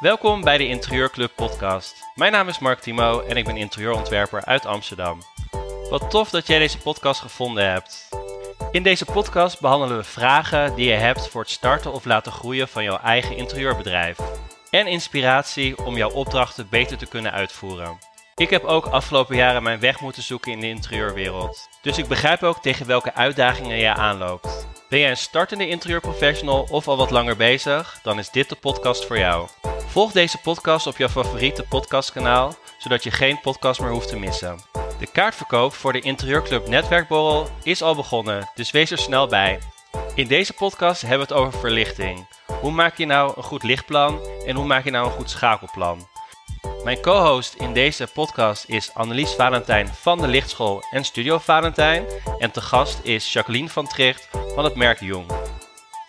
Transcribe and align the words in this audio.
Welkom 0.00 0.40
bij 0.40 0.58
de 0.58 0.66
Interieurclub 0.66 1.32
podcast. 1.34 1.94
Mijn 2.14 2.32
naam 2.32 2.48
is 2.48 2.58
Mark 2.58 2.80
Timo 2.80 3.20
en 3.20 3.36
ik 3.36 3.44
ben 3.44 3.56
interieurontwerper 3.56 4.44
uit 4.44 4.66
Amsterdam. 4.66 5.22
Wat 5.90 6.10
tof 6.10 6.30
dat 6.30 6.46
jij 6.46 6.58
deze 6.58 6.78
podcast 6.78 7.20
gevonden 7.20 7.70
hebt. 7.70 8.08
In 8.70 8.82
deze 8.82 9.04
podcast 9.04 9.60
behandelen 9.60 9.96
we 9.96 10.04
vragen 10.04 10.74
die 10.74 10.88
je 10.88 10.94
hebt 10.94 11.28
voor 11.28 11.40
het 11.40 11.50
starten 11.50 11.92
of 11.92 12.04
laten 12.04 12.32
groeien 12.32 12.68
van 12.68 12.82
jouw 12.82 12.98
eigen 12.98 13.36
interieurbedrijf. 13.36 14.18
En 14.70 14.86
inspiratie 14.86 15.84
om 15.84 15.96
jouw 15.96 16.10
opdrachten 16.10 16.68
beter 16.68 16.96
te 16.96 17.06
kunnen 17.06 17.32
uitvoeren. 17.32 17.98
Ik 18.34 18.50
heb 18.50 18.64
ook 18.64 18.86
afgelopen 18.86 19.36
jaren 19.36 19.62
mijn 19.62 19.80
weg 19.80 20.00
moeten 20.00 20.22
zoeken 20.22 20.52
in 20.52 20.60
de 20.60 20.68
interieurwereld. 20.68 21.68
Dus 21.82 21.98
ik 21.98 22.08
begrijp 22.08 22.42
ook 22.42 22.62
tegen 22.62 22.86
welke 22.86 23.14
uitdagingen 23.14 23.76
je 23.76 23.94
aanloopt. 23.94 24.66
Ben 24.88 24.98
jij 24.98 25.10
een 25.10 25.16
startende 25.16 25.68
interieurprofessional 25.68 26.66
of 26.70 26.88
al 26.88 26.96
wat 26.96 27.10
langer 27.10 27.36
bezig? 27.36 27.98
Dan 28.02 28.18
is 28.18 28.30
dit 28.30 28.48
de 28.48 28.54
podcast 28.54 29.06
voor 29.06 29.18
jou. 29.18 29.48
Volg 29.86 30.12
deze 30.12 30.38
podcast 30.38 30.86
op 30.86 30.96
jouw 30.96 31.08
favoriete 31.08 31.62
podcastkanaal, 31.62 32.54
zodat 32.78 33.02
je 33.02 33.10
geen 33.10 33.40
podcast 33.40 33.80
meer 33.80 33.90
hoeft 33.90 34.08
te 34.08 34.18
missen. 34.18 34.58
De 34.98 35.06
kaartverkoop 35.12 35.72
voor 35.72 35.92
de 35.92 36.00
Interieurclub 36.00 36.68
Netwerkborrel 36.68 37.48
is 37.62 37.82
al 37.82 37.94
begonnen, 37.94 38.50
dus 38.54 38.70
wees 38.70 38.90
er 38.90 38.98
snel 38.98 39.26
bij. 39.26 39.58
In 40.14 40.26
deze 40.26 40.52
podcast 40.52 41.00
hebben 41.00 41.26
we 41.28 41.34
het 41.34 41.42
over 41.42 41.60
verlichting. 41.60 42.26
Hoe 42.60 42.72
maak 42.72 42.96
je 42.96 43.06
nou 43.06 43.32
een 43.36 43.42
goed 43.42 43.62
lichtplan 43.62 44.20
en 44.46 44.56
hoe 44.56 44.66
maak 44.66 44.84
je 44.84 44.90
nou 44.90 45.06
een 45.06 45.12
goed 45.12 45.30
schakelplan? 45.30 46.08
Mijn 46.86 47.00
co-host 47.00 47.54
in 47.54 47.72
deze 47.72 48.06
podcast 48.06 48.64
is 48.68 48.94
Annelies 48.94 49.32
Valentijn 49.32 49.88
van 49.88 50.18
de 50.18 50.26
Lichtschool 50.26 50.82
en 50.90 51.04
Studio 51.04 51.38
Valentijn. 51.38 52.04
En 52.38 52.50
te 52.50 52.60
gast 52.60 53.00
is 53.02 53.32
Jacqueline 53.32 53.68
van 53.68 53.86
Tricht 53.86 54.28
van 54.54 54.64
het 54.64 54.74
merk 54.74 55.00
Jong. 55.00 55.26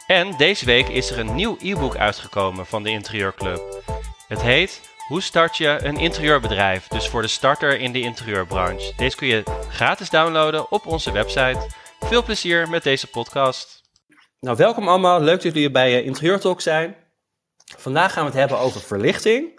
En 0.08 0.38
deze 0.38 0.66
week 0.66 0.88
is 0.88 1.12
er 1.12 1.20
een 1.20 1.36
nieuw 1.36 1.58
e-book 1.60 1.96
uitgekomen 1.96 2.66
van 2.66 2.84
de 2.84 2.90
Interieurclub. 2.90 3.84
Het 4.28 4.42
heet 4.42 4.82
Hoe 5.08 5.22
start 5.22 5.58
je 5.58 5.80
een 5.82 5.98
interieurbedrijf? 5.98 6.88
Dus 6.88 7.08
voor 7.08 7.22
de 7.22 7.28
starter 7.28 7.80
in 7.80 7.92
de 7.92 8.00
interieurbranche. 8.00 8.94
Deze 8.98 9.16
kun 9.16 9.28
je 9.28 9.44
gratis 9.70 10.10
downloaden 10.10 10.72
op 10.72 10.86
onze 10.86 11.12
website. 11.12 11.68
Veel 12.00 12.24
plezier 12.24 12.70
met 12.70 12.84
deze 12.84 13.08
podcast. 13.08 13.82
Nou, 14.40 14.58
welkom 14.58 14.88
allemaal. 14.88 15.22
Leuk 15.22 15.42
dat 15.42 15.54
jullie 15.54 15.72
bij 15.72 16.04
Interieur 16.04 16.40
Talk 16.40 16.62
zijn. 16.62 16.96
Vandaag 17.78 18.14
gaan 18.14 18.24
we 18.24 18.30
het 18.30 18.40
hebben 18.40 18.60
over 18.60 18.82
verlichting. 18.82 19.56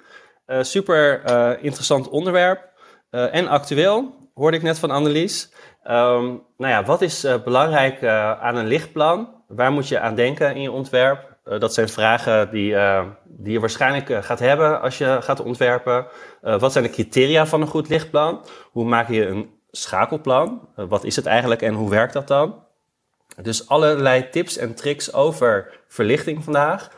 Uh, 0.48 0.62
super 0.62 1.22
uh, 1.26 1.64
interessant 1.64 2.08
onderwerp 2.08 2.68
uh, 3.10 3.34
en 3.34 3.48
actueel, 3.48 4.14
hoorde 4.34 4.56
ik 4.56 4.62
net 4.62 4.78
van 4.78 4.90
Annelies. 4.90 5.52
Um, 5.84 6.42
nou 6.56 6.72
ja, 6.72 6.84
wat 6.84 7.02
is 7.02 7.26
belangrijk 7.44 8.04
aan 8.40 8.56
een 8.56 8.66
lichtplan? 8.66 9.42
Waar 9.48 9.72
moet 9.72 9.88
je 9.88 10.00
aan 10.00 10.14
denken 10.14 10.54
in 10.54 10.62
je 10.62 10.72
ontwerp? 10.72 11.36
dat 11.58 11.74
zijn 11.74 11.88
vragen 11.88 12.50
die, 12.50 12.76
die 13.24 13.52
je 13.52 13.60
waarschijnlijk 13.60 14.24
gaat 14.24 14.38
hebben 14.38 14.80
als 14.80 14.98
je 14.98 15.18
gaat 15.20 15.40
ontwerpen. 15.40 16.06
wat 16.40 16.72
zijn 16.72 16.84
de 16.84 16.90
criteria 16.90 17.46
van 17.46 17.60
een 17.60 17.66
goed 17.66 17.88
lichtplan? 17.88 18.44
Hoe 18.70 18.84
maak 18.84 19.08
je 19.08 19.26
een 19.26 19.50
schakelplan? 19.70 20.68
wat 20.74 21.04
is 21.04 21.16
het 21.16 21.26
eigenlijk 21.26 21.62
en 21.62 21.74
hoe 21.74 21.90
werkt 21.90 22.12
dat 22.12 22.28
dan? 22.28 22.64
Dus 23.42 23.68
allerlei 23.68 24.28
tips 24.28 24.56
en 24.56 24.74
tricks 24.74 25.12
over 25.12 25.80
verlichting 25.86 26.44
vandaag. 26.44 26.90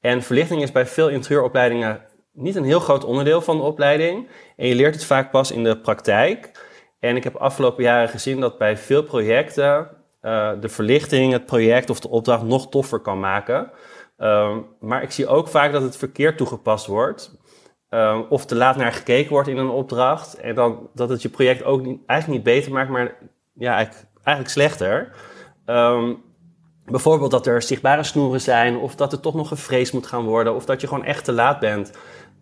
En 0.00 0.22
verlichting 0.22 0.62
is 0.62 0.72
bij 0.72 0.86
veel 0.86 1.08
interieuropleidingen 1.08 2.00
niet 2.36 2.56
een 2.56 2.64
heel 2.64 2.80
groot 2.80 3.04
onderdeel 3.04 3.40
van 3.40 3.56
de 3.56 3.62
opleiding. 3.62 4.28
En 4.56 4.66
je 4.66 4.74
leert 4.74 4.94
het 4.94 5.04
vaak 5.04 5.30
pas 5.30 5.50
in 5.50 5.64
de 5.64 5.78
praktijk. 5.78 6.64
En 7.00 7.16
ik 7.16 7.24
heb 7.24 7.34
afgelopen 7.34 7.82
jaren 7.82 8.08
gezien 8.08 8.40
dat 8.40 8.58
bij 8.58 8.76
veel 8.76 9.02
projecten 9.02 9.90
uh, 10.22 10.50
de 10.60 10.68
verlichting 10.68 11.32
het 11.32 11.46
project 11.46 11.90
of 11.90 12.00
de 12.00 12.08
opdracht 12.08 12.42
nog 12.42 12.68
toffer 12.68 12.98
kan 12.98 13.20
maken. 13.20 13.70
Uh, 14.18 14.56
maar 14.80 15.02
ik 15.02 15.10
zie 15.10 15.26
ook 15.26 15.48
vaak 15.48 15.72
dat 15.72 15.82
het 15.82 15.96
verkeerd 15.96 16.36
toegepast 16.36 16.86
wordt. 16.86 17.38
Uh, 17.90 18.20
of 18.28 18.46
te 18.46 18.54
laat 18.54 18.76
naar 18.76 18.92
gekeken 18.92 19.30
wordt 19.30 19.48
in 19.48 19.56
een 19.56 19.68
opdracht. 19.68 20.34
En 20.34 20.54
dan 20.54 20.90
dat 20.94 21.08
het 21.08 21.22
je 21.22 21.28
project 21.28 21.64
ook 21.64 21.84
eigenlijk 21.84 22.26
niet 22.26 22.42
beter 22.42 22.72
maakt, 22.72 22.90
maar 22.90 23.16
ja, 23.54 23.74
eigenlijk, 23.74 24.06
eigenlijk 24.22 24.54
slechter. 24.54 25.12
Um, 25.66 26.24
bijvoorbeeld 26.84 27.30
dat 27.30 27.46
er 27.46 27.62
zichtbare 27.62 28.02
snoeren 28.02 28.40
zijn, 28.40 28.76
of 28.76 28.94
dat 28.94 29.12
er 29.12 29.20
toch 29.20 29.34
nog 29.34 29.48
gevreesd 29.48 29.92
moet 29.92 30.06
gaan 30.06 30.24
worden, 30.24 30.54
of 30.54 30.64
dat 30.64 30.80
je 30.80 30.86
gewoon 30.86 31.04
echt 31.04 31.24
te 31.24 31.32
laat 31.32 31.58
bent. 31.58 31.92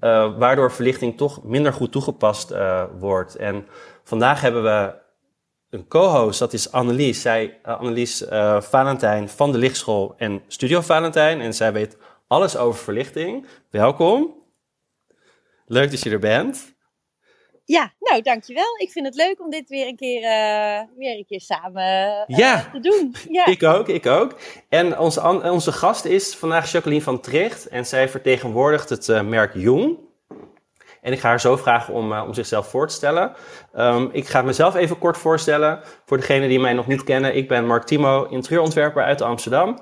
Uh, 0.05 0.39
waardoor 0.39 0.73
verlichting 0.73 1.17
toch 1.17 1.45
minder 1.45 1.73
goed 1.73 1.93
toegepast 1.93 2.53
uh, 2.53 2.85
wordt. 2.99 3.37
En 3.37 3.67
vandaag 4.03 4.41
hebben 4.41 4.63
we 4.63 4.95
een 5.71 5.89
co-host, 5.89 6.39
dat 6.39 6.53
is 6.53 6.73
Annelies. 6.73 7.21
Zij, 7.21 7.61
uh, 7.67 7.79
Annelies 7.79 8.25
Valentijn 8.59 9.29
van 9.29 9.53
de 9.53 9.59
Lichtschool 9.59 10.15
en 10.17 10.43
Studio 10.47 10.81
Valentijn. 10.81 11.41
En 11.41 11.55
zij 11.55 11.73
weet 11.73 11.97
alles 12.27 12.57
over 12.57 12.81
verlichting. 12.81 13.47
Welkom. 13.71 14.43
Leuk 15.67 15.91
dat 15.91 16.03
je 16.03 16.11
er 16.11 16.19
bent. 16.19 16.74
Ja, 17.65 17.93
nou 17.99 18.23
dankjewel. 18.23 18.77
Ik 18.79 18.91
vind 18.91 19.07
het 19.07 19.15
leuk 19.15 19.41
om 19.41 19.51
dit 19.51 19.69
weer 19.69 19.87
een 19.87 19.97
keer, 19.97 20.23
uh, 20.23 20.97
weer 20.97 21.17
een 21.17 21.27
keer 21.29 21.41
samen 21.41 21.83
uh, 22.29 22.37
ja, 22.39 22.69
te 22.73 22.81
doen. 22.81 23.15
Ja, 23.31 23.47
ik 23.47 23.63
ook, 23.63 23.89
ik 23.89 24.07
ook. 24.07 24.39
En 24.69 24.99
onze, 24.99 25.21
onze 25.51 25.73
gast 25.73 26.05
is 26.05 26.35
vandaag 26.37 26.71
Jacqueline 26.71 27.03
van 27.03 27.21
Tricht 27.21 27.69
en 27.69 27.87
zij 27.87 28.09
vertegenwoordigt 28.09 28.89
het 28.89 29.09
uh, 29.09 29.21
merk 29.21 29.55
Jong. 29.55 29.99
En 31.01 31.13
ik 31.13 31.21
ga 31.21 31.29
haar 31.29 31.41
zo 31.41 31.57
vragen 31.57 31.95
om, 31.95 32.13
om 32.13 32.35
zichzelf 32.35 32.69
voor 32.69 32.89
te 32.89 32.95
stellen. 32.95 33.33
Um, 33.77 34.09
ik 34.13 34.29
ga 34.29 34.43
mezelf 34.43 34.75
even 34.75 34.99
kort 34.99 35.19
voorstellen. 35.19 35.81
Voor 36.05 36.17
degenen 36.17 36.49
die 36.49 36.61
mij 36.61 36.73
nog 36.73 36.87
niet 36.87 37.05
kennen, 37.05 37.37
ik 37.37 37.49
ben 37.49 37.67
Mark 37.67 37.85
Timo, 37.85 38.25
interieurontwerper 38.25 39.03
uit 39.03 39.23
Amsterdam. 39.23 39.79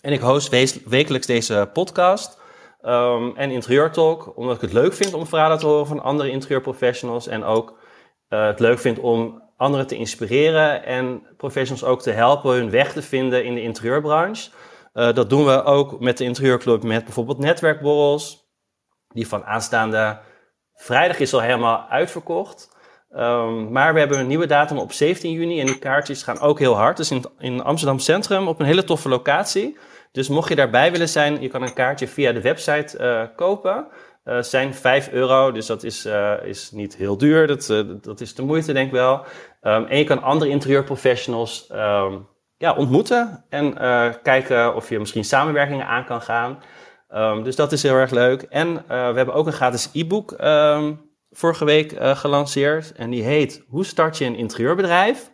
En 0.00 0.12
ik 0.12 0.20
host 0.20 0.48
wekelijks 0.88 1.26
deze 1.26 1.70
podcast. 1.72 2.39
Um, 2.82 3.36
en 3.36 3.50
interieurtalk, 3.50 4.36
omdat 4.36 4.54
ik 4.54 4.60
het 4.60 4.72
leuk 4.72 4.92
vind 4.92 5.14
om 5.14 5.26
verhalen 5.26 5.58
te 5.58 5.66
horen 5.66 5.86
van 5.86 6.02
andere 6.02 6.30
interieurprofessionals. 6.30 7.26
En 7.26 7.44
ook 7.44 7.78
uh, 8.28 8.46
het 8.46 8.60
leuk 8.60 8.78
vind 8.78 8.98
om 8.98 9.42
anderen 9.56 9.86
te 9.86 9.96
inspireren 9.96 10.84
en 10.84 11.26
professionals 11.36 11.84
ook 11.84 12.02
te 12.02 12.10
helpen 12.10 12.50
hun 12.50 12.70
weg 12.70 12.92
te 12.92 13.02
vinden 13.02 13.44
in 13.44 13.54
de 13.54 13.62
interieurbranche. 13.62 14.50
Uh, 14.94 15.12
dat 15.12 15.30
doen 15.30 15.44
we 15.44 15.64
ook 15.64 16.00
met 16.00 16.18
de 16.18 16.24
interieurclub 16.24 16.82
met 16.82 17.04
bijvoorbeeld 17.04 17.38
netwerkborrels. 17.38 18.48
Die 19.08 19.28
van 19.28 19.44
aanstaande 19.44 20.20
vrijdag 20.74 21.18
is 21.18 21.34
al 21.34 21.40
helemaal 21.40 21.86
uitverkocht. 21.88 22.78
Um, 23.16 23.72
maar 23.72 23.92
we 23.92 23.98
hebben 23.98 24.18
een 24.18 24.26
nieuwe 24.26 24.46
datum 24.46 24.78
op 24.78 24.92
17 24.92 25.32
juni 25.32 25.60
en 25.60 25.66
die 25.66 25.78
kaartjes 25.78 26.22
gaan 26.22 26.40
ook 26.40 26.58
heel 26.58 26.76
hard. 26.76 26.96
Dus 26.96 27.12
in 27.38 27.62
Amsterdam 27.62 27.98
Centrum 27.98 28.48
op 28.48 28.60
een 28.60 28.66
hele 28.66 28.84
toffe 28.84 29.08
locatie. 29.08 29.78
Dus 30.12 30.28
mocht 30.28 30.48
je 30.48 30.54
daarbij 30.54 30.92
willen 30.92 31.08
zijn, 31.08 31.40
je 31.40 31.48
kan 31.48 31.62
een 31.62 31.74
kaartje 31.74 32.08
via 32.08 32.32
de 32.32 32.40
website 32.40 32.98
uh, 33.00 33.36
kopen. 33.36 33.86
Uh, 34.24 34.42
zijn 34.42 34.74
5 34.74 35.10
euro, 35.12 35.52
dus 35.52 35.66
dat 35.66 35.82
is, 35.82 36.06
uh, 36.06 36.34
is 36.44 36.70
niet 36.70 36.96
heel 36.96 37.16
duur. 37.16 37.46
Dat, 37.46 37.84
dat 38.02 38.20
is 38.20 38.34
de 38.34 38.42
moeite, 38.42 38.72
denk 38.72 38.86
ik 38.86 38.92
wel. 38.92 39.24
Um, 39.62 39.84
en 39.84 39.98
je 39.98 40.04
kan 40.04 40.22
andere 40.22 40.50
interieurprofessionals 40.50 41.68
um, 41.72 42.28
ja, 42.56 42.74
ontmoeten 42.74 43.44
en 43.48 43.74
kijken 44.22 44.74
of 44.74 44.88
je 44.88 44.98
misschien 44.98 45.24
samenwerkingen 45.24 45.86
aan 45.86 46.04
kan 46.04 46.22
gaan. 46.22 46.62
Um, 47.14 47.42
dus 47.42 47.56
dat 47.56 47.72
is 47.72 47.82
heel 47.82 47.94
erg 47.94 48.10
leuk. 48.10 48.42
En 48.42 48.74
we 48.86 48.94
hebben 48.94 49.34
ook 49.34 49.46
een 49.46 49.52
gratis 49.52 49.90
e-book 49.92 50.34
vorige 51.30 51.64
week 51.64 51.94
gelanceerd. 51.98 52.92
En 52.92 53.10
die 53.10 53.22
heet 53.22 53.64
Hoe 53.68 53.84
start 53.84 54.18
je 54.18 54.24
een 54.24 54.36
interieurbedrijf? 54.36 55.30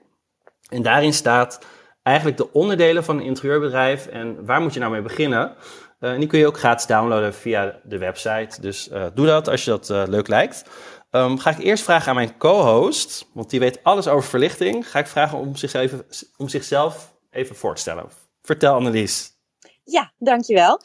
En 0.68 0.82
daarin 0.82 1.12
staat 1.12 1.66
eigenlijk 2.06 2.36
de 2.36 2.52
onderdelen 2.52 3.04
van 3.04 3.16
een 3.16 3.24
interieurbedrijf 3.24 4.06
en 4.06 4.44
waar 4.44 4.60
moet 4.60 4.74
je 4.74 4.80
nou 4.80 4.92
mee 4.92 5.02
beginnen. 5.02 5.54
Uh, 6.00 6.12
en 6.12 6.18
die 6.18 6.28
kun 6.28 6.38
je 6.38 6.46
ook 6.46 6.58
gratis 6.58 6.86
downloaden 6.86 7.34
via 7.34 7.80
de 7.84 7.98
website. 7.98 8.60
Dus 8.60 8.88
uh, 8.88 9.06
doe 9.14 9.26
dat 9.26 9.48
als 9.48 9.64
je 9.64 9.70
dat 9.70 9.90
uh, 9.90 10.02
leuk 10.06 10.28
lijkt. 10.28 10.64
Um, 11.10 11.38
ga 11.38 11.50
ik 11.50 11.58
eerst 11.58 11.84
vragen 11.84 12.08
aan 12.08 12.14
mijn 12.14 12.36
co-host, 12.36 13.28
want 13.32 13.50
die 13.50 13.60
weet 13.60 13.82
alles 13.82 14.08
over 14.08 14.28
verlichting. 14.28 14.90
Ga 14.90 14.98
ik 14.98 15.06
vragen 15.06 15.38
om 15.38 15.56
zichzelf 15.56 15.84
even, 15.84 16.04
om 16.36 16.48
zichzelf 16.48 17.14
even 17.30 17.56
voor 17.56 17.74
te 17.74 17.80
stellen. 17.80 18.08
Vertel 18.42 18.74
Annelies. 18.74 19.34
Ja, 19.84 20.12
dankjewel. 20.18 20.80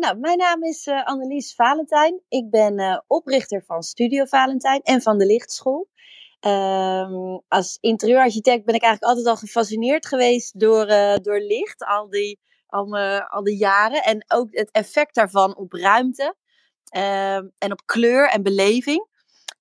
nou, 0.00 0.18
mijn 0.18 0.38
naam 0.38 0.62
is 0.62 0.88
Annelies 1.04 1.54
Valentijn. 1.54 2.20
Ik 2.28 2.50
ben 2.50 3.04
oprichter 3.06 3.62
van 3.66 3.82
Studio 3.82 4.24
Valentijn 4.24 4.80
en 4.82 5.02
van 5.02 5.18
de 5.18 5.26
Lichtschool. 5.26 5.88
Um, 6.46 7.42
als 7.48 7.78
interieurarchitect 7.80 8.64
ben 8.64 8.74
ik 8.74 8.82
eigenlijk 8.82 9.12
altijd 9.12 9.26
al 9.26 9.36
gefascineerd 9.36 10.06
geweest 10.06 10.60
door, 10.60 10.88
uh, 10.88 11.14
door 11.16 11.38
licht, 11.38 11.84
al 11.84 12.08
die, 12.08 12.40
al, 12.66 12.86
me, 12.86 13.28
al 13.28 13.48
jaren. 13.48 14.02
En 14.02 14.24
ook 14.28 14.48
het 14.50 14.70
effect 14.70 15.14
daarvan 15.14 15.56
op 15.56 15.72
ruimte 15.72 16.34
um, 16.96 17.52
en 17.58 17.72
op 17.72 17.82
kleur 17.84 18.28
en 18.28 18.42
beleving. 18.42 19.10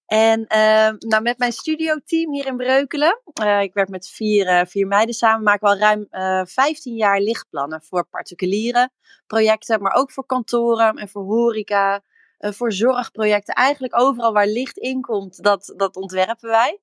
En 0.06 0.40
uh, 0.40 0.90
nou, 0.98 1.22
met 1.22 1.38
mijn 1.38 1.52
studioteam 1.52 2.34
hier 2.34 2.46
in 2.46 2.58
Breukelen, 2.58 3.22
uh, 3.42 3.62
ik 3.62 3.74
werk 3.74 3.90
met 3.90 4.08
vier, 4.08 4.48
uh, 4.48 4.66
vier 4.66 4.88
meiden 4.88 5.16
samen, 5.16 5.44
maken 5.44 5.68
we 5.68 5.74
al 5.74 5.80
ruim 5.80 6.48
15 6.48 6.96
jaar 6.96 7.20
lichtplannen 7.20 7.82
voor 7.84 8.08
particuliere 8.10 8.90
projecten, 9.28 9.82
maar 9.82 9.94
ook 9.94 10.12
voor 10.12 10.26
kantoren 10.26 10.96
en 10.96 11.10
voor 11.10 11.24
horeca, 11.24 12.04
voor 12.42 12.72
zorgprojecten. 12.72 13.54
Eigenlijk 13.54 14.00
overal 14.00 14.34
waar 14.34 14.48
licht 14.48 14.78
in 14.78 15.02
komt, 15.02 15.44
dat, 15.44 15.74
dat 15.76 15.96
ontwerpen 15.96 16.50
wij. 16.50 16.80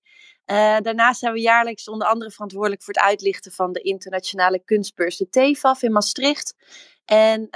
daarnaast 0.83 1.21
zijn 1.21 1.33
we 1.33 1.41
jaarlijks 1.41 1.89
onder 1.89 2.09
andere 2.09 2.31
verantwoordelijk 2.31 2.83
voor 2.83 2.95
het 2.95 3.03
uitlichten 3.03 3.53
van 3.53 3.73
de 3.73 3.81
internationale 3.81 4.65
kunstbeurs 4.65 5.17
de 5.17 5.29
TEFAF 5.29 5.83
in 5.83 5.93
Maastricht. 5.93 6.55
En 7.05 7.49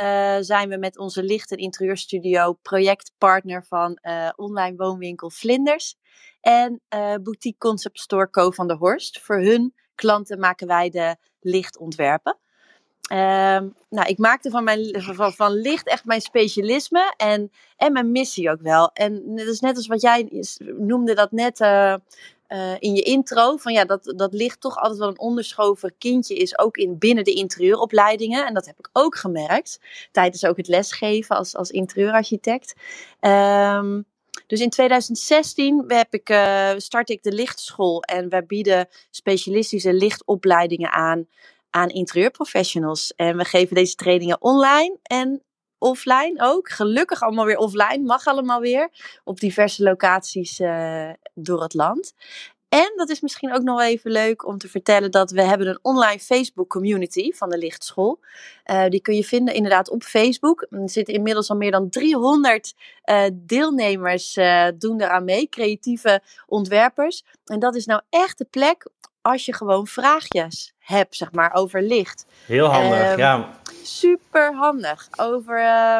zijn 0.44 0.68
we 0.68 0.76
met 0.76 0.98
onze 0.98 1.22
licht- 1.22 1.50
en 1.50 1.58
interieurstudio 1.58 2.52
projectpartner 2.52 3.64
van 3.64 3.98
online 4.36 4.76
woonwinkel 4.76 5.30
Vlinders. 5.30 5.96
En 6.40 6.82
boutique 7.22 7.58
concept 7.58 8.00
store 8.00 8.30
Co 8.30 8.50
van 8.50 8.66
der 8.66 8.76
Horst. 8.76 9.20
Voor 9.20 9.40
hun 9.40 9.74
klanten 9.94 10.38
maken 10.38 10.66
wij 10.66 10.90
de 10.90 11.16
lichtontwerpen. 11.40 12.38
Ehm, 13.12 13.68
nou, 13.88 14.08
ik 14.08 14.18
maakte 14.18 14.50
van, 14.50 14.64
mijn, 14.64 15.02
van, 15.02 15.32
van 15.32 15.52
licht 15.52 15.86
echt 15.86 16.04
mijn 16.04 16.20
specialisme 16.20 17.14
en, 17.16 17.52
en 17.76 17.92
mijn 17.92 18.12
missie 18.12 18.50
ook 18.50 18.60
wel. 18.60 18.90
En 18.92 19.36
dat 19.36 19.46
is 19.46 19.60
net 19.60 19.76
als 19.76 19.86
wat 19.86 20.00
jij 20.00 20.44
noemde 20.78 21.14
dat 21.14 21.32
net 21.32 21.60
uh, 21.60 21.94
uh, 22.48 22.72
in 22.78 22.94
je 22.94 23.02
intro. 23.02 23.56
Van 23.56 23.72
ja, 23.72 23.84
dat, 23.84 24.12
dat 24.16 24.32
licht 24.32 24.60
toch 24.60 24.76
altijd 24.76 24.98
wel 24.98 25.08
een 25.08 25.18
onderschoven 25.18 25.94
kindje 25.98 26.34
is. 26.34 26.58
Ook 26.58 26.76
in, 26.76 26.98
binnen 26.98 27.24
de 27.24 27.32
interieuropleidingen. 27.32 28.46
En 28.46 28.54
dat 28.54 28.66
heb 28.66 28.78
ik 28.78 28.88
ook 28.92 29.16
gemerkt. 29.16 29.80
Tijdens 30.12 30.44
ook 30.44 30.56
het 30.56 30.68
lesgeven 30.68 31.36
als, 31.36 31.56
als 31.56 31.70
interieurarchitect. 31.70 32.74
Um, 33.20 34.04
dus 34.46 34.60
in 34.60 34.70
2016 34.70 35.84
heb 35.86 36.14
ik, 36.14 36.30
uh, 36.30 36.70
start 36.76 37.10
ik 37.10 37.22
de 37.22 37.32
lichtschool. 37.32 38.02
En 38.02 38.28
wij 38.28 38.46
bieden 38.46 38.88
specialistische 39.10 39.92
lichtopleidingen 39.92 40.92
aan 40.92 41.26
aan 41.72 41.88
interieurprofessionals. 41.88 43.12
En 43.16 43.36
we 43.36 43.44
geven 43.44 43.74
deze 43.74 43.94
trainingen 43.94 44.40
online 44.40 44.98
en 45.02 45.42
offline 45.78 46.34
ook. 46.36 46.68
Gelukkig 46.68 47.22
allemaal 47.22 47.44
weer 47.44 47.56
offline, 47.56 47.98
mag 47.98 48.26
allemaal 48.26 48.60
weer. 48.60 48.90
Op 49.24 49.40
diverse 49.40 49.82
locaties 49.82 50.60
uh, 50.60 51.10
door 51.34 51.62
het 51.62 51.74
land. 51.74 52.14
En 52.68 52.92
dat 52.96 53.08
is 53.08 53.20
misschien 53.20 53.54
ook 53.54 53.62
nog 53.62 53.80
even 53.80 54.10
leuk 54.10 54.46
om 54.46 54.58
te 54.58 54.68
vertellen 54.68 55.10
dat 55.10 55.30
we 55.30 55.42
hebben 55.42 55.66
een 55.66 55.78
online 55.82 56.18
Facebook 56.18 56.68
community 56.68 57.32
van 57.32 57.50
de 57.50 57.58
Lichtschool. 57.58 58.20
Uh, 58.70 58.88
die 58.88 59.00
kun 59.00 59.14
je 59.14 59.24
vinden 59.24 59.54
inderdaad 59.54 59.90
op 59.90 60.02
Facebook. 60.02 60.66
Er 60.70 60.90
zitten 60.90 61.14
inmiddels 61.14 61.50
al 61.50 61.56
meer 61.56 61.70
dan 61.70 61.88
300 61.88 62.74
uh, 63.04 63.24
deelnemers 63.32 64.38
doen 64.78 64.98
daaraan 64.98 65.24
mee, 65.24 65.48
creatieve 65.48 66.22
ontwerpers. 66.46 67.24
En 67.44 67.58
dat 67.58 67.74
is 67.74 67.86
nou 67.86 68.00
echt 68.10 68.38
de 68.38 68.46
plek 68.50 68.86
als 69.22 69.44
je 69.44 69.54
gewoon 69.54 69.86
vraagjes 69.86 70.72
hebt, 70.78 71.16
zeg 71.16 71.32
maar, 71.32 71.54
over 71.54 71.82
licht. 71.82 72.26
Heel 72.46 72.66
handig, 72.66 73.12
um, 73.12 73.18
ja. 73.18 73.60
Super 73.82 74.54
handig. 74.54 75.08
Over 75.16 75.60
uh, 75.60 75.98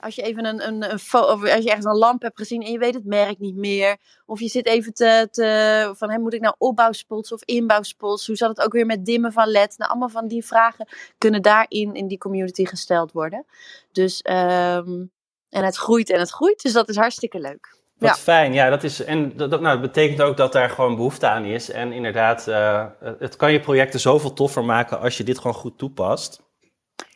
als 0.00 0.14
je 0.14 0.22
even 0.22 0.44
een, 0.44 0.66
een, 0.66 0.82
een 0.82 0.98
of 1.12 1.42
als 1.42 1.62
je 1.62 1.68
ergens 1.68 1.84
een 1.84 1.96
lamp 1.96 2.22
hebt 2.22 2.38
gezien 2.38 2.62
en 2.62 2.72
je 2.72 2.78
weet 2.78 2.94
het 2.94 3.04
merk 3.04 3.38
niet 3.38 3.56
meer. 3.56 3.96
Of 4.26 4.40
je 4.40 4.48
zit 4.48 4.66
even 4.66 4.94
te, 4.94 5.28
te 5.30 5.92
van, 5.96 6.08
hey, 6.08 6.18
moet 6.18 6.34
ik 6.34 6.40
nou 6.40 6.54
opbouwspots 6.58 7.32
of 7.32 7.42
inbouwspots? 7.42 8.26
Hoe 8.26 8.36
zat 8.36 8.48
het 8.48 8.60
ook 8.60 8.72
weer 8.72 8.86
met 8.86 9.04
dimmen 9.04 9.32
van 9.32 9.48
LED? 9.48 9.74
Nou, 9.78 9.90
allemaal 9.90 10.08
van 10.08 10.28
die 10.28 10.44
vragen 10.44 10.88
kunnen 11.18 11.42
daarin 11.42 11.94
in 11.94 12.08
die 12.08 12.18
community 12.18 12.64
gesteld 12.64 13.12
worden. 13.12 13.44
Dus, 13.92 14.24
um, 14.30 15.10
en 15.48 15.64
het 15.64 15.76
groeit 15.76 16.10
en 16.10 16.18
het 16.18 16.30
groeit, 16.30 16.62
dus 16.62 16.72
dat 16.72 16.88
is 16.88 16.96
hartstikke 16.96 17.40
leuk. 17.40 17.76
Wat 17.98 18.08
ja. 18.08 18.16
fijn, 18.16 18.52
ja, 18.52 18.70
dat 18.70 18.84
is. 18.84 19.04
En 19.04 19.36
dat, 19.36 19.50
nou, 19.50 19.62
dat 19.62 19.80
betekent 19.80 20.22
ook 20.22 20.36
dat 20.36 20.52
daar 20.52 20.70
gewoon 20.70 20.96
behoefte 20.96 21.28
aan 21.28 21.44
is. 21.44 21.70
En 21.70 21.92
inderdaad, 21.92 22.46
uh, 22.48 22.84
het 23.18 23.36
kan 23.36 23.52
je 23.52 23.60
projecten 23.60 24.00
zoveel 24.00 24.32
toffer 24.32 24.64
maken 24.64 25.00
als 25.00 25.16
je 25.16 25.24
dit 25.24 25.38
gewoon 25.38 25.56
goed 25.56 25.78
toepast. 25.78 26.42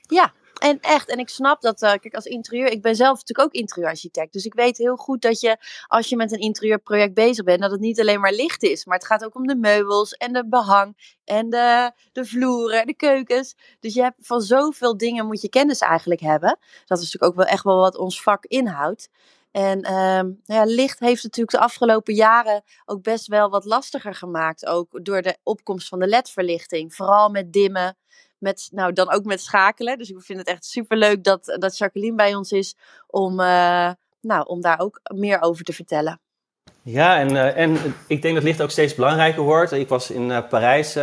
Ja, 0.02 0.32
en 0.62 0.80
echt, 0.80 1.08
en 1.08 1.18
ik 1.18 1.28
snap 1.28 1.60
dat, 1.60 1.82
uh, 1.82 1.90
kijk, 1.90 2.14
als 2.14 2.24
interieur, 2.24 2.66
ik 2.66 2.82
ben 2.82 2.96
zelf 2.96 3.18
natuurlijk 3.18 3.48
ook 3.48 3.60
interieurarchitect. 3.60 4.32
Dus 4.32 4.44
ik 4.44 4.54
weet 4.54 4.76
heel 4.76 4.96
goed 4.96 5.22
dat 5.22 5.40
je, 5.40 5.56
als 5.86 6.08
je 6.08 6.16
met 6.16 6.32
een 6.32 6.38
interieurproject 6.38 7.14
bezig 7.14 7.44
bent, 7.44 7.60
dat 7.60 7.70
het 7.70 7.80
niet 7.80 8.00
alleen 8.00 8.20
maar 8.20 8.32
licht 8.32 8.62
is. 8.62 8.84
Maar 8.84 8.96
het 8.96 9.06
gaat 9.06 9.24
ook 9.24 9.34
om 9.34 9.46
de 9.46 9.56
meubels 9.56 10.12
en 10.12 10.32
de 10.32 10.48
behang 10.48 11.16
en 11.24 11.50
de, 11.50 11.92
de 12.12 12.24
vloeren, 12.24 12.86
de 12.86 12.94
keukens. 12.94 13.54
Dus 13.80 13.94
je 13.94 14.02
hebt 14.02 14.16
van 14.20 14.40
zoveel 14.40 14.96
dingen 14.96 15.26
moet 15.26 15.40
je 15.40 15.48
kennis 15.48 15.78
eigenlijk 15.78 16.20
hebben. 16.20 16.58
Dat 16.86 16.98
is 16.98 17.04
natuurlijk 17.04 17.32
ook 17.32 17.38
wel 17.38 17.46
echt 17.46 17.64
wel 17.64 17.78
wat 17.78 17.96
ons 17.96 18.22
vak 18.22 18.44
inhoudt. 18.44 19.08
En 19.52 19.92
um, 19.92 20.40
ja, 20.44 20.64
licht 20.64 20.98
heeft 20.98 21.22
natuurlijk 21.22 21.56
de 21.56 21.62
afgelopen 21.62 22.14
jaren 22.14 22.62
ook 22.84 23.02
best 23.02 23.26
wel 23.26 23.50
wat 23.50 23.64
lastiger 23.64 24.14
gemaakt. 24.14 24.66
Ook 24.66 25.04
door 25.04 25.22
de 25.22 25.36
opkomst 25.42 25.88
van 25.88 25.98
de 25.98 26.06
LED-verlichting. 26.06 26.94
Vooral 26.94 27.28
met 27.28 27.52
dimmen, 27.52 27.96
met, 28.38 28.68
nou 28.72 28.92
dan 28.92 29.12
ook 29.12 29.24
met 29.24 29.40
schakelen. 29.40 29.98
Dus 29.98 30.10
ik 30.10 30.22
vind 30.22 30.38
het 30.38 30.48
echt 30.48 30.64
super 30.64 30.96
leuk 30.96 31.24
dat, 31.24 31.56
dat 31.58 31.78
Jacqueline 31.78 32.16
bij 32.16 32.34
ons 32.34 32.52
is 32.52 32.76
om, 33.06 33.40
uh, 33.40 33.90
nou, 34.20 34.46
om 34.46 34.60
daar 34.60 34.80
ook 34.80 35.00
meer 35.14 35.42
over 35.42 35.64
te 35.64 35.72
vertellen. 35.72 36.20
Ja, 36.82 37.18
en, 37.18 37.30
uh, 37.30 37.56
en 37.56 37.94
ik 38.06 38.22
denk 38.22 38.34
dat 38.34 38.44
licht 38.44 38.62
ook 38.62 38.70
steeds 38.70 38.94
belangrijker 38.94 39.42
wordt. 39.42 39.72
Ik 39.72 39.88
was 39.88 40.10
in 40.10 40.28
uh, 40.28 40.48
Parijs 40.48 40.96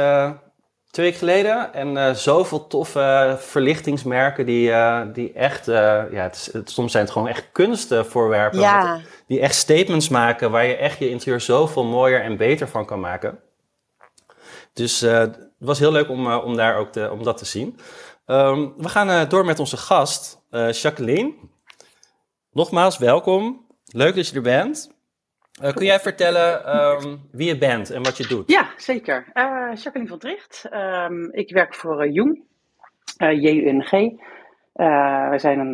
twee 0.91 1.05
weken 1.05 1.27
geleden. 1.27 1.73
En 1.73 1.95
uh, 1.95 2.13
zoveel 2.13 2.67
toffe 2.67 3.35
verlichtingsmerken 3.39 4.45
die, 4.45 4.69
uh, 4.69 5.01
die 5.13 5.33
echt, 5.33 5.67
uh, 5.67 5.75
ja, 6.11 6.23
het 6.23 6.35
is, 6.35 6.53
het, 6.53 6.69
soms 6.69 6.91
zijn 6.91 7.03
het 7.03 7.13
gewoon 7.13 7.27
echt 7.27 7.49
kunstvoorwerpen. 7.51 8.59
Ja. 8.59 8.99
Die 9.27 9.39
echt 9.39 9.55
statements 9.55 10.09
maken 10.09 10.51
waar 10.51 10.65
je 10.65 10.75
echt 10.75 10.99
je 10.99 11.09
interieur 11.09 11.41
zoveel 11.41 11.83
mooier 11.83 12.21
en 12.21 12.37
beter 12.37 12.67
van 12.67 12.85
kan 12.85 12.99
maken. 12.99 13.39
Dus 14.73 14.99
het 14.99 15.49
was 15.57 15.79
heel 15.79 15.91
leuk 15.91 16.09
om, 16.09 16.33
om 16.33 16.55
daar 16.55 16.77
ook 16.77 16.91
te, 16.91 17.11
om 17.11 17.23
dat 17.23 17.37
te 17.37 17.45
zien. 17.45 17.79
Um, 18.25 18.73
we 18.77 18.89
gaan 18.89 19.29
door 19.29 19.45
met 19.45 19.59
onze 19.59 19.77
gast, 19.77 20.41
Jacqueline. 20.71 21.33
Nogmaals, 22.51 22.97
welkom. 22.97 23.65
Leuk 23.85 24.15
dat 24.15 24.27
je 24.27 24.35
er 24.35 24.41
bent. 24.41 24.98
Uh, 25.63 25.73
kun 25.73 25.85
jij 25.85 25.99
vertellen 25.99 26.75
um, 26.75 27.21
wie 27.31 27.47
je 27.47 27.57
bent 27.57 27.89
en 27.89 28.03
wat 28.03 28.17
je 28.17 28.27
doet? 28.27 28.51
Ja, 28.51 28.69
zeker. 28.77 29.25
Uh, 29.33 29.69
Jacqueline 29.73 30.07
van 30.07 30.19
Dricht. 30.19 30.69
Um, 30.73 31.31
ik 31.31 31.51
werk 31.51 31.75
voor 31.75 32.05
uh, 32.05 32.13
Jung, 32.13 32.43
JUNG. 33.17 33.89
we 35.29 35.35
zijn 35.35 35.59
een, 35.59 35.71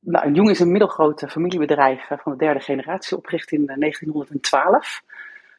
nou, 0.00 0.32
Jung 0.32 0.50
is 0.50 0.60
een 0.60 0.70
middelgroot 0.70 1.24
familiebedrijf 1.28 2.06
van 2.06 2.32
de 2.32 2.38
derde 2.38 2.60
generatie, 2.60 3.16
opgericht 3.16 3.52
in 3.52 3.66
1912. 3.66 5.02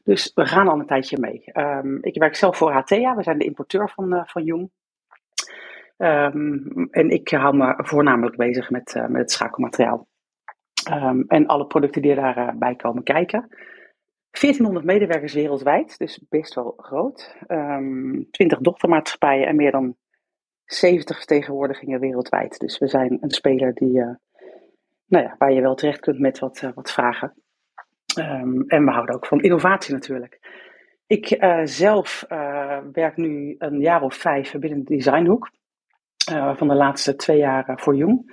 Dus 0.03 0.31
we 0.35 0.45
gaan 0.45 0.67
al 0.67 0.79
een 0.79 0.87
tijdje 0.87 1.17
mee. 1.19 1.43
Um, 1.53 1.97
ik 2.01 2.19
werk 2.19 2.35
zelf 2.35 2.57
voor 2.57 2.71
HTA, 2.71 3.15
we 3.15 3.23
zijn 3.23 3.37
de 3.37 3.45
importeur 3.45 3.89
van, 3.89 4.23
van 4.25 4.43
Jung. 4.43 4.69
en 6.91 7.09
ik 7.09 7.29
hou 7.29 7.57
me 7.57 7.73
voornamelijk 7.77 8.35
bezig 8.35 8.69
met, 8.69 8.93
met 9.07 9.21
het 9.21 9.31
schakelmateriaal. 9.31 10.07
Um, 10.91 11.23
en 11.27 11.45
alle 11.45 11.65
producten 11.65 12.01
die 12.01 12.15
daarbij 12.15 12.71
uh, 12.71 12.77
komen 12.77 13.03
kijken. 13.03 13.47
1400 14.39 14.85
medewerkers 14.85 15.33
wereldwijd, 15.33 15.97
dus 15.97 16.25
best 16.29 16.53
wel 16.53 16.73
groot. 16.77 17.35
Um, 17.47 18.27
20 18.31 18.59
dochtermaatschappijen 18.59 19.47
en 19.47 19.55
meer 19.55 19.71
dan 19.71 19.95
70 20.65 21.17
vertegenwoordigingen 21.17 21.99
wereldwijd. 21.99 22.59
Dus 22.59 22.77
we 22.77 22.87
zijn 22.87 23.17
een 23.21 23.31
speler 23.31 23.73
die, 23.73 23.97
uh, 23.97 24.15
nou 25.05 25.23
ja, 25.23 25.35
waar 25.37 25.51
je 25.51 25.61
wel 25.61 25.75
terecht 25.75 25.99
kunt 25.99 26.19
met 26.19 26.39
wat, 26.39 26.61
uh, 26.61 26.69
wat 26.73 26.91
vragen. 26.91 27.33
Um, 28.19 28.63
en 28.67 28.85
we 28.85 28.91
houden 28.91 29.15
ook 29.15 29.25
van 29.25 29.41
innovatie 29.41 29.93
natuurlijk. 29.93 30.63
Ik 31.07 31.45
zelf 31.63 32.25
werk 32.91 33.17
nu 33.17 33.55
een 33.57 33.79
jaar 33.79 34.01
of 34.01 34.15
vijf 34.15 34.51
binnen 34.51 34.83
de 34.83 34.95
designhoek. 34.95 35.49
van 36.55 36.67
de 36.67 36.75
laatste 36.75 37.15
twee 37.15 37.37
jaar 37.37 37.79
voor 37.79 37.95
Jong. 37.95 38.31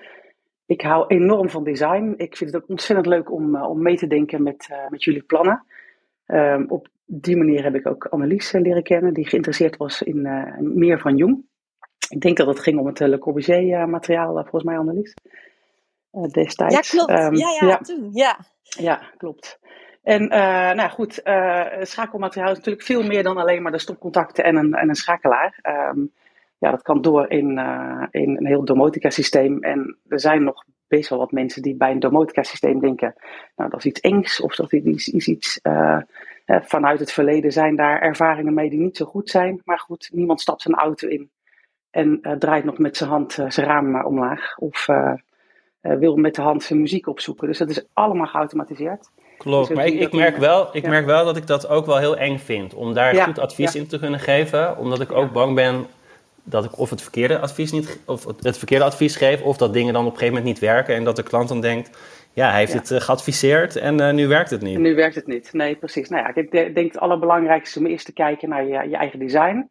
Ik 0.66 0.80
hou 0.80 1.06
enorm 1.06 1.50
van 1.50 1.64
design. 1.64 2.14
Ik 2.16 2.36
vind 2.36 2.52
het 2.52 2.62
ook 2.62 2.68
ontzettend 2.68 3.06
leuk 3.06 3.32
om, 3.32 3.56
uh, 3.56 3.68
om 3.68 3.82
mee 3.82 3.96
te 3.96 4.06
denken 4.06 4.42
met, 4.42 4.68
uh, 4.70 4.88
met 4.88 5.04
jullie 5.04 5.22
plannen. 5.22 5.64
Um, 6.26 6.64
op 6.68 6.88
die 7.04 7.36
manier 7.36 7.62
heb 7.62 7.74
ik 7.74 7.86
ook 7.86 8.04
Annelies 8.04 8.54
uh, 8.54 8.60
leren 8.60 8.82
kennen, 8.82 9.14
die 9.14 9.28
geïnteresseerd 9.28 9.76
was 9.76 10.02
in 10.02 10.22
meer 10.60 10.98
van 10.98 11.16
Jung. 11.16 11.44
Ik 12.08 12.20
denk 12.20 12.36
dat 12.36 12.46
het 12.46 12.60
ging 12.60 12.78
om 12.78 12.86
het 12.86 12.98
Le 12.98 13.18
Corbusier 13.18 13.88
materiaal, 13.88 14.32
volgens 14.34 14.64
mij 14.64 14.78
Annelies. 14.78 15.14
destijds. 16.30 16.74
Ja, 16.74 17.04
klopt. 17.04 17.20
Um, 17.20 17.34
ja, 17.34 17.48
ja, 17.60 17.66
ja, 17.68 17.78
toen. 17.78 18.08
Ja, 18.12 18.38
ja 18.62 19.02
klopt. 19.16 19.58
En 20.02 20.28
nou 20.76 20.90
goed, 20.90 21.20
schakelmateriaal 21.80 22.50
is 22.50 22.56
natuurlijk 22.56 22.84
veel 22.84 23.02
meer 23.02 23.22
dan 23.22 23.36
alleen 23.36 23.62
maar 23.62 23.72
de 23.72 23.78
stopcontacten 23.78 24.44
en 24.44 24.56
een, 24.56 24.74
en 24.74 24.88
een 24.88 24.94
schakelaar. 24.94 25.58
Um, 25.92 26.12
ja, 26.62 26.70
dat 26.70 26.82
kan 26.82 27.02
door 27.02 27.30
in, 27.30 27.58
uh, 27.58 28.04
in 28.10 28.36
een 28.36 28.46
heel 28.46 28.64
domotica-systeem. 28.64 29.62
En 29.62 29.98
er 30.08 30.20
zijn 30.20 30.44
nog 30.44 30.64
best 30.88 31.08
wel 31.08 31.18
wat 31.18 31.32
mensen 31.32 31.62
die 31.62 31.76
bij 31.76 31.90
een 31.90 31.98
domotica-systeem 31.98 32.80
denken: 32.80 33.14
Nou, 33.56 33.70
dat 33.70 33.78
is 33.78 33.86
iets 33.86 34.00
engs 34.00 34.40
of 34.40 34.54
dat 34.54 34.72
is, 34.72 35.08
is 35.08 35.28
iets. 35.28 35.60
Uh, 35.62 35.98
vanuit 36.46 37.00
het 37.00 37.12
verleden 37.12 37.52
zijn 37.52 37.76
daar 37.76 38.00
ervaringen 38.00 38.54
mee 38.54 38.70
die 38.70 38.78
niet 38.78 38.96
zo 38.96 39.04
goed 39.04 39.30
zijn. 39.30 39.60
Maar 39.64 39.78
goed, 39.78 40.10
niemand 40.12 40.40
stapt 40.40 40.62
zijn 40.62 40.74
auto 40.74 41.08
in 41.08 41.30
en 41.90 42.18
uh, 42.22 42.32
draait 42.32 42.64
nog 42.64 42.78
met 42.78 42.96
zijn 42.96 43.10
hand 43.10 43.32
zijn 43.32 43.66
raam 43.66 44.04
omlaag. 44.04 44.58
Of 44.58 44.86
wil 45.80 46.16
met 46.16 46.34
de 46.34 46.42
hand 46.42 46.62
zijn 46.62 46.80
muziek 46.80 47.06
opzoeken. 47.06 47.46
Dus 47.46 47.58
dat 47.58 47.70
is 47.70 47.86
allemaal 47.92 48.26
geautomatiseerd. 48.26 49.10
Klopt, 49.38 49.68
dus 49.68 49.76
maar 49.76 49.86
ik, 49.86 50.00
ik 50.00 50.12
merk, 50.12 50.36
wel, 50.36 50.76
ik 50.76 50.82
ja. 50.82 50.88
merk 50.88 51.06
wel 51.06 51.24
dat 51.24 51.36
ik 51.36 51.46
dat 51.46 51.68
ook 51.68 51.86
wel 51.86 51.98
heel 51.98 52.16
eng 52.16 52.38
vind. 52.38 52.74
Om 52.74 52.94
daar 52.94 53.14
ja, 53.14 53.24
goed 53.24 53.38
advies 53.38 53.72
ja. 53.72 53.80
in 53.80 53.86
te 53.86 53.98
kunnen 53.98 54.20
geven. 54.20 54.78
Omdat 54.78 55.00
ik 55.00 55.12
ook 55.12 55.32
bang 55.32 55.54
ben 55.54 55.86
dat 56.44 56.64
ik 56.64 56.78
of 56.78 56.90
het 56.90 57.02
verkeerde 57.02 57.38
advies 57.38 57.72
niet 57.72 58.00
of 58.06 58.24
het 58.24 58.58
verkeerde 58.58 58.84
advies 58.84 59.16
geef, 59.16 59.42
of 59.42 59.56
dat 59.56 59.72
dingen 59.72 59.92
dan 59.92 60.06
op 60.06 60.12
een 60.12 60.18
gegeven 60.18 60.38
moment 60.38 60.54
niet 60.54 60.70
werken 60.70 60.94
en 60.94 61.04
dat 61.04 61.16
de 61.16 61.22
klant 61.22 61.48
dan 61.48 61.60
denkt, 61.60 61.90
ja, 62.32 62.50
hij 62.50 62.58
heeft 62.58 62.72
het 62.72 63.02
geadviseerd 63.02 63.76
en 63.76 64.14
nu 64.14 64.28
werkt 64.28 64.50
het 64.50 64.62
niet. 64.62 64.78
nu 64.78 64.94
werkt 64.94 65.14
het 65.14 65.26
niet, 65.26 65.52
nee 65.52 65.76
precies. 65.76 66.08
Nou 66.08 66.22
ja, 66.22 66.34
ik 66.34 66.50
denk 66.50 66.92
het 66.92 66.98
allerbelangrijkste 66.98 67.78
om 67.78 67.86
eerst 67.86 68.06
te 68.06 68.12
kijken 68.12 68.48
naar 68.48 68.66
je, 68.66 68.88
je 68.88 68.96
eigen 68.96 69.18
design. 69.18 69.70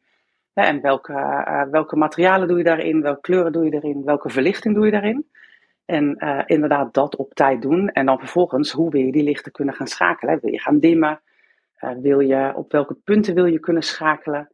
En 0.54 0.82
welke, 0.82 1.14
welke 1.72 1.96
materialen 1.96 2.48
doe 2.48 2.58
je 2.58 2.64
daarin, 2.64 3.02
welke 3.02 3.22
kleuren 3.22 3.52
doe 3.52 3.66
je 3.66 3.74
erin, 3.74 4.04
welke 4.06 4.30
verlichting 4.30 4.76
doe 4.76 4.86
je 4.86 4.92
daarin. 4.92 5.30
En 5.86 6.16
inderdaad 6.46 6.94
dat 6.94 7.16
op 7.16 7.34
tijd 7.34 7.62
doen. 7.62 7.90
En 7.90 8.06
dan 8.06 8.20
vervolgens, 8.20 8.72
hoe 8.72 8.92
wil 8.92 9.02
je 9.02 9.12
die 9.12 9.24
lichten 9.24 9.52
kunnen 9.52 9.74
gaan 9.74 9.88
schakelen? 9.88 10.40
Wil 10.42 10.52
je 10.52 10.60
gaan 10.60 10.80
dimmen? 10.80 11.22
wil 12.02 12.20
je, 12.20 12.52
op 12.56 12.72
welke 12.72 12.94
punten 12.94 13.34
wil 13.34 13.46
je 13.46 13.60
kunnen 13.60 13.84
schakelen? 13.84 14.50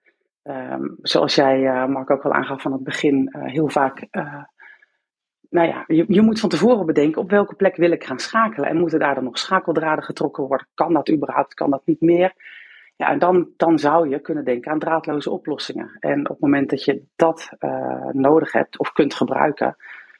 Ehm, 0.47 0.87
zoals 1.01 1.35
jij, 1.35 1.59
uh, 1.59 1.85
Mark, 1.85 2.09
ook 2.09 2.23
al 2.23 2.33
aangaf 2.33 2.61
van 2.61 2.71
het 2.71 2.83
begin, 2.83 3.33
uh, 3.35 3.43
heel 3.45 3.69
vaak. 3.69 4.07
Uh, 4.11 4.43
nou 5.49 5.67
ja, 5.67 5.83
je, 5.87 6.05
je, 6.07 6.21
moet 6.21 6.39
van 6.39 6.49
tevoren 6.49 6.85
bedenken 6.85 7.21
op 7.21 7.29
welke 7.29 7.55
plek 7.55 7.75
wil 7.75 7.91
ik 7.91 8.03
gaan 8.03 8.19
schakelen. 8.19 8.69
En 8.69 8.77
moeten 8.77 8.99
daar 8.99 9.15
dan 9.15 9.23
nog 9.23 9.37
schakeldraden 9.37 10.03
getrokken 10.03 10.47
worden? 10.47 10.67
Kan 10.73 10.93
dat 10.93 11.11
überhaupt? 11.11 11.53
Kan 11.53 11.69
dat 11.69 11.81
niet 11.85 12.01
meer? 12.01 12.33
Ja, 12.95 13.09
en 13.09 13.19
dan, 13.19 13.49
dan 13.57 13.79
zou 13.79 14.09
je 14.09 14.19
kunnen 14.19 14.45
denken 14.45 14.71
aan 14.71 14.79
draadloze 14.79 15.31
oplossingen. 15.31 15.97
En 15.99 16.19
op 16.19 16.27
het 16.27 16.39
moment 16.39 16.69
dat 16.69 16.83
je 16.83 17.03
dat 17.15 17.49
nodig 18.11 18.51
hebt 18.51 18.79
of 18.79 18.91
kunt 18.91 19.13
gebruiken, 19.13 19.75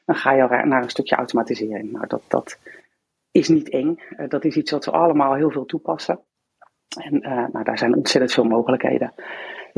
dan 0.06 0.16
ga 0.16 0.34
je 0.34 0.48
naar 0.66 0.84
een 0.84 0.90
stukje 0.90 1.16
automatisering. 1.16 1.92
Nou, 1.92 2.08
dat, 2.08 2.22
dat 2.28 2.60
is 3.32 3.48
niet 3.48 3.70
eng. 3.70 4.00
dat 4.28 4.46
is 4.46 4.56
iets 4.56 4.72
wat 4.72 4.86
we 4.86 4.92
allemaal 4.92 5.34
heel 5.34 5.52
veel 5.52 5.66
toepassen. 5.66 6.20
En 7.02 7.20
nou, 7.52 7.64
daar 7.64 7.78
zijn 7.78 7.96
ontzettend 7.96 8.34
veel 8.34 8.44
mogelijkheden. 8.44 9.14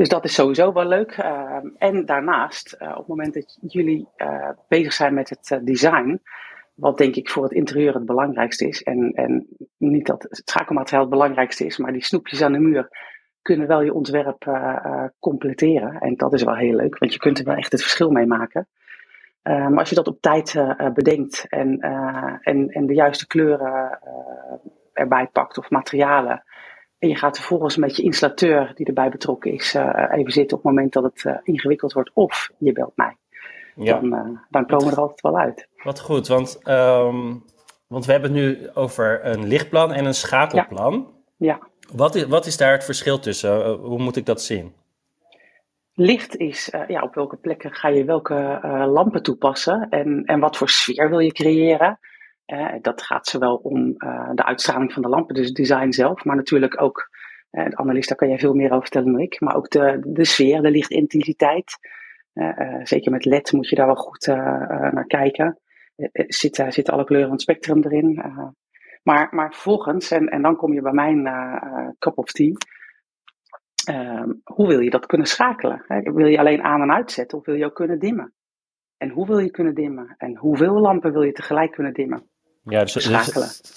Dus 0.00 0.08
dat 0.08 0.24
is 0.24 0.34
sowieso 0.34 0.72
wel 0.72 0.86
leuk. 0.86 1.10
Ehm, 1.12 1.66
en 1.78 2.06
daarnaast, 2.06 2.76
uh, 2.78 2.90
op 2.90 2.96
het 2.96 3.06
moment 3.06 3.34
dat 3.34 3.58
jullie 3.60 4.08
uh, 4.16 4.48
bezig 4.68 4.92
zijn 4.92 5.14
met 5.14 5.28
het 5.28 5.50
uh, 5.50 5.58
design, 5.62 6.20
wat 6.74 6.98
denk 6.98 7.14
ik 7.14 7.30
voor 7.30 7.42
het 7.42 7.52
interieur 7.52 7.94
het 7.94 8.04
belangrijkste 8.06 8.68
is, 8.68 8.82
en, 8.82 9.12
en 9.12 9.46
niet 9.76 10.06
dat 10.06 10.22
het 10.22 10.42
schakelmateriaal 10.44 11.00
het 11.00 11.10
belangrijkste 11.10 11.64
is, 11.66 11.78
maar 11.78 11.92
die 11.92 12.04
snoepjes 12.04 12.42
aan 12.42 12.52
de 12.52 12.58
muur 12.58 12.88
kunnen 13.42 13.66
wel 13.66 13.82
je 13.82 13.94
ontwerp 13.94 14.44
completeren. 15.18 16.00
En 16.00 16.16
dat 16.16 16.32
is 16.32 16.42
wel 16.42 16.56
heel 16.56 16.74
leuk, 16.74 16.98
want 16.98 17.12
je 17.12 17.18
kunt 17.18 17.38
er 17.38 17.44
wel 17.44 17.54
echt 17.54 17.72
het 17.72 17.82
verschil 17.82 18.10
mee 18.10 18.26
maken. 18.26 18.68
Maar 19.42 19.78
als 19.78 19.88
je 19.88 19.94
dat 19.94 20.08
op 20.08 20.20
tijd 20.20 20.64
bedenkt 20.94 21.46
en, 21.48 21.78
en, 22.40 22.68
en 22.68 22.86
de 22.86 22.94
juiste 22.94 23.26
kleuren 23.26 23.98
erbij 24.92 25.26
pakt 25.26 25.58
of 25.58 25.70
materialen, 25.70 26.44
en 27.00 27.08
je 27.08 27.16
gaat 27.16 27.36
vervolgens 27.36 27.76
met 27.76 27.96
je 27.96 28.02
installateur 28.02 28.72
die 28.74 28.86
erbij 28.86 29.08
betrokken 29.08 29.52
is 29.52 29.74
uh, 29.74 30.04
even 30.10 30.32
zitten 30.32 30.56
op 30.56 30.62
het 30.62 30.72
moment 30.72 30.92
dat 30.92 31.02
het 31.02 31.24
uh, 31.24 31.36
ingewikkeld 31.42 31.92
wordt. 31.92 32.10
Of 32.14 32.50
je 32.58 32.72
belt 32.72 32.92
mij. 32.94 33.16
Ja. 33.74 34.00
Dan, 34.00 34.14
uh, 34.14 34.38
dan 34.48 34.66
komen 34.66 34.86
we 34.86 34.92
er 34.92 35.00
altijd 35.00 35.20
wel 35.20 35.38
uit. 35.38 35.68
Wat 35.82 36.00
goed, 36.00 36.28
want, 36.28 36.60
um, 36.68 37.44
want 37.86 38.06
we 38.06 38.12
hebben 38.12 38.34
het 38.34 38.40
nu 38.40 38.68
over 38.74 39.26
een 39.26 39.46
lichtplan 39.46 39.92
en 39.92 40.04
een 40.04 40.14
schakelplan. 40.14 41.12
Ja. 41.36 41.46
ja. 41.46 41.68
Wat, 41.96 42.14
is, 42.14 42.24
wat 42.24 42.46
is 42.46 42.56
daar 42.56 42.72
het 42.72 42.84
verschil 42.84 43.18
tussen? 43.18 43.72
hoe 43.72 43.98
moet 43.98 44.16
ik 44.16 44.26
dat 44.26 44.42
zien? 44.42 44.72
Licht 45.94 46.36
is 46.36 46.72
ja, 46.88 47.02
op 47.02 47.14
welke 47.14 47.36
plekken 47.36 47.72
ga 47.72 47.88
je 47.88 48.04
welke 48.04 48.60
lampen 48.92 49.22
toepassen 49.22 49.86
en, 49.90 50.24
en 50.24 50.40
wat 50.40 50.56
voor 50.56 50.68
sfeer 50.68 51.08
wil 51.08 51.18
je 51.18 51.32
creëren. 51.32 51.98
Dat 52.80 53.02
gaat 53.02 53.26
zowel 53.26 53.56
om 53.56 53.94
uh, 53.96 54.30
de 54.34 54.44
uitstraling 54.44 54.92
van 54.92 55.02
de 55.02 55.08
lampen, 55.08 55.34
dus 55.34 55.46
het 55.46 55.54
design 55.54 55.90
zelf, 55.90 56.24
maar 56.24 56.36
natuurlijk 56.36 56.82
ook, 56.82 57.08
uh, 57.50 57.64
de 57.64 57.76
analist, 57.76 58.08
daar 58.08 58.16
kan 58.16 58.28
jij 58.28 58.38
veel 58.38 58.54
meer 58.54 58.70
over 58.70 58.82
vertellen 58.82 59.12
dan 59.12 59.20
ik, 59.20 59.40
maar 59.40 59.56
ook 59.56 59.70
de, 59.70 60.00
de 60.06 60.24
sfeer, 60.24 60.62
de 60.62 60.70
lichtintensiteit. 60.70 61.78
zeker 62.82 63.10
met 63.10 63.24
LED 63.24 63.52
moet 63.52 63.68
je 63.68 63.76
daar 63.76 63.86
wel 63.86 63.94
goed 63.94 64.26
naar 64.26 65.06
kijken. 65.06 65.58
Zitten, 66.12 66.72
zitten 66.72 66.94
alle 66.94 67.04
kleuren 67.04 67.28
van 67.28 67.36
het 67.36 67.42
spectrum 67.42 67.82
erin? 67.82 68.22
maar, 69.02 69.28
maar 69.30 69.52
vervolgens, 69.52 70.10
en, 70.10 70.28
en 70.28 70.42
dan 70.42 70.56
kom 70.56 70.72
je 70.72 70.82
bij 70.82 70.92
mijn 70.92 71.24
cup 71.98 72.18
of 72.18 72.32
tea, 72.32 72.52
hoe 74.44 74.66
wil 74.68 74.80
je 74.80 74.90
dat 74.90 75.06
kunnen 75.06 75.26
schakelen? 75.26 75.84
Wil 76.02 76.26
je 76.26 76.38
alleen 76.38 76.62
aan 76.62 76.82
en 76.82 76.92
uitzetten 76.92 77.38
of 77.38 77.44
wil 77.44 77.54
je 77.54 77.64
ook 77.64 77.74
kunnen 77.74 77.98
dimmen? 77.98 78.34
En 78.96 79.10
hoe 79.10 79.26
wil 79.26 79.38
je 79.38 79.50
kunnen 79.50 79.74
dimmen? 79.74 80.14
En 80.16 80.36
hoeveel 80.36 80.80
lampen 80.80 81.12
wil 81.12 81.22
je 81.22 81.32
tegelijk 81.32 81.72
kunnen 81.72 81.92
dimmen? 81.92 82.29
Ja, 82.64 82.80
dus, 82.84 82.92
dus, 82.92 83.04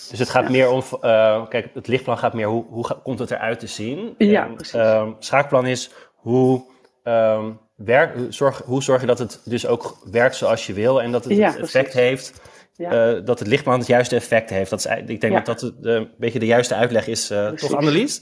dus 0.10 0.20
het 0.20 0.30
gaat 0.30 0.50
meer 0.50 0.70
om, 0.70 0.84
uh, 1.02 1.48
kijk, 1.48 1.70
het 1.74 1.88
lichtplan 1.88 2.18
gaat 2.18 2.34
meer 2.34 2.48
hoe, 2.48 2.66
hoe 2.70 3.02
komt 3.04 3.20
het 3.20 3.32
eruit 3.32 3.60
te 3.60 3.68
zien. 3.68 4.16
Ja, 4.18 4.46
en, 4.46 4.56
precies. 4.56 4.74
Uh, 4.74 5.08
schaakplan 5.20 5.66
is 5.66 5.92
hoe, 6.16 6.66
um, 7.04 7.60
werk, 7.75 8.18
zorg, 8.30 8.62
hoe 8.66 8.84
zorg 8.84 9.02
je 9.02 9.08
dat 9.08 9.20
het 9.20 9.42
dus 9.46 9.68
ook 9.68 9.98
werkt 10.12 10.36
zoals 10.36 10.68
je 10.68 10.74
wil 10.74 11.02
en 11.02 11.12
dat 11.12 11.24
het, 11.24 11.34
ja, 11.38 11.52
het 11.52 11.60
effect 11.60 11.94
heeft. 11.94 12.42
Ja. 12.75 13.16
Uh, 13.16 13.25
dat 13.25 13.40
het 13.40 13.48
lichtplan 13.48 13.80
het 13.80 13.88
juiste 13.88 14.16
effect 14.16 14.50
heeft. 14.50 14.70
Dat 14.70 14.80
is, 14.80 14.86
ik 14.86 15.22
denk 15.22 15.34
ja. 15.34 15.42
dat 15.42 15.60
dat 15.60 15.74
een 15.82 16.13
beetje 16.18 16.40
de 16.40 16.46
juiste 16.46 16.75
uitleg 16.75 17.08
is, 17.08 17.28
toch 17.56 17.74
Annelies? 17.74 18.22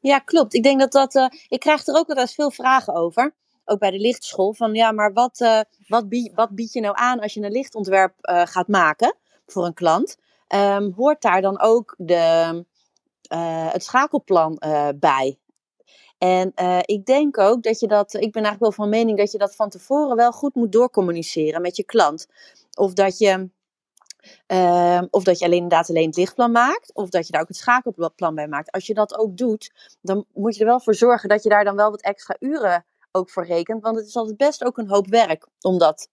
Ja, 0.00 0.18
klopt. 0.18 0.54
Ik 0.54 0.62
denk 0.62 0.80
dat 0.80 0.92
dat. 0.92 1.34
ik 1.48 1.60
krijg 1.60 1.86
er 1.86 1.94
ook 1.94 2.06
wel 2.06 2.16
eens 2.16 2.34
veel 2.34 2.50
vragen 2.50 2.94
over. 2.94 3.34
Ook 3.64 3.78
bij 3.78 3.90
de 3.90 3.98
lichtschool. 3.98 4.54
Van 4.54 4.74
ja, 4.74 4.92
maar 4.92 5.12
wat, 5.12 5.64
wat, 5.88 6.08
bied, 6.08 6.32
wat 6.34 6.50
bied 6.50 6.72
je 6.72 6.80
nou 6.80 6.94
aan 6.98 7.20
als 7.20 7.34
je 7.34 7.42
een 7.42 7.52
lichtontwerp 7.52 8.14
gaat 8.20 8.68
maken? 8.68 9.16
Voor 9.46 9.64
een 9.66 9.74
klant, 9.74 10.16
um, 10.54 10.92
hoort 10.96 11.22
daar 11.22 11.40
dan 11.40 11.60
ook 11.60 11.94
de, 11.98 12.64
uh, 13.32 13.72
het 13.72 13.84
schakelplan 13.84 14.62
uh, 14.66 14.88
bij. 14.96 15.38
En 16.18 16.52
uh, 16.56 16.78
ik 16.82 17.06
denk 17.06 17.38
ook 17.38 17.62
dat 17.62 17.80
je 17.80 17.86
dat, 17.86 18.14
ik 18.14 18.32
ben 18.32 18.42
eigenlijk 18.42 18.60
wel 18.60 18.72
van 18.72 18.88
mening 18.88 19.18
dat 19.18 19.32
je 19.32 19.38
dat 19.38 19.54
van 19.54 19.68
tevoren 19.68 20.16
wel 20.16 20.32
goed 20.32 20.54
moet 20.54 20.72
doorcommuniceren 20.72 21.62
met 21.62 21.76
je 21.76 21.84
klant. 21.84 22.26
Of 22.74 22.92
dat 22.92 23.18
je, 23.18 23.50
uh, 24.46 25.02
of 25.10 25.24
dat 25.24 25.38
je 25.38 25.44
alleen 25.44 25.62
inderdaad 25.62 25.88
alleen 25.88 26.06
het 26.06 26.16
lichtplan 26.16 26.52
maakt, 26.52 26.94
of 26.94 27.08
dat 27.08 27.26
je 27.26 27.32
daar 27.32 27.40
ook 27.40 27.48
het 27.48 27.56
schakelplan 27.56 28.34
bij 28.34 28.48
maakt. 28.48 28.70
Als 28.70 28.86
je 28.86 28.94
dat 28.94 29.18
ook 29.18 29.36
doet, 29.36 29.96
dan 30.00 30.24
moet 30.32 30.54
je 30.54 30.60
er 30.60 30.66
wel 30.66 30.80
voor 30.80 30.94
zorgen 30.94 31.28
dat 31.28 31.42
je 31.42 31.48
daar 31.48 31.64
dan 31.64 31.76
wel 31.76 31.90
wat 31.90 32.02
extra 32.02 32.36
uren 32.38 32.84
ook 33.12 33.30
voor 33.30 33.46
rekent. 33.46 33.82
Want 33.82 33.96
het 33.96 34.06
is 34.06 34.16
altijd 34.16 34.36
best 34.36 34.64
ook 34.64 34.78
een 34.78 34.88
hoop 34.88 35.06
werk 35.06 35.46
om 35.60 35.78
dat, 35.78 36.08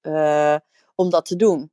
om 0.95 1.09
dat 1.09 1.25
te 1.25 1.35
doen. 1.35 1.71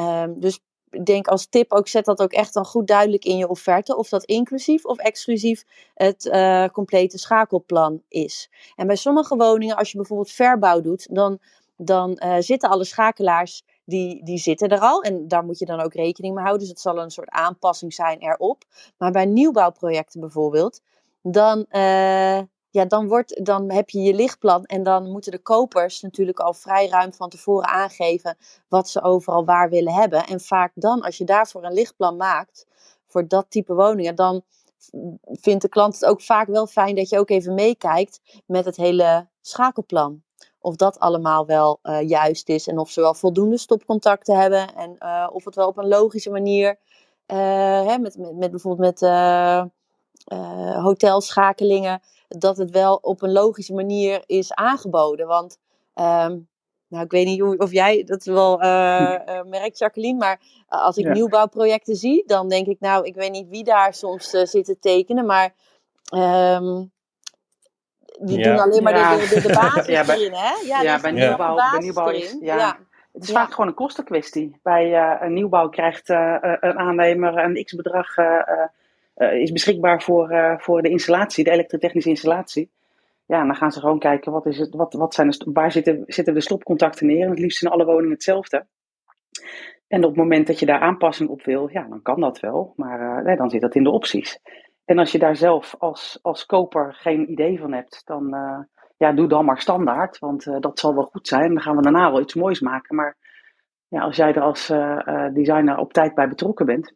Um, 0.00 0.40
dus 0.40 0.60
denk 1.04 1.26
als 1.26 1.46
tip 1.46 1.72
ook, 1.72 1.88
zet 1.88 2.04
dat 2.04 2.20
ook 2.20 2.32
echt 2.32 2.54
dan 2.54 2.64
goed 2.64 2.86
duidelijk 2.86 3.24
in 3.24 3.36
je 3.36 3.48
offerte. 3.48 3.96
Of 3.96 4.08
dat 4.08 4.24
inclusief 4.24 4.84
of 4.84 4.98
exclusief 4.98 5.64
het 5.94 6.24
uh, 6.24 6.66
complete 6.66 7.18
schakelplan 7.18 8.02
is. 8.08 8.50
En 8.76 8.86
bij 8.86 8.96
sommige 8.96 9.36
woningen, 9.36 9.76
als 9.76 9.90
je 9.90 9.96
bijvoorbeeld 9.96 10.30
verbouw 10.30 10.80
doet, 10.80 11.14
dan, 11.14 11.38
dan 11.76 12.20
uh, 12.24 12.36
zitten 12.38 12.70
alle 12.70 12.84
schakelaars, 12.84 13.64
die, 13.84 14.24
die 14.24 14.38
zitten 14.38 14.68
er 14.68 14.80
al. 14.80 15.02
En 15.02 15.28
daar 15.28 15.44
moet 15.44 15.58
je 15.58 15.66
dan 15.66 15.80
ook 15.80 15.94
rekening 15.94 16.34
mee 16.34 16.44
houden. 16.44 16.66
Dus 16.66 16.74
het 16.74 16.84
zal 16.84 16.98
een 16.98 17.10
soort 17.10 17.30
aanpassing 17.30 17.94
zijn 17.94 18.18
erop. 18.18 18.64
Maar 18.98 19.10
bij 19.10 19.26
nieuwbouwprojecten 19.26 20.20
bijvoorbeeld, 20.20 20.80
dan, 21.22 21.66
uh, 21.70 22.40
ja, 22.76 22.84
dan, 22.84 23.08
wordt, 23.08 23.44
dan 23.44 23.70
heb 23.70 23.90
je 23.90 24.00
je 24.00 24.14
lichtplan 24.14 24.64
en 24.64 24.82
dan 24.82 25.10
moeten 25.10 25.32
de 25.32 25.38
kopers 25.38 26.00
natuurlijk 26.00 26.40
al 26.40 26.52
vrij 26.52 26.88
ruim 26.88 27.12
van 27.12 27.28
tevoren 27.28 27.68
aangeven 27.68 28.36
wat 28.68 28.88
ze 28.88 29.02
overal 29.02 29.44
waar 29.44 29.70
willen 29.70 29.92
hebben. 29.92 30.26
En 30.26 30.40
vaak 30.40 30.72
dan, 30.74 31.00
als 31.00 31.18
je 31.18 31.24
daarvoor 31.24 31.64
een 31.64 31.72
lichtplan 31.72 32.16
maakt 32.16 32.66
voor 33.06 33.28
dat 33.28 33.46
type 33.48 33.74
woningen, 33.74 34.14
dan 34.14 34.42
vindt 35.24 35.62
de 35.62 35.68
klant 35.68 35.94
het 35.94 36.04
ook 36.04 36.20
vaak 36.20 36.46
wel 36.46 36.66
fijn 36.66 36.94
dat 36.94 37.08
je 37.08 37.18
ook 37.18 37.30
even 37.30 37.54
meekijkt 37.54 38.20
met 38.46 38.64
het 38.64 38.76
hele 38.76 39.28
schakelplan. 39.40 40.22
Of 40.58 40.76
dat 40.76 40.98
allemaal 40.98 41.46
wel 41.46 41.78
uh, 41.82 42.08
juist 42.08 42.48
is 42.48 42.66
en 42.66 42.78
of 42.78 42.90
ze 42.90 43.00
wel 43.00 43.14
voldoende 43.14 43.58
stopcontacten 43.58 44.38
hebben 44.38 44.74
en 44.74 44.96
uh, 44.98 45.28
of 45.32 45.44
het 45.44 45.54
wel 45.54 45.68
op 45.68 45.78
een 45.78 45.88
logische 45.88 46.30
manier, 46.30 46.78
uh, 47.26 47.36
hè, 47.86 47.98
met, 47.98 48.18
met, 48.18 48.36
met 48.36 48.50
bijvoorbeeld 48.50 49.00
met 49.00 49.10
hotelschakelingen, 50.82 52.00
dat 52.28 52.56
het 52.56 52.70
wel 52.70 52.98
op 53.02 53.22
een 53.22 53.32
logische 53.32 53.74
manier 53.74 54.22
is 54.26 54.54
aangeboden. 54.54 55.26
Want 55.26 55.58
um, 55.94 56.48
nou, 56.88 57.04
ik 57.04 57.10
weet 57.10 57.26
niet 57.26 57.40
hoe, 57.40 57.56
of 57.56 57.72
jij 57.72 58.04
dat 58.04 58.24
wel 58.24 58.62
uh, 58.62 59.18
uh, 59.26 59.42
merkt, 59.42 59.78
Jacqueline, 59.78 60.18
maar 60.18 60.40
als 60.68 60.96
ik 60.96 61.04
ja. 61.04 61.12
nieuwbouwprojecten 61.12 61.96
zie, 61.96 62.22
dan 62.26 62.48
denk 62.48 62.66
ik, 62.66 62.80
nou, 62.80 63.04
ik 63.04 63.14
weet 63.14 63.30
niet 63.30 63.48
wie 63.48 63.64
daar 63.64 63.94
soms 63.94 64.34
uh, 64.34 64.44
zit 64.44 64.64
te 64.64 64.78
tekenen, 64.78 65.26
maar 65.26 65.54
um, 66.14 66.92
die 68.20 68.38
ja. 68.38 68.50
doen 68.50 68.58
alleen 68.58 68.82
maar 68.82 68.96
ja. 68.96 69.16
de, 69.16 69.28
de, 69.28 69.40
de, 69.40 69.54
basis 69.62 69.86
ja, 69.86 70.04
bij, 70.04 70.16
erin, 70.16 70.32
hè? 70.32 70.54
Ja, 70.66 70.82
ja 70.82 71.00
bij 71.00 71.10
nieuwbouw, 71.10 71.54
bij 71.54 71.78
nieuwbouw 71.78 72.08
is, 72.08 72.36
ja. 72.40 72.78
Het 73.12 73.24
is 73.24 73.30
vaak 73.30 73.50
gewoon 73.50 73.66
een 73.66 73.74
kostenkwestie. 73.74 74.60
Bij 74.62 75.16
een 75.20 75.32
nieuwbouw 75.32 75.68
krijgt 75.68 76.08
een 76.08 76.78
aannemer 76.78 77.38
een 77.38 77.64
x-bedrag 77.64 78.16
uh, 78.16 78.42
is 79.16 79.52
beschikbaar 79.52 80.02
voor, 80.02 80.32
uh, 80.32 80.58
voor 80.58 80.82
de 80.82 80.88
installatie, 80.88 81.44
de 81.44 81.50
elektrotechnische 81.50 82.08
installatie. 82.08 82.70
Ja, 83.26 83.44
dan 83.44 83.54
gaan 83.54 83.72
ze 83.72 83.80
gewoon 83.80 83.98
kijken 83.98 84.32
wat 84.32 84.46
is 84.46 84.58
het, 84.58 84.74
wat, 84.74 84.92
wat 84.92 85.14
zijn 85.14 85.30
de, 85.30 85.50
waar 85.52 85.72
zitten, 85.72 86.02
zitten 86.06 86.34
de 86.34 86.40
stopcontacten 86.40 87.06
neer. 87.06 87.24
En 87.24 87.30
het 87.30 87.38
liefst 87.38 87.62
in 87.62 87.68
alle 87.68 87.84
woningen 87.84 88.10
hetzelfde. 88.10 88.66
En 89.88 90.02
op 90.02 90.08
het 90.08 90.16
moment 90.16 90.46
dat 90.46 90.58
je 90.58 90.66
daar 90.66 90.80
aanpassing 90.80 91.28
op 91.28 91.42
wil, 91.42 91.68
ja, 91.72 91.86
dan 91.88 92.02
kan 92.02 92.20
dat 92.20 92.40
wel. 92.40 92.72
Maar 92.76 93.00
uh, 93.00 93.24
nee, 93.24 93.36
dan 93.36 93.50
zit 93.50 93.60
dat 93.60 93.74
in 93.74 93.82
de 93.82 93.90
opties. 93.90 94.40
En 94.84 94.98
als 94.98 95.12
je 95.12 95.18
daar 95.18 95.36
zelf 95.36 95.74
als, 95.78 96.18
als 96.22 96.46
koper 96.46 96.94
geen 96.94 97.30
idee 97.30 97.58
van 97.58 97.72
hebt, 97.72 98.02
dan 98.04 98.36
ja, 98.96 99.12
doe 99.12 99.28
dan 99.28 99.44
maar 99.44 99.60
standaard. 99.60 100.18
Want 100.18 100.62
dat 100.62 100.78
zal 100.78 100.94
wel 100.94 101.04
goed 101.04 101.28
zijn. 101.28 101.48
Dan 101.54 101.62
gaan 101.62 101.76
we 101.76 101.82
daarna 101.82 102.10
wel 102.10 102.20
iets 102.20 102.34
moois 102.34 102.60
maken. 102.60 102.96
Maar 102.96 103.16
ja, 103.88 104.00
als 104.00 104.16
jij 104.16 104.34
er 104.34 104.42
als 104.42 104.66
designer 105.32 105.78
op 105.78 105.92
tijd 105.92 106.14
bij 106.14 106.28
betrokken 106.28 106.66
bent, 106.66 106.94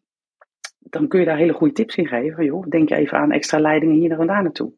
dan 0.81 1.09
kun 1.09 1.21
je 1.21 1.27
daar 1.27 1.37
hele 1.37 1.53
goede 1.53 1.75
tips 1.75 1.97
in 1.97 2.07
geven. 2.07 2.45
Joh, 2.45 2.67
denk 2.69 2.91
even 2.91 3.19
aan 3.19 3.31
extra 3.31 3.59
leidingen 3.59 3.97
hier 3.97 4.21
en 4.21 4.27
daar 4.27 4.43
naartoe. 4.43 4.73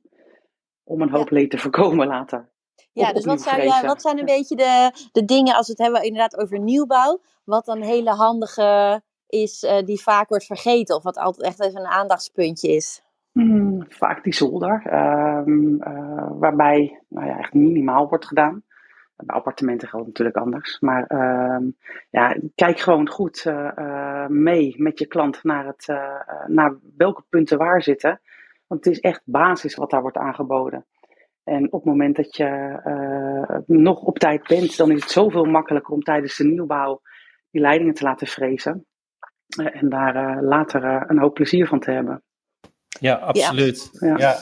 Om 0.85 1.03
een 1.03 1.11
hoop 1.11 1.31
leed 1.31 1.51
te 1.51 1.59
voorkomen 1.59 2.07
later. 2.07 2.51
Ja, 2.93 3.13
dus 3.13 3.25
wat, 3.25 3.41
zou 3.41 3.87
wat 3.87 4.03
zijn 4.03 4.19
een 4.19 4.25
beetje 4.25 4.57
de, 4.57 4.91
de 5.13 5.25
dingen 5.25 5.55
als 5.55 5.67
we 5.67 5.73
het 5.73 5.83
hebben 5.83 6.03
inderdaad 6.03 6.39
over 6.39 6.59
nieuwbouw, 6.59 7.21
wat 7.45 7.65
dan 7.65 7.81
hele 7.81 8.11
handige 8.11 9.03
is 9.27 9.63
uh, 9.63 9.79
die 9.85 10.03
vaak 10.03 10.29
wordt 10.29 10.45
vergeten 10.45 10.97
of 10.97 11.03
wat 11.03 11.17
altijd 11.17 11.47
echt 11.47 11.61
even 11.61 11.81
een 11.81 11.87
aandachtspuntje 11.87 12.69
is? 12.69 13.03
Hmm, 13.33 13.85
vaak 13.89 14.25
die 14.25 14.35
zolder, 14.35 14.83
um, 15.47 15.83
uh, 15.83 16.31
waarbij 16.31 17.01
nou 17.09 17.27
ja, 17.27 17.39
echt 17.39 17.55
minimaal 17.55 18.09
wordt 18.09 18.27
gedaan. 18.27 18.63
Bij 19.17 19.37
appartementen 19.37 19.89
geldt 19.89 20.07
natuurlijk 20.07 20.37
anders. 20.37 20.81
Maar 20.81 21.05
uh, 21.09 21.69
ja, 22.11 22.37
kijk 22.55 22.79
gewoon 22.79 23.09
goed 23.09 23.45
uh, 23.45 24.27
mee 24.27 24.75
met 24.77 24.99
je 24.99 25.07
klant 25.07 25.45
naar, 25.45 25.67
het, 25.67 25.87
naar 26.47 26.77
welke 26.97 27.23
punten 27.29 27.59
waar 27.59 27.83
zitten. 27.83 28.21
Want 28.67 28.85
het 28.85 28.95
is 28.95 29.01
echt 29.01 29.23
basis 29.25 29.75
wat 29.75 29.91
daar 29.91 30.03
wordt 30.03 30.17
aangeboden. 30.17 30.87
En 31.45 31.65
op 31.65 31.73
het 31.73 31.85
moment 31.85 32.17
dat 32.17 32.37
je 32.37 32.81
uh, 32.87 33.59
nog 33.77 34.03
op 34.03 34.19
tijd 34.19 34.47
bent, 34.47 34.77
dan 34.77 34.91
is 34.91 35.01
het 35.01 35.11
zoveel 35.11 35.45
makkelijker 35.45 35.93
om 35.93 36.03
tijdens 36.03 36.37
de 36.37 36.45
nieuwbouw 36.45 37.01
die 37.51 37.61
leidingen 37.61 37.95
te 37.95 38.05
laten 38.05 38.27
frezen. 38.27 38.87
En 39.57 39.89
daar 39.89 40.43
later 40.43 41.11
een 41.11 41.19
hoop 41.19 41.35
plezier 41.35 41.67
van 41.67 41.81
te 41.81 41.91
hebben. 41.91 42.23
Ja, 43.01 43.15
absoluut. 43.15 43.91
Ja. 43.93 44.17
ja. 44.17 44.37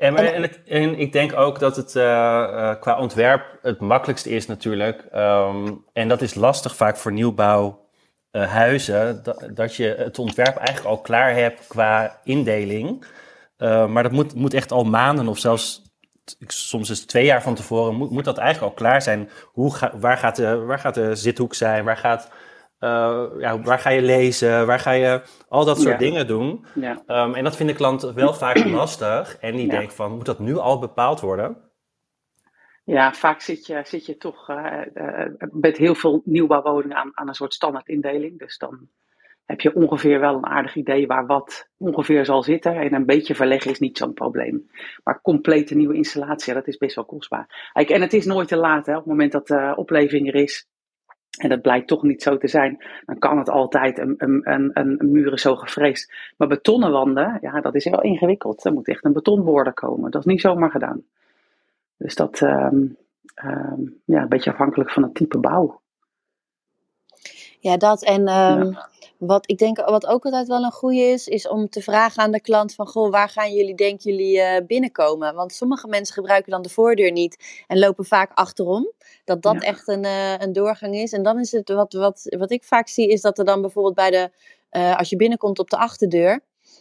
En, 0.00 0.16
en, 0.16 0.66
en, 0.66 0.98
ik 0.98 1.12
denk 1.12 1.36
ook 1.36 1.58
dat 1.58 1.76
het 1.76 1.90
qua 2.80 2.98
ontwerp 2.98 3.58
het 3.62 3.80
makkelijkste 3.80 4.30
is 4.30 4.46
natuurlijk. 4.46 5.04
Um, 5.14 5.84
en 5.92 6.08
dat 6.08 6.20
is 6.20 6.34
lastig 6.34 6.76
vaak 6.76 6.96
voor 6.96 7.12
nieuwbouwhuizen. 7.12 9.22
Dat, 9.22 9.48
dat 9.54 9.74
je 9.74 9.94
het 9.98 10.18
ontwerp 10.18 10.56
eigenlijk 10.56 10.96
al 10.96 11.00
klaar 11.00 11.34
hebt 11.34 11.66
qua 11.66 12.20
indeling. 12.24 13.04
maar 13.58 14.02
dat 14.02 14.12
moet, 14.12 14.34
moet 14.34 14.54
echt 14.54 14.72
al 14.72 14.84
maanden 14.84 15.28
of 15.28 15.38
zelfs 15.38 15.82
soms 16.46 16.90
is 16.90 17.06
twee 17.06 17.24
jaar 17.24 17.42
van 17.42 17.54
tevoren, 17.54 17.94
moet, 17.94 18.10
moet 18.10 18.24
dat 18.24 18.38
eigenlijk 18.38 18.72
al 18.72 18.78
klaar 18.78 19.02
zijn. 19.02 19.30
Hoe 19.44 19.74
ga, 19.74 19.92
waar, 19.94 20.16
gaat 20.16 20.36
de, 20.36 20.56
waar 20.56 20.78
gaat 20.78 20.94
de 20.94 21.14
zithoek 21.14 21.54
zijn? 21.54 21.84
Waar, 21.84 21.96
gaat, 21.96 22.30
uh, 22.80 23.26
ja, 23.38 23.60
waar 23.60 23.78
ga 23.78 23.90
je 23.90 24.02
lezen? 24.02 24.66
Waar 24.66 24.78
ga 24.78 24.90
je 24.90 25.22
al 25.48 25.64
dat 25.64 25.80
soort 25.80 25.98
dingen 25.98 26.26
doen? 26.26 26.64
Ja. 26.74 27.02
Um, 27.06 27.34
en 27.34 27.44
dat 27.44 27.56
vinden 27.56 27.76
klanten 27.76 28.14
wel 28.14 28.34
vaak 28.34 28.64
lastig. 28.80 29.36
En 29.40 29.56
die 29.56 29.66
ja. 29.66 29.70
denken 29.70 29.96
van, 29.96 30.12
moet 30.12 30.26
dat 30.26 30.38
nu 30.38 30.56
al 30.56 30.78
bepaald 30.78 31.20
worden? 31.20 31.56
Ja, 32.84 33.12
vaak 33.12 33.40
zit 33.40 33.66
je, 33.66 33.80
zit 33.84 34.06
je 34.06 34.16
toch 34.16 34.48
uh, 34.48 34.80
uh, 34.94 35.26
met 35.50 35.76
heel 35.76 35.94
veel 35.94 36.22
nieuwbouwwoningen 36.24 36.96
aan, 36.96 37.10
aan 37.14 37.28
een 37.28 37.34
soort 37.34 37.54
standaardindeling. 37.54 38.38
Dus 38.38 38.58
dan 38.58 38.88
heb 39.44 39.60
je 39.60 39.74
ongeveer 39.74 40.20
wel 40.20 40.34
een 40.34 40.46
aardig 40.46 40.74
idee 40.74 41.06
waar 41.06 41.26
wat 41.26 41.68
ongeveer 41.76 42.24
zal 42.24 42.42
zitten. 42.42 42.74
En 42.74 42.94
een 42.94 43.06
beetje 43.06 43.34
verleggen 43.34 43.70
is 43.70 43.78
niet 43.78 43.98
zo'n 43.98 44.14
probleem. 44.14 44.70
Maar 45.04 45.20
complete 45.20 45.74
nieuwe 45.74 45.94
installatie, 45.94 46.54
dat 46.54 46.66
is 46.66 46.76
best 46.76 46.94
wel 46.94 47.04
kostbaar. 47.04 47.70
En 47.72 48.00
het 48.00 48.12
is 48.12 48.24
nooit 48.24 48.48
te 48.48 48.56
laat. 48.56 48.86
Hè. 48.86 48.92
Op 48.92 48.98
het 48.98 49.08
moment 49.08 49.32
dat 49.32 49.46
de 49.46 49.72
opleving 49.76 50.28
er 50.28 50.34
is, 50.34 50.68
en 51.38 51.48
dat 51.48 51.62
blijkt 51.62 51.88
toch 51.88 52.02
niet 52.02 52.22
zo 52.22 52.38
te 52.38 52.48
zijn, 52.48 52.84
dan 53.06 53.18
kan 53.18 53.38
het 53.38 53.50
altijd. 53.50 53.98
Een, 53.98 54.14
een, 54.18 54.40
een, 54.44 54.70
een 54.72 55.10
muur 55.10 55.32
is 55.32 55.42
zo 55.42 55.56
gevreesd. 55.56 56.12
Maar 56.36 56.48
betonnen 56.48 56.90
wanden, 56.90 57.38
ja, 57.40 57.60
dat 57.60 57.74
is 57.74 57.84
wel 57.84 58.02
ingewikkeld. 58.02 58.64
Er 58.64 58.72
moet 58.72 58.88
echt 58.88 59.04
een 59.04 59.12
betonborder 59.12 59.72
komen. 59.72 60.10
Dat 60.10 60.20
is 60.20 60.32
niet 60.32 60.40
zomaar 60.40 60.70
gedaan. 60.70 61.02
Dus 61.96 62.14
dat, 62.14 62.40
um, 62.40 62.96
um, 63.44 64.00
ja, 64.04 64.22
een 64.22 64.28
beetje 64.28 64.50
afhankelijk 64.50 64.90
van 64.90 65.02
het 65.02 65.14
type 65.14 65.38
bouw. 65.38 65.80
Ja, 67.60 67.76
dat 67.76 68.02
en 68.02 68.20
um, 68.20 68.72
ja. 68.72 68.88
Wat 69.20 69.50
ik 69.50 69.58
denk 69.58 69.76
wat 69.76 70.06
ook 70.06 70.24
altijd 70.24 70.48
wel 70.48 70.62
een 70.62 70.72
goede 70.72 71.00
is, 71.00 71.28
is 71.28 71.48
om 71.48 71.68
te 71.68 71.80
vragen 71.80 72.22
aan 72.22 72.30
de 72.30 72.40
klant 72.40 72.74
van 72.74 72.86
goh, 72.86 73.10
waar 73.10 73.28
gaan 73.28 73.52
jullie, 73.52 73.74
denken 73.74 74.10
jullie, 74.10 74.36
uh, 74.36 74.66
binnenkomen? 74.66 75.34
Want 75.34 75.52
sommige 75.52 75.88
mensen 75.88 76.14
gebruiken 76.14 76.50
dan 76.50 76.62
de 76.62 76.68
voordeur 76.68 77.12
niet 77.12 77.64
en 77.66 77.78
lopen 77.78 78.04
vaak 78.04 78.30
achterom. 78.34 78.92
Dat 79.24 79.42
dat 79.42 79.54
ja. 79.54 79.60
echt 79.60 79.88
een, 79.88 80.04
uh, 80.04 80.38
een 80.38 80.52
doorgang 80.52 80.94
is. 80.94 81.12
En 81.12 81.22
dan 81.22 81.38
is 81.38 81.52
het 81.52 81.68
wat, 81.68 81.92
wat, 81.92 82.26
wat 82.38 82.50
ik 82.50 82.64
vaak 82.64 82.88
zie, 82.88 83.08
is 83.08 83.20
dat 83.20 83.38
er 83.38 83.44
dan 83.44 83.60
bijvoorbeeld 83.60 83.94
bij 83.94 84.10
de, 84.10 84.30
uh, 84.70 84.96
als 84.96 85.10
je 85.10 85.16
binnenkomt 85.16 85.58
op 85.58 85.70
de 85.70 85.76
achterdeur, 85.76 86.40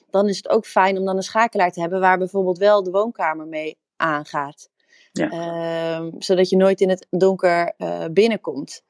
dan 0.10 0.28
is 0.28 0.38
het 0.38 0.50
ook 0.50 0.66
fijn 0.66 0.98
om 0.98 1.06
dan 1.06 1.16
een 1.16 1.24
schakelaar 1.24 1.72
te 1.72 1.80
hebben 1.80 2.00
waar 2.00 2.18
bijvoorbeeld 2.18 2.58
wel 2.58 2.84
de 2.84 2.92
woonkamer 2.92 3.48
mee 3.48 3.78
aangaat. 3.96 4.70
Ja. 5.12 5.32
Uh, 5.32 6.08
zodat 6.18 6.50
je 6.50 6.56
nooit 6.56 6.82
in 6.82 6.90
het 6.90 7.08
donker 7.10 7.74
binnenkomt 8.12 8.84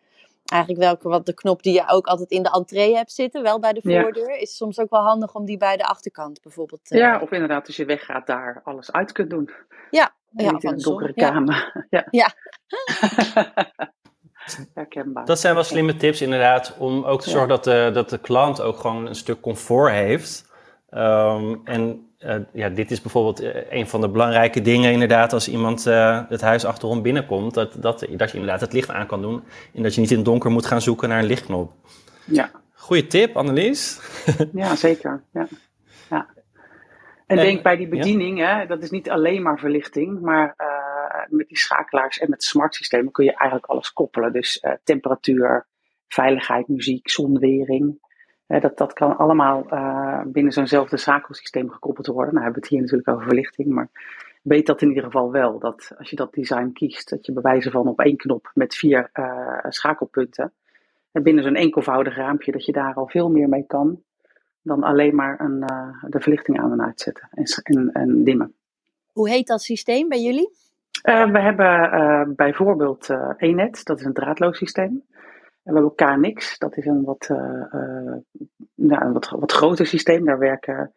eigenlijk 0.49 0.83
welke 0.83 1.09
wat 1.09 1.25
de 1.25 1.33
knop 1.33 1.63
die 1.63 1.73
je 1.73 1.87
ook 1.87 2.07
altijd 2.07 2.29
in 2.29 2.43
de 2.43 2.51
entree 2.51 2.95
hebt 2.95 3.11
zitten, 3.11 3.43
wel 3.43 3.59
bij 3.59 3.73
de 3.73 3.81
voordeur, 3.81 4.29
ja. 4.29 4.39
is 4.39 4.55
soms 4.55 4.79
ook 4.79 4.89
wel 4.89 5.01
handig 5.01 5.35
om 5.35 5.45
die 5.45 5.57
bij 5.57 5.77
de 5.77 5.85
achterkant 5.85 6.41
bijvoorbeeld 6.41 6.85
te 6.85 6.97
Ja, 6.97 7.19
of 7.19 7.31
inderdaad 7.31 7.67
als 7.67 7.75
je 7.75 7.85
weggaat 7.85 8.27
daar 8.27 8.61
alles 8.63 8.91
uit 8.91 9.11
kunt 9.11 9.29
doen. 9.29 9.49
Ja, 9.89 10.13
ja 10.29 10.51
niet 10.51 10.63
in 10.63 10.71
een 10.71 10.77
donkere 10.77 11.13
kamer. 11.13 11.77
Ja. 11.89 12.07
ja. 12.11 12.33
Herkenbaar. 14.73 15.25
Dat 15.25 15.39
zijn 15.39 15.53
wel 15.53 15.63
slimme 15.63 15.95
tips 15.95 16.21
inderdaad, 16.21 16.75
om 16.77 17.03
ook 17.03 17.21
te 17.21 17.29
zorgen 17.29 17.49
dat, 17.49 17.63
de, 17.63 17.89
dat 17.93 18.09
de 18.09 18.17
klant 18.17 18.61
ook 18.61 18.77
gewoon 18.77 19.07
een 19.07 19.15
stuk 19.15 19.41
comfort 19.41 19.91
heeft. 19.91 20.48
Um, 20.91 21.61
en 21.63 22.09
uh, 22.19 22.35
ja, 22.53 22.69
dit 22.69 22.91
is 22.91 23.01
bijvoorbeeld 23.01 23.41
uh, 23.41 23.49
een 23.69 23.87
van 23.87 24.01
de 24.01 24.09
belangrijke 24.09 24.61
dingen 24.61 24.91
inderdaad 24.91 25.33
als 25.33 25.49
iemand 25.49 25.87
uh, 25.87 26.21
het 26.29 26.41
huis 26.41 26.65
achterom 26.65 27.01
binnenkomt. 27.01 27.53
Dat, 27.53 27.73
dat, 27.81 28.07
dat 28.09 28.31
je 28.31 28.37
inderdaad 28.37 28.61
het 28.61 28.73
licht 28.73 28.89
aan 28.89 29.07
kan 29.07 29.21
doen 29.21 29.43
en 29.73 29.83
dat 29.83 29.95
je 29.95 30.01
niet 30.01 30.11
in 30.11 30.15
het 30.15 30.25
donker 30.25 30.51
moet 30.51 30.65
gaan 30.65 30.81
zoeken 30.81 31.09
naar 31.09 31.19
een 31.19 31.25
lichtknop. 31.25 31.73
Ja. 32.25 32.51
Goeie 32.73 33.07
tip, 33.07 33.37
Annelies. 33.37 33.99
ja, 34.53 34.75
zeker. 34.75 35.23
Ja. 35.33 35.47
ja. 36.09 36.27
En, 37.27 37.37
en 37.37 37.45
denk 37.45 37.63
bij 37.63 37.77
die 37.77 37.87
bediening, 37.87 38.37
ja. 38.37 38.59
hè, 38.59 38.65
dat 38.65 38.83
is 38.83 38.89
niet 38.89 39.09
alleen 39.09 39.41
maar 39.41 39.59
verlichting, 39.59 40.21
maar 40.21 40.55
met 41.27 41.47
die 41.47 41.57
schakelaars 41.57 42.19
en 42.19 42.29
met 42.29 42.43
smart 42.43 42.75
systemen 42.75 43.11
kun 43.11 43.25
je 43.25 43.35
eigenlijk 43.35 43.65
alles 43.65 43.93
koppelen. 43.93 44.33
Dus 44.33 44.63
temperatuur, 44.83 45.67
veiligheid, 46.07 46.67
muziek, 46.67 47.09
zonwering 47.09 47.99
dat, 48.57 48.77
dat 48.77 48.93
kan 48.93 49.17
allemaal 49.17 49.65
uh, 49.73 50.21
binnen 50.25 50.53
zo'nzelfde 50.53 50.97
schakelsysteem 50.97 51.69
gekoppeld 51.69 52.07
worden. 52.07 52.33
Nou 52.33 52.45
hebben 52.45 52.61
we 52.61 52.67
het 52.67 52.69
hier 52.69 52.81
natuurlijk 52.81 53.09
over 53.09 53.23
verlichting, 53.23 53.67
maar 53.67 53.89
weet 54.41 54.65
dat 54.65 54.81
in 54.81 54.87
ieder 54.87 55.03
geval 55.03 55.31
wel. 55.31 55.59
Dat 55.59 55.91
als 55.97 56.09
je 56.09 56.15
dat 56.15 56.33
design 56.33 56.71
kiest, 56.73 57.09
dat 57.09 57.25
je 57.25 57.33
bij 57.33 57.41
wijze 57.41 57.71
van 57.71 57.87
op 57.87 57.99
één 57.99 58.17
knop 58.17 58.51
met 58.53 58.75
vier 58.75 59.09
uh, 59.13 59.57
schakelpunten, 59.69 60.53
en 61.11 61.23
binnen 61.23 61.43
zo'n 61.43 61.55
enkelvoudig 61.55 62.15
raampje, 62.15 62.51
dat 62.51 62.65
je 62.65 62.71
daar 62.71 62.93
al 62.93 63.07
veel 63.07 63.29
meer 63.29 63.49
mee 63.49 63.65
kan 63.67 64.01
dan 64.61 64.83
alleen 64.83 65.15
maar 65.15 65.39
een, 65.39 65.63
uh, 65.71 66.03
de 66.11 66.19
verlichting 66.19 66.59
aan 66.59 66.71
en 66.71 66.81
uitzetten 66.81 67.29
en, 67.31 67.45
en, 67.63 67.89
en 67.91 68.23
dimmen. 68.23 68.53
Hoe 69.11 69.29
heet 69.29 69.47
dat 69.47 69.61
systeem 69.61 70.09
bij 70.09 70.21
jullie? 70.21 70.57
we 71.01 71.39
hebben 71.39 72.35
bijvoorbeeld 72.35 73.09
ENET, 73.37 73.85
dat 73.85 73.99
is 73.99 74.05
een 74.05 74.13
draadloos 74.13 74.57
systeem. 74.57 75.03
We 75.69 75.75
hebben 75.75 75.95
KNX, 75.95 76.57
dat 76.57 76.77
is 76.77 76.85
een 76.85 77.03
wat, 77.03 77.27
uh, 77.31 77.37
uh, 77.73 78.15
nou, 78.75 79.05
een 79.05 79.13
wat, 79.13 79.29
wat 79.29 79.51
groter 79.51 79.85
systeem. 79.85 80.25
Daar 80.25 80.39
werken 80.39 80.91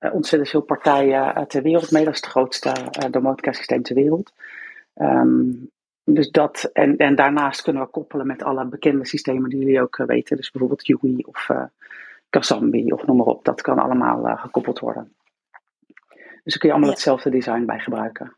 uh, 0.00 0.14
ontzettend 0.14 0.50
veel 0.50 0.60
partijen 0.60 1.48
ter 1.48 1.62
wereld 1.62 1.90
mee. 1.90 2.04
Dat 2.04 2.14
is 2.14 2.20
het 2.20 2.30
grootste 2.30 2.72
domotica-systeem 3.10 3.82
ter 3.82 3.94
wereld. 3.94 4.32
Um, 4.94 5.70
dus 6.04 6.30
dat, 6.30 6.70
en, 6.72 6.96
en 6.96 7.14
daarnaast 7.14 7.62
kunnen 7.62 7.82
we 7.82 7.88
koppelen 7.88 8.26
met 8.26 8.42
alle 8.42 8.66
bekende 8.66 9.06
systemen 9.06 9.50
die 9.50 9.58
jullie 9.58 9.80
ook 9.80 9.96
weten. 9.96 10.36
Dus 10.36 10.50
bijvoorbeeld 10.50 10.88
UI 10.88 11.24
of 11.26 11.50
Kasambi 12.30 12.92
of 12.92 13.06
noem 13.06 13.16
maar 13.16 13.26
op. 13.26 13.44
Dat 13.44 13.60
kan 13.60 13.78
allemaal 13.78 14.36
gekoppeld 14.36 14.78
worden. 14.78 15.12
Dus 16.44 16.52
daar 16.52 16.58
kun 16.58 16.68
je 16.68 16.74
allemaal 16.74 16.90
ja. 16.90 16.94
hetzelfde 16.94 17.30
design 17.30 17.64
bij 17.64 17.78
gebruiken. 17.78 18.34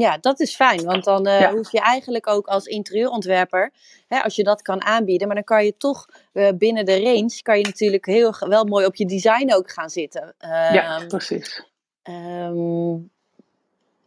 Ja, 0.00 0.18
dat 0.18 0.40
is 0.40 0.54
fijn, 0.54 0.84
want 0.84 1.04
dan 1.04 1.26
uh, 1.26 1.40
ja. 1.40 1.52
hoef 1.52 1.72
je 1.72 1.80
eigenlijk 1.80 2.26
ook 2.26 2.46
als 2.46 2.66
interieurontwerper, 2.66 3.72
hè, 4.08 4.20
als 4.20 4.36
je 4.36 4.44
dat 4.44 4.62
kan 4.62 4.84
aanbieden, 4.84 5.26
maar 5.26 5.36
dan 5.36 5.44
kan 5.44 5.64
je 5.64 5.76
toch 5.76 6.06
uh, 6.32 6.48
binnen 6.54 6.84
de 6.84 7.02
range, 7.02 7.42
kan 7.42 7.58
je 7.58 7.64
natuurlijk 7.64 8.06
heel 8.06 8.34
wel 8.38 8.64
mooi 8.64 8.86
op 8.86 8.94
je 8.94 9.06
design 9.06 9.54
ook 9.54 9.70
gaan 9.70 9.90
zitten. 9.90 10.34
Ja, 10.72 11.04
precies. 11.08 11.64
Um, 12.02 13.10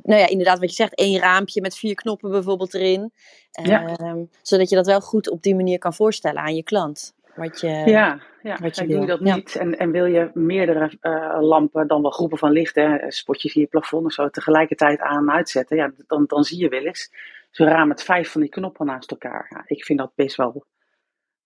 nou 0.04 0.22
ja, 0.22 0.28
inderdaad, 0.28 0.60
wat 0.60 0.70
je 0.70 0.76
zegt, 0.76 0.96
één 0.96 1.20
raampje 1.20 1.62
met 1.62 1.78
vier 1.78 1.96
knoppen 1.96 2.32
bijvoorbeeld 2.32 2.74
erin. 2.74 3.12
Ja. 3.52 4.00
Um, 4.00 4.30
zodat 4.42 4.70
je 4.70 4.76
dat 4.76 4.86
wel 4.86 5.02
goed 5.02 5.30
op 5.30 5.42
die 5.42 5.56
manier 5.56 5.78
kan 5.78 5.94
voorstellen 5.94 6.42
aan 6.42 6.56
je 6.56 6.64
klant. 6.64 7.14
Wat 7.38 7.60
je, 7.60 7.68
ja, 7.68 8.20
ja. 8.42 8.58
Wat 8.62 8.76
je 8.76 8.82
en 8.82 8.88
doe 8.88 9.00
je 9.00 9.06
dat 9.06 9.20
ja. 9.24 9.36
niet 9.36 9.56
en, 9.56 9.78
en 9.78 9.92
wil 9.92 10.06
je 10.06 10.30
meerdere 10.34 10.92
uh, 11.02 11.38
lampen, 11.40 11.88
dan 11.88 12.02
wel 12.02 12.12
groepen 12.12 12.38
van 12.38 12.52
lichten, 12.52 13.12
spotjes 13.12 13.56
in 13.56 13.62
je 13.62 13.68
plafond 13.68 14.06
of 14.06 14.12
zo, 14.12 14.30
tegelijkertijd 14.30 15.00
aan 15.00 15.30
en 15.30 15.36
uitzetten, 15.36 15.78
ja, 15.78 15.92
dan, 16.08 16.24
dan 16.28 16.44
zie 16.44 16.60
je 16.60 16.70
wel 16.70 16.86
eens 16.86 17.12
zo'n 17.52 17.68
raam 17.68 17.88
met 17.88 18.04
vijf 18.04 18.32
van 18.32 18.42
die 18.42 18.50
knoppen 18.50 18.86
naast 18.86 19.12
elkaar. 19.12 19.48
Ja, 19.50 19.64
ik 19.66 19.86
vind 19.86 20.00
dat 20.00 20.12
best 20.16 20.36
wel 20.36 20.66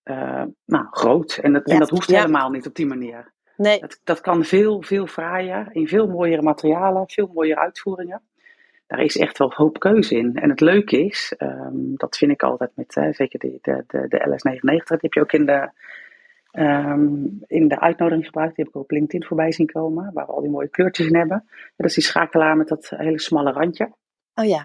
uh, 0.04 0.42
nou, 0.64 0.86
groot 0.90 1.38
en 1.42 1.52
dat, 1.52 1.64
en 1.64 1.78
dat 1.78 1.90
hoeft 1.90 2.08
helemaal 2.08 2.50
niet 2.50 2.66
op 2.66 2.74
die 2.74 2.86
manier. 2.86 3.32
Nee. 3.56 3.80
Dat, 3.80 4.00
dat 4.04 4.20
kan 4.20 4.44
veel, 4.44 4.82
veel 4.82 5.06
fraaier, 5.06 5.68
in 5.72 5.88
veel 5.88 6.06
mooiere 6.06 6.42
materialen, 6.42 7.04
veel 7.06 7.30
mooiere 7.34 7.60
uitvoeringen. 7.60 8.22
Daar 8.92 9.04
is 9.04 9.16
echt 9.16 9.38
wel 9.38 9.52
hoop 9.54 9.78
keuze 9.78 10.16
in. 10.16 10.34
En 10.34 10.50
het 10.50 10.60
leuke 10.60 11.04
is, 11.04 11.34
ehm, 11.38 11.94
dat 11.94 12.16
vind 12.16 12.30
ik 12.32 12.42
altijd 12.42 12.70
met, 12.74 12.94
hè, 12.94 13.12
zeker 13.12 13.38
de, 13.38 13.58
de, 13.62 13.84
de, 13.86 14.08
de 14.08 14.18
LS99, 14.28 14.84
die 14.84 14.98
heb 15.00 15.12
je 15.12 15.20
ook 15.20 15.32
in 15.32 15.46
de, 15.46 15.70
ehm, 16.50 17.26
in 17.46 17.68
de 17.68 17.80
uitnodiging 17.80 18.26
gebruikt. 18.26 18.56
Die 18.56 18.64
heb 18.64 18.74
ik 18.74 18.80
ook 18.80 18.90
op 18.90 18.90
LinkedIn 18.90 19.26
voorbij 19.26 19.52
zien 19.52 19.66
komen, 19.66 20.10
waar 20.12 20.26
we 20.26 20.32
al 20.32 20.40
die 20.40 20.50
mooie 20.50 20.68
kleurtjes 20.68 21.06
in 21.06 21.16
hebben. 21.16 21.44
Dat 21.76 21.86
is 21.86 21.94
die 21.94 22.04
schakelaar 22.04 22.56
met 22.56 22.68
dat 22.68 22.92
hele 22.96 23.20
smalle 23.20 23.52
randje. 23.52 23.92
Oh 24.34 24.44
ja. 24.44 24.64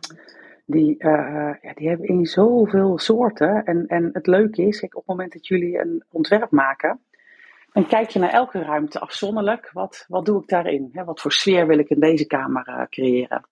Die, 0.65 0.95
uh, 0.99 1.53
ja, 1.61 1.73
die 1.73 1.87
hebben 1.87 2.07
in 2.07 2.25
zoveel 2.25 2.97
soorten. 2.97 3.63
En, 3.63 3.85
en 3.87 4.09
het 4.13 4.27
leuke 4.27 4.61
is, 4.61 4.79
kijk, 4.79 4.95
op 4.95 4.99
het 4.99 5.09
moment 5.09 5.33
dat 5.33 5.47
jullie 5.47 5.79
een 5.79 6.03
ontwerp 6.11 6.51
maken, 6.51 6.99
dan 7.71 7.87
kijk 7.87 8.09
je 8.09 8.19
naar 8.19 8.33
elke 8.33 8.61
ruimte 8.61 8.99
afzonderlijk. 8.99 9.69
Wat, 9.73 10.05
wat 10.07 10.25
doe 10.25 10.41
ik 10.41 10.47
daarin? 10.47 10.89
Hè? 10.91 11.03
Wat 11.03 11.21
voor 11.21 11.31
sfeer 11.31 11.67
wil 11.67 11.77
ik 11.77 11.89
in 11.89 11.99
deze 11.99 12.27
kamer 12.27 12.67
uh, 12.67 12.81
creëren? 12.89 13.45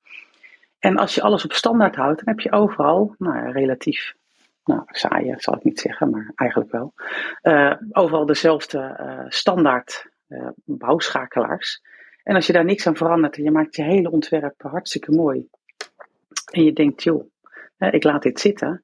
En 0.86 0.98
als 0.98 1.16
je 1.16 1.22
alles 1.22 1.46
op 1.46 1.54
standaard 1.54 1.96
houdt, 1.96 2.26
dan 2.26 2.34
heb 2.34 2.40
je 2.40 2.52
overal, 2.52 3.16
nou, 3.18 3.52
relatief, 3.52 4.14
nou, 4.64 4.82
saaie 4.86 5.34
zal 5.38 5.56
ik 5.56 5.64
niet 5.64 5.80
zeggen, 5.80 6.10
maar 6.10 6.32
eigenlijk 6.36 6.72
wel, 6.72 6.94
uh, 7.44 7.74
overal 7.92 8.26
dezelfde 8.26 8.98
uh, 9.00 9.26
standaard 9.28 10.10
bouwschakelaars. 10.66 11.82
En 12.24 12.36
als 12.36 12.48
je 12.48 12.54
daar 12.54 12.66
niks 12.66 12.88
aan 12.88 12.96
verandert 12.96 13.38
en 13.38 13.44
je 13.44 13.52
maakt 13.52 13.76
je 13.76 13.84
hele 13.84 14.12
ontwerp 14.12 14.62
hartstikke 14.62 15.12
mooi, 15.12 15.48
en 16.52 16.64
je 16.64 16.74
denkt, 16.74 17.04
joh, 17.04 17.24
ik 17.78 18.04
laat 18.04 18.24
dit 18.24 18.40
zitten, 18.40 18.84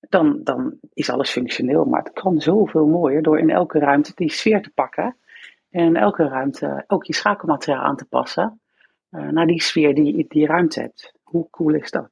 dan, 0.00 0.40
dan 0.42 0.78
is 0.92 1.10
alles 1.10 1.30
functioneel. 1.30 1.84
Maar 1.84 2.02
het 2.02 2.12
kan 2.12 2.40
zoveel 2.40 2.86
mooier 2.86 3.22
door 3.22 3.38
in 3.38 3.50
elke 3.50 3.78
ruimte 3.78 4.12
die 4.14 4.30
sfeer 4.30 4.62
te 4.62 4.70
pakken. 4.70 5.16
En 5.70 5.84
in 5.84 5.96
elke 5.96 6.28
ruimte 6.28 6.84
ook 6.86 7.04
je 7.04 7.14
schakelmateriaal 7.14 7.82
aan 7.82 7.96
te 7.96 8.06
passen 8.06 8.60
naar 9.10 9.46
die 9.46 9.62
sfeer 9.62 9.94
die 9.94 10.16
je 10.16 10.24
die 10.28 10.46
ruimte 10.46 10.80
hebt. 10.80 11.13
Hoe 11.34 11.50
cool 11.50 11.74
is 11.74 11.90
dat? 11.90 12.08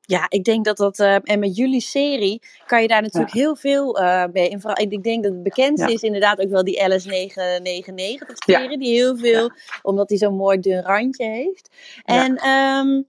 Ja, 0.00 0.26
ik 0.28 0.44
denk 0.44 0.64
dat 0.64 0.76
dat. 0.76 0.98
Uh, 0.98 1.16
en 1.22 1.38
met 1.38 1.56
jullie 1.56 1.80
serie 1.80 2.42
kan 2.66 2.82
je 2.82 2.88
daar 2.88 3.02
natuurlijk 3.02 3.34
ja. 3.34 3.40
heel 3.40 3.56
veel 3.56 4.00
uh, 4.00 4.24
mee. 4.32 4.50
En 4.50 4.60
vooral, 4.60 4.84
ik 4.84 5.02
denk 5.02 5.22
dat 5.22 5.32
het 5.32 5.42
bekendste 5.42 5.88
ja. 5.88 5.94
is 5.94 6.02
inderdaad 6.02 6.40
ook 6.40 6.50
wel 6.50 6.64
die 6.64 6.80
LS999-serie. 6.80 8.70
Ja. 8.70 8.76
Die 8.76 8.94
heel 8.94 9.16
veel, 9.16 9.50
omdat 9.82 10.08
die 10.08 10.18
zo'n 10.18 10.36
mooi 10.36 10.60
dun 10.60 10.82
randje 10.82 11.24
heeft. 11.24 11.70
En. 12.04 12.48
Um, 12.48 13.06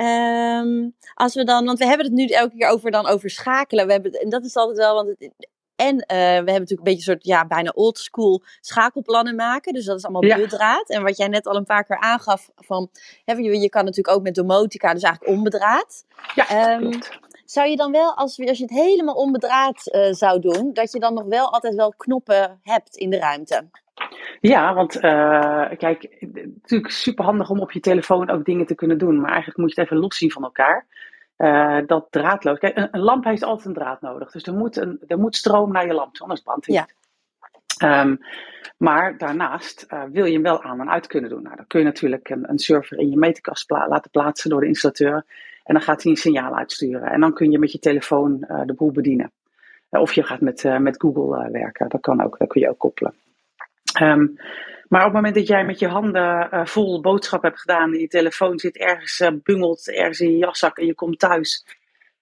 Um, 0.00 0.94
als 1.14 1.34
we 1.34 1.44
dan, 1.44 1.64
want 1.64 1.78
we 1.78 1.86
hebben 1.86 2.06
het 2.06 2.14
nu 2.14 2.26
elke 2.26 2.56
keer 2.56 2.68
over, 2.68 2.90
dan 2.90 3.06
over 3.06 3.30
schakelen. 3.30 3.86
We 3.86 3.92
hebben, 3.92 4.12
en 4.12 4.28
dat 4.28 4.44
is 4.44 4.56
altijd 4.56 4.78
wel, 4.78 4.94
want 4.94 5.08
het, 5.08 5.48
en 5.76 5.94
uh, 5.94 6.06
we 6.06 6.14
hebben 6.14 6.44
natuurlijk 6.44 6.70
een 6.70 6.84
beetje 6.84 6.96
een 7.12 7.18
soort, 7.18 7.26
ja, 7.26 7.46
bijna 7.46 7.72
old 7.74 7.98
school 7.98 8.42
schakelplannen 8.60 9.34
maken. 9.34 9.72
Dus 9.72 9.84
dat 9.84 9.96
is 9.96 10.04
allemaal 10.04 10.24
ja. 10.24 10.36
bedraad. 10.36 10.88
En 10.88 11.02
wat 11.02 11.16
jij 11.16 11.28
net 11.28 11.46
al 11.46 11.56
een 11.56 11.64
paar 11.64 11.84
keer 11.84 11.98
aangaf, 11.98 12.50
van, 12.56 12.90
hè, 13.24 13.34
je, 13.34 13.60
je 13.60 13.68
kan 13.68 13.84
natuurlijk 13.84 14.16
ook 14.16 14.22
met 14.22 14.34
domotica, 14.34 14.92
dus 14.92 15.02
eigenlijk 15.02 15.36
onbedraad. 15.36 16.04
Ja, 16.34 16.74
um, 16.74 16.90
zou 17.44 17.68
je 17.68 17.76
dan 17.76 17.92
wel, 17.92 18.16
als, 18.16 18.38
als 18.38 18.58
je 18.58 18.64
het 18.64 18.72
helemaal 18.72 19.14
onbedraad 19.14 19.94
uh, 19.94 20.12
zou 20.12 20.40
doen, 20.40 20.72
dat 20.72 20.92
je 20.92 21.00
dan 21.00 21.14
nog 21.14 21.24
wel 21.24 21.52
altijd 21.52 21.74
wel 21.74 21.94
knoppen 21.96 22.60
hebt 22.62 22.96
in 22.96 23.10
de 23.10 23.18
ruimte? 23.18 23.68
Ja, 24.40 24.74
want 24.74 24.96
uh, 24.96 25.70
kijk, 25.76 26.16
natuurlijk 26.60 26.90
super 26.90 27.24
handig 27.24 27.50
om 27.50 27.60
op 27.60 27.72
je 27.72 27.80
telefoon 27.80 28.30
ook 28.30 28.44
dingen 28.44 28.66
te 28.66 28.74
kunnen 28.74 28.98
doen. 28.98 29.20
Maar 29.20 29.30
eigenlijk 29.30 29.58
moet 29.58 29.74
je 29.74 29.80
het 29.80 29.90
even 29.90 30.02
loszien 30.02 30.32
van 30.32 30.42
elkaar. 30.42 30.86
Uh, 31.38 31.78
dat 31.86 32.06
draadloos. 32.10 32.58
Kijk, 32.58 32.76
een, 32.76 32.88
een, 32.90 33.00
lamp 33.00 33.24
heeft 33.24 33.42
altijd 33.42 33.66
een 33.66 33.82
draad 33.82 34.00
nodig. 34.00 34.30
Dus 34.30 34.42
er 34.42 34.54
moet, 34.54 34.76
een, 34.76 35.00
er 35.06 35.18
moet 35.18 35.36
stroom 35.36 35.72
naar 35.72 35.86
je 35.86 35.92
lamp, 35.92 36.16
anders 36.18 36.40
brandt 36.40 36.66
hij 36.66 36.74
ja. 36.74 36.88
Um, 38.02 38.18
maar 38.76 39.18
daarnaast 39.18 39.86
uh, 39.92 40.02
wil 40.02 40.24
je 40.24 40.32
hem 40.32 40.42
wel 40.42 40.62
aan 40.62 40.80
en 40.80 40.90
uit 40.90 41.06
kunnen 41.06 41.30
doen. 41.30 41.42
Nou, 41.42 41.56
dan 41.56 41.66
kun 41.66 41.78
je 41.78 41.84
natuurlijk 41.84 42.28
een, 42.28 42.50
een 42.50 42.58
server 42.58 42.98
in 42.98 43.10
je 43.10 43.16
meterkast 43.16 43.66
pla 43.66 43.88
laten 43.88 44.10
plaatsen 44.10 44.50
door 44.50 44.60
de 44.60 44.66
installateur. 44.66 45.24
En 45.64 45.74
dan 45.74 45.82
gaat 45.82 46.02
hij 46.02 46.12
een 46.12 46.18
signaal 46.18 46.56
uitsturen. 46.56 47.10
En 47.10 47.20
dan 47.20 47.32
kun 47.32 47.50
je 47.50 47.58
met 47.58 47.72
je 47.72 47.78
telefoon 47.78 48.38
de 48.66 48.74
boel 48.76 48.92
bedienen. 48.92 49.32
of 49.90 50.12
je 50.12 50.22
gaat 50.22 50.40
met, 50.40 50.78
met 50.78 51.00
Google 51.00 51.50
werken. 51.50 51.88
Dat 51.88 52.00
kan 52.00 52.22
ook, 52.22 52.38
dat 52.38 52.48
kun 52.48 52.60
je 52.60 52.68
ook 52.68 52.78
koppelen. 52.78 53.14
Um, 54.00 54.36
maar 54.88 55.00
op 55.00 55.06
het 55.06 55.14
moment 55.14 55.34
dat 55.34 55.46
jij 55.46 55.64
met 55.64 55.78
je 55.78 55.88
handen 55.88 56.48
uh, 56.54 56.66
vol 56.66 57.00
boodschap 57.00 57.42
hebt 57.42 57.60
gedaan, 57.60 57.92
en 57.92 57.98
je 57.98 58.08
telefoon 58.08 58.58
zit 58.58 58.76
ergens, 58.76 59.20
uh, 59.20 59.28
bungelt 59.42 59.88
ergens 59.88 60.20
in 60.20 60.30
je 60.30 60.36
jaszak 60.36 60.78
en 60.78 60.86
je 60.86 60.94
komt 60.94 61.18
thuis. 61.18 61.66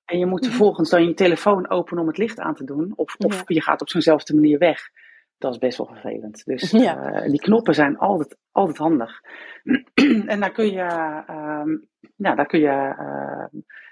En 0.05 0.19
je 0.19 0.27
moet 0.27 0.47
vervolgens 0.47 0.91
dan 0.91 1.07
je 1.07 1.15
telefoon 1.15 1.71
openen 1.71 2.03
om 2.03 2.09
het 2.09 2.19
licht 2.19 2.39
aan 2.39 2.55
te 2.55 2.65
doen. 2.65 2.93
Of, 2.97 3.15
of 3.19 3.37
ja. 3.37 3.43
je 3.47 3.63
gaat 3.63 3.81
op 3.81 3.89
zo'nzelfde 3.89 4.35
manier 4.35 4.59
weg. 4.59 4.91
Dat 5.39 5.53
is 5.53 5.59
best 5.59 5.79
wel 5.79 5.87
vervelend. 5.87 6.45
Dus 6.45 6.71
ja. 6.71 7.23
uh, 7.23 7.31
die 7.31 7.41
knoppen 7.41 7.75
zijn 7.75 7.99
altijd, 7.99 8.37
altijd 8.53 8.77
handig. 8.77 9.21
en 10.27 10.41
daar 10.41 10.53
kun 10.53 10.73
je, 10.73 10.83
um, 11.31 11.89
nou, 12.17 12.37
daar 12.37 12.47
kun 12.47 12.61
je 12.61 12.95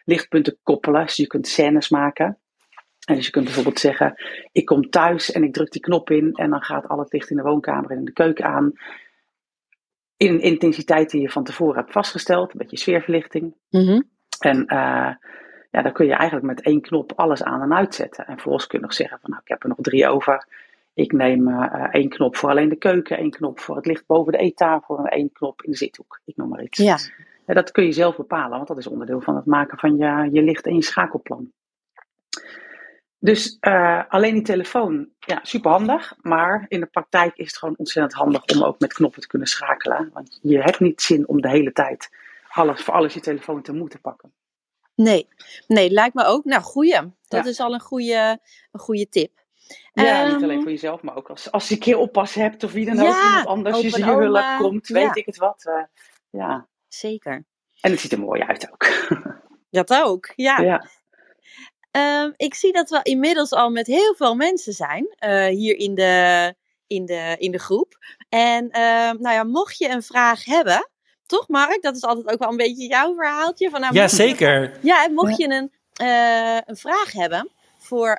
lichtpunten 0.05 0.59
koppelen. 0.63 1.05
Dus 1.05 1.17
je 1.17 1.27
kunt 1.27 1.47
scènes 1.49 1.89
maken. 1.89 2.39
En 3.07 3.15
dus 3.15 3.25
je 3.25 3.31
kunt 3.31 3.45
bijvoorbeeld 3.45 3.79
zeggen, 3.79 4.15
ik 4.53 4.65
kom 4.65 4.91
thuis 4.91 5.33
en 5.33 5.45
ik 5.45 5.53
druk 5.53 5.71
die 5.71 5.81
knop 5.81 6.11
in 6.11 6.33
en 6.35 6.51
dan 6.51 6.63
gaat 6.63 6.89
al 6.89 6.99
het 6.99 7.13
licht 7.13 7.31
in 7.31 7.37
de 7.37 7.43
woonkamer 7.43 7.91
en 7.91 7.99
in 7.99 8.05
de 8.05 8.13
keuken 8.13 8.45
aan. 8.45 8.73
In 10.17 10.33
een 10.33 10.41
intensiteit 10.41 11.11
die 11.11 11.21
je 11.21 11.31
van 11.31 11.45
tevoren 11.45 11.77
hebt 11.77 11.93
vastgesteld, 11.93 12.53
een 12.53 12.59
beetje 12.59 12.79
sfeerverlichting. 12.79 13.55
Mm 13.71 13.87
-hmm. 13.87 14.11
En 14.39 14.59
uh, 14.59 15.15
ja, 15.71 15.83
dan 15.83 15.93
kun 15.93 16.07
je 16.07 16.15
eigenlijk 16.15 16.47
met 16.47 16.63
één 16.63 16.81
knop 16.81 17.13
alles 17.17 17.43
aan 17.43 17.63
en 17.63 17.75
uitzetten. 17.75 18.27
En 18.27 18.33
vervolgens 18.33 18.67
kun 18.67 18.79
je 18.79 18.85
nog 18.85 18.95
zeggen 18.95 19.19
van 19.21 19.31
nou, 19.31 19.43
ik 19.43 19.49
heb 19.49 19.63
er 19.63 19.69
nog 19.69 19.79
drie 19.81 20.09
over. 20.09 20.47
Ik 20.95 21.13
neem 21.13 21.49
uh, 21.49 21.87
één 21.91 22.09
knop 22.09 22.37
voor 22.37 22.51
alleen 22.51 22.69
de 22.69 22.77
keuken, 22.77 23.19
één 23.19 23.31
knop 23.31 23.61
voor 23.61 23.77
het 23.77 23.87
licht 23.87 24.07
boven 24.07 24.33
de 24.33 24.39
eettafel 24.39 24.99
en 24.99 25.05
één 25.05 25.33
knop 25.33 25.63
in 25.63 25.71
de 25.71 25.77
zithoek. 25.77 26.21
Ik 26.25 26.37
noem 26.37 26.49
maar 26.49 26.63
iets. 26.63 26.79
Ja. 26.79 26.99
En 27.47 27.55
dat 27.55 27.71
kun 27.71 27.85
je 27.85 27.93
zelf 27.93 28.17
bepalen, 28.17 28.57
want 28.57 28.69
dat 28.69 28.79
is 28.79 28.87
onderdeel 28.87 29.21
van 29.21 29.37
het 29.37 29.47
maken 29.47 29.79
van 29.79 29.97
je, 29.97 30.29
je 30.33 30.43
licht 30.43 30.67
en 30.67 30.75
je 30.75 30.83
schakelplan. 30.83 31.53
Dus 33.23 33.57
uh, 33.61 34.03
alleen 34.09 34.35
die 34.35 34.43
telefoon, 34.43 35.09
ja, 35.19 35.41
super 35.43 35.71
handig. 35.71 36.15
Maar 36.21 36.65
in 36.69 36.81
de 36.81 36.87
praktijk 36.87 37.37
is 37.37 37.47
het 37.47 37.59
gewoon 37.59 37.75
ontzettend 37.77 38.15
handig 38.15 38.45
om 38.45 38.63
ook 38.63 38.81
met 38.81 38.93
knoppen 38.93 39.21
te 39.21 39.27
kunnen 39.27 39.49
schakelen. 39.49 40.11
Want 40.13 40.39
je 40.43 40.63
hebt 40.63 40.81
niet 40.81 41.03
zin 41.03 41.29
om 41.29 41.41
de 41.41 41.49
hele 41.49 41.73
tijd 41.73 42.11
alles, 42.49 42.83
voor 42.83 42.95
alles 42.95 43.15
je 43.15 43.21
telefoon 43.21 43.63
te 43.63 43.73
moeten 43.73 44.01
pakken. 44.01 44.33
Nee, 44.95 45.29
nee 45.67 45.91
lijkt 45.91 46.15
me 46.15 46.25
ook. 46.25 46.45
Nou, 46.45 46.63
goeie. 46.63 47.01
Dat 47.29 47.45
ja. 47.45 47.51
is 47.51 47.61
al 47.61 47.75
een 47.75 47.81
goede, 47.81 48.41
een 48.73 48.81
goede 48.81 49.09
tip. 49.09 49.31
Ja, 49.93 50.27
um, 50.27 50.35
niet 50.35 50.43
alleen 50.43 50.63
voor 50.63 50.71
jezelf, 50.71 51.03
maar 51.03 51.17
ook 51.17 51.31
als, 51.31 51.51
als 51.51 51.69
je 51.69 51.75
een 51.75 51.81
keer 51.81 51.99
oppas 51.99 52.35
hebt 52.35 52.65
of 52.65 52.73
wie 52.73 52.85
dan 52.85 53.01
ook, 53.01 53.15
ja, 53.15 53.29
iemand 53.29 53.47
anders 53.47 53.81
je 53.81 53.97
je 53.97 54.05
hulp 54.05 54.45
komt, 54.59 54.89
weet 54.89 55.03
ja. 55.03 55.15
ik 55.15 55.27
het 55.27 55.37
wat. 55.37 55.65
Uh, 55.69 55.83
ja. 56.31 56.67
Zeker. 56.89 57.45
En 57.81 57.91
het 57.91 58.01
ziet 58.01 58.13
er 58.13 58.19
mooi 58.19 58.43
uit 58.43 58.73
ook. 58.73 58.87
Dat 59.71 59.91
ook, 59.91 60.33
ja. 60.37 60.61
ja. 60.61 60.87
Um, 61.97 62.35
ik 62.37 62.55
zie 62.55 62.73
dat 62.73 62.91
we 62.91 63.01
inmiddels 63.03 63.51
al 63.51 63.71
met 63.71 63.87
heel 63.87 64.15
veel 64.15 64.35
mensen 64.35 64.73
zijn 64.73 65.17
uh, 65.25 65.47
hier 65.47 65.79
in 65.79 65.95
de, 65.95 66.55
in, 66.87 67.07
de, 67.07 67.37
in 67.39 67.51
de 67.51 67.59
groep. 67.59 67.99
En 68.29 68.65
uh, 68.65 68.81
nou 69.11 69.31
ja, 69.31 69.45
mocht 69.45 69.79
je 69.79 69.89
een 69.89 70.03
vraag 70.03 70.45
hebben, 70.45 70.91
toch 71.27 71.49
Mark? 71.49 71.83
Dat 71.83 71.97
is 71.97 72.03
altijd 72.03 72.33
ook 72.33 72.39
wel 72.39 72.51
een 72.51 72.57
beetje 72.57 72.87
jouw 72.87 73.15
verhaaltje. 73.15 73.71
Van, 73.71 73.81
nou, 73.81 73.95
ja, 73.95 74.09
zeker. 74.09 74.61
Je, 74.61 74.79
ja, 74.83 75.09
mocht 75.11 75.37
je 75.37 75.45
een, 75.45 75.73
uh, 76.03 76.59
een 76.67 76.77
vraag 76.77 77.13
hebben 77.13 77.51
voor, 77.93 78.17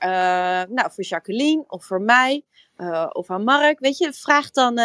nou, 0.70 0.92
voor 0.92 1.04
Jacqueline 1.04 1.64
of 1.68 1.86
voor 1.86 2.02
mij 2.02 2.44
of 3.12 3.30
aan 3.30 3.44
Mark, 3.44 3.80
weet 3.80 3.98
je, 3.98 4.14
vraag 4.14 4.52
dan 4.52 4.78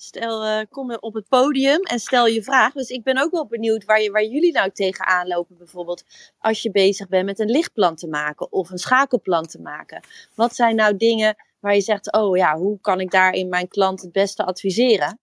Stel, 0.00 0.46
uh, 0.46 0.60
kom 0.70 0.96
op 1.00 1.14
het 1.14 1.28
podium 1.28 1.82
en 1.82 1.98
stel 1.98 2.26
je 2.26 2.42
vraag. 2.42 2.72
Dus 2.72 2.88
ik 2.88 3.02
ben 3.02 3.18
ook 3.18 3.30
wel 3.30 3.46
benieuwd 3.46 3.84
waar, 3.84 4.00
je, 4.00 4.10
waar 4.10 4.24
jullie 4.24 4.52
nou 4.52 4.70
tegenaan 4.70 5.26
lopen. 5.26 5.56
Bijvoorbeeld 5.56 6.04
als 6.38 6.62
je 6.62 6.70
bezig 6.70 7.08
bent 7.08 7.24
met 7.24 7.38
een 7.38 7.50
lichtplan 7.50 7.96
te 7.96 8.08
maken 8.08 8.52
of 8.52 8.70
een 8.70 8.78
schakelplan 8.78 9.46
te 9.46 9.60
maken. 9.60 10.02
Wat 10.34 10.54
zijn 10.54 10.76
nou 10.76 10.96
dingen 10.96 11.36
waar 11.60 11.74
je 11.74 11.80
zegt, 11.80 12.12
oh 12.12 12.36
ja, 12.36 12.56
hoe 12.56 12.80
kan 12.80 13.00
ik 13.00 13.10
daarin 13.10 13.48
mijn 13.48 13.68
klant 13.68 14.02
het 14.02 14.12
beste 14.12 14.44
adviseren? 14.44 15.18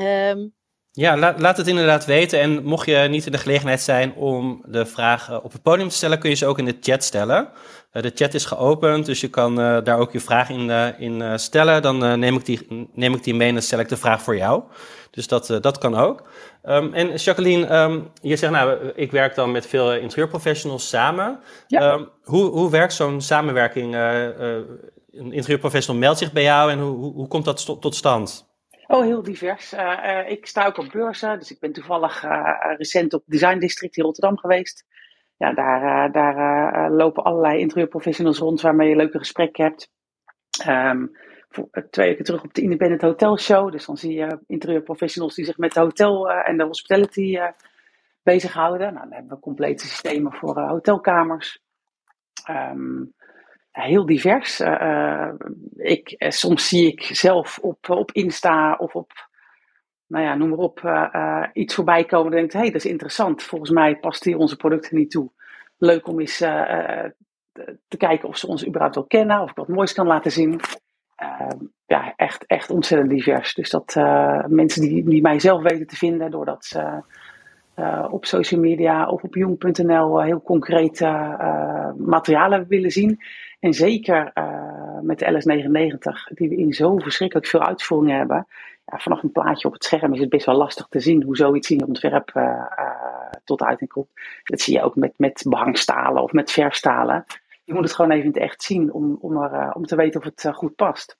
Um, 0.00 0.54
ja, 0.94 1.16
la 1.16 1.34
laat 1.38 1.56
het 1.56 1.66
inderdaad 1.66 2.04
weten. 2.04 2.40
En 2.40 2.64
mocht 2.64 2.86
je 2.86 2.96
niet 2.96 3.26
in 3.26 3.32
de 3.32 3.38
gelegenheid 3.38 3.80
zijn 3.80 4.14
om 4.14 4.62
de 4.66 4.86
vraag 4.86 5.42
op 5.42 5.52
het 5.52 5.62
podium 5.62 5.88
te 5.88 5.94
stellen, 5.94 6.18
kun 6.18 6.30
je 6.30 6.36
ze 6.36 6.46
ook 6.46 6.58
in 6.58 6.64
de 6.64 6.76
chat 6.80 7.04
stellen. 7.04 7.48
Uh, 7.92 8.02
de 8.02 8.12
chat 8.14 8.34
is 8.34 8.44
geopend, 8.44 9.06
dus 9.06 9.20
je 9.20 9.28
kan 9.28 9.60
uh, 9.60 9.78
daar 9.84 9.98
ook 9.98 10.12
je 10.12 10.20
vraag 10.20 10.50
in, 10.50 10.68
uh, 10.68 11.00
in 11.00 11.38
stellen. 11.38 11.82
Dan 11.82 12.18
neem, 12.18 12.36
ik 12.36 12.44
die, 12.44 12.88
neem 12.94 13.14
ik 13.14 13.24
die 13.24 13.34
mee 13.34 13.54
en 13.54 13.62
stel 13.62 13.78
ik 13.78 13.88
de 13.88 13.96
vraag 13.96 14.22
voor 14.22 14.36
jou. 14.36 14.62
Dus 15.10 15.26
dat, 15.26 15.58
dat 15.60 15.78
kan 15.78 15.96
ook. 15.96 16.22
Um, 16.64 16.94
en 16.94 17.14
Jacqueline, 17.14 17.82
um, 17.82 18.10
je 18.22 18.36
zegt 18.36 18.52
nou, 18.52 18.92
ik 18.94 19.10
werk 19.10 19.34
dan 19.34 19.50
met 19.50 19.66
veel 19.66 19.94
interieurprofessionals 19.94 20.88
samen. 20.88 21.40
Ja. 21.66 21.92
Um, 21.92 22.08
hoe, 22.22 22.50
hoe 22.50 22.70
werkt 22.70 22.92
zo'n 22.92 23.20
samenwerking? 23.20 23.94
een 23.94 25.32
interieurprofessional 25.32 26.00
meldt 26.00 26.18
zich 26.18 26.32
bij 26.32 26.42
jou 26.42 26.70
en 26.70 26.80
hoe, 26.80 26.96
hoe, 26.96 27.12
hoe 27.12 27.28
komt 27.28 27.44
dat 27.44 27.80
tot 27.80 27.94
stand? 27.94 28.51
Oh, 28.92 29.02
heel 29.02 29.22
divers. 29.22 29.72
Uh, 29.72 29.80
uh, 29.80 30.30
ik 30.30 30.46
sta 30.46 30.66
ook 30.66 30.76
op 30.76 30.88
beurzen, 30.92 31.38
dus 31.38 31.50
ik 31.50 31.60
ben 31.60 31.72
toevallig 31.72 32.24
uh, 32.24 32.58
recent 32.76 33.12
op 33.14 33.22
Design 33.26 33.58
District 33.58 33.96
in 33.96 34.04
Rotterdam 34.04 34.38
geweest. 34.38 34.86
Ja, 35.36 35.52
daar, 35.52 36.12
daar 36.12 36.90
lopen 36.90 37.24
allerlei 37.24 37.58
interieurprofessionals 37.58 38.38
rond 38.38 38.60
waarmee 38.60 38.88
je 38.88 38.96
leuke 38.96 39.18
gesprekken 39.18 39.64
hebt. 39.64 39.90
Voor, 41.48 41.68
twee 41.90 42.08
weken 42.08 42.24
terug 42.24 42.44
op 42.44 42.54
de 42.54 42.62
Independent 42.62 43.02
Hotel 43.02 43.38
Show. 43.38 43.72
Dus 43.72 43.86
dan 43.86 43.96
zie 43.96 44.12
je 44.12 44.38
interieurprofessionals 44.46 45.34
die 45.34 45.44
zich 45.44 45.56
met 45.56 45.72
de 45.72 45.80
hotel 45.80 46.30
en 46.30 46.56
de 46.56 46.64
hospitality 46.64 47.38
bezighouden. 48.22 48.94
Nou, 48.94 49.08
dan 49.08 49.12
hebben 49.12 49.36
we 49.36 49.42
complete 49.42 49.86
systemen 49.86 50.32
voor 50.32 50.60
hotelkamers. 50.60 51.62
Ehm, 52.44 53.02
heel 53.72 54.06
divers. 54.06 54.62
ik, 55.76 56.14
soms 56.18 56.68
zie 56.68 56.92
ik 56.92 57.02
zelf 57.02 57.58
op, 57.58 57.90
op 57.90 58.12
Insta 58.12 58.74
of 58.74 58.94
op, 58.94 59.12
nou 60.06 60.24
ja, 60.24 60.34
noem 60.34 60.48
maar 60.48 60.58
op, 60.58 60.80
iets 61.52 61.74
voorbij 61.74 62.04
komen. 62.04 62.32
En 62.32 62.38
denk 62.38 62.52
hé, 62.52 62.58
hey, 62.58 62.70
dat 62.70 62.84
is 62.84 62.90
interessant. 62.90 63.42
Volgens 63.42 63.70
mij 63.70 63.96
past 63.96 64.24
hier 64.24 64.36
onze 64.36 64.56
producten 64.56 64.96
niet 64.96 65.10
toe. 65.10 65.30
Leuk 65.78 66.06
om 66.06 66.20
eens 66.20 66.36
te 67.88 67.96
kijken 67.96 68.28
of 68.28 68.36
ze 68.36 68.46
ons 68.46 68.66
überhaupt 68.66 68.94
wel 68.94 69.06
kennen, 69.06 69.40
of 69.40 69.50
ik 69.50 69.56
wat 69.56 69.68
moois 69.68 69.92
kan 69.92 70.06
laten 70.06 70.30
zien. 70.30 70.60
Ehm, 71.16 71.58
ja, 71.86 72.12
echt, 72.16 72.46
echt 72.46 72.70
ontzettend 72.70 73.10
divers. 73.10 73.54
Dus 73.54 73.70
dat 73.70 73.94
mensen 74.48 74.82
die, 74.82 75.04
die 75.04 75.22
mij 75.22 75.38
zelf 75.38 75.62
weten 75.62 75.86
te 75.86 75.96
vinden, 75.96 76.30
doordat 76.30 76.64
ze 76.64 77.02
op 78.10 78.26
social 78.26 78.60
media 78.60 79.08
of 79.08 79.22
op 79.22 79.34
jong.nl 79.34 80.22
heel 80.22 80.42
concrete 80.42 81.06
materialen 81.96 82.66
willen 82.68 82.90
zien. 82.90 83.18
En 83.62 83.72
zeker 83.72 84.32
met 85.02 85.18
de 85.18 85.26
LS99, 85.26 86.34
die 86.34 86.48
we 86.48 86.56
in 86.56 86.72
zo 86.72 86.98
verschrikkelijk 86.98 87.46
veel 87.46 87.62
uitvoeringen 87.62 88.16
hebben. 88.16 88.46
Ja, 88.84 88.98
vanaf 88.98 89.22
een 89.22 89.32
plaatje 89.32 89.68
op 89.68 89.74
het 89.74 89.84
scherm 89.84 90.14
is 90.14 90.20
het 90.20 90.28
best 90.28 90.46
wel 90.46 90.56
lastig 90.56 90.86
te 90.86 91.00
zien 91.00 91.22
hoe 91.22 91.36
zoiets 91.36 91.70
in 91.70 91.78
je 91.78 91.86
ontwerp 91.86 92.32
tot 93.44 93.62
uiting 93.62 93.90
komt. 93.90 94.08
Dat 94.44 94.60
zie 94.60 94.74
je 94.74 94.82
ook 94.82 94.96
met, 94.96 95.12
met 95.16 95.44
behangstalen 95.48 96.22
of 96.22 96.32
met 96.32 96.50
verstalen 96.50 97.24
je 97.64 97.74
moet 97.74 97.84
het 97.84 97.94
gewoon 97.94 98.10
even 98.10 98.24
in 98.24 98.32
het 98.32 98.42
echt 98.42 98.62
zien 98.62 98.92
om, 98.92 99.18
om, 99.20 99.42
er, 99.42 99.52
uh, 99.52 99.70
om 99.72 99.86
te 99.86 99.96
weten 99.96 100.20
of 100.20 100.26
het 100.26 100.44
uh, 100.44 100.54
goed 100.54 100.74
past. 100.74 101.16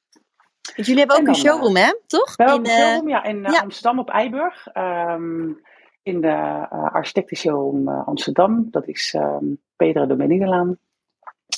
Want 0.74 0.86
jullie 0.86 0.98
hebben 0.98 1.16
ook 1.16 1.24
dan, 1.24 1.34
een 1.34 1.40
showroom, 1.40 1.76
hè? 1.76 1.94
Toch? 2.06 2.36
We 2.36 2.44
hebben 2.44 2.70
een 2.70 2.78
showroom, 2.78 3.08
ja, 3.08 3.24
in 3.24 3.42
ja. 3.42 3.60
Amsterdam 3.60 3.98
op 3.98 4.10
Eiburg. 4.10 4.66
Um, 4.74 5.60
in 6.02 6.20
de 6.20 6.26
uh, 6.26 6.92
architectenshowroom 6.92 7.88
Amsterdam. 7.88 8.68
Dat 8.70 8.88
is 8.88 9.14
um, 9.16 9.58
Pedro 9.76 10.06
de 10.06 10.16
Beninelaan. 10.16 10.78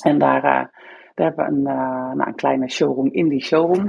En 0.03 0.17
daar, 0.17 0.41
daar 0.41 0.71
hebben 1.15 1.45
we 1.45 1.51
een, 1.51 1.61
nou, 1.61 2.27
een 2.27 2.35
kleine 2.35 2.69
showroom 2.69 3.09
in 3.11 3.27
die 3.27 3.43
showroom. 3.43 3.87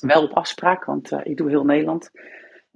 Wel 0.00 0.22
op 0.22 0.32
afspraak, 0.32 0.84
want 0.84 1.12
ik 1.22 1.36
doe 1.36 1.48
heel 1.48 1.64
Nederland. 1.64 2.10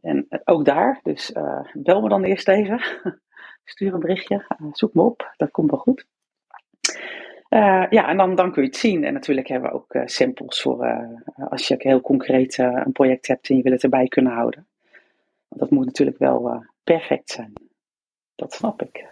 En 0.01 0.27
ook 0.45 0.65
daar, 0.65 1.01
dus 1.03 1.33
bel 1.73 2.01
me 2.01 2.09
dan 2.09 2.25
eerst 2.25 2.49
even. 2.49 2.81
Stuur 3.65 3.95
een 3.95 4.01
berichtje, 4.01 4.47
zoek 4.73 4.95
me 4.95 5.03
op, 5.03 5.33
dat 5.37 5.51
komt 5.51 5.71
wel 5.71 5.81
goed. 5.81 6.07
Ja, 7.91 8.09
en 8.09 8.17
dan, 8.17 8.35
dan 8.35 8.53
kun 8.53 8.63
je 8.63 8.69
het 8.69 8.77
zien. 8.77 9.05
En 9.05 9.13
natuurlijk 9.13 9.49
hebben 9.49 9.71
we 9.71 9.77
ook 9.77 10.09
samples 10.09 10.63
voor 10.63 10.87
als 11.49 11.69
je 11.69 11.75
heel 11.79 12.01
concreet 12.01 12.59
een 12.59 12.93
project 12.93 13.27
hebt 13.27 13.49
en 13.49 13.57
je 13.57 13.63
wil 13.63 13.73
het 13.73 13.83
erbij 13.83 14.09
kunnen 14.09 14.33
houden. 14.33 14.67
Want 15.49 15.61
dat 15.61 15.71
moet 15.71 15.85
natuurlijk 15.85 16.19
wel 16.19 16.65
perfect 16.85 17.31
zijn. 17.31 17.53
Dat 18.35 18.53
snap 18.53 18.83
ik. 18.83 19.07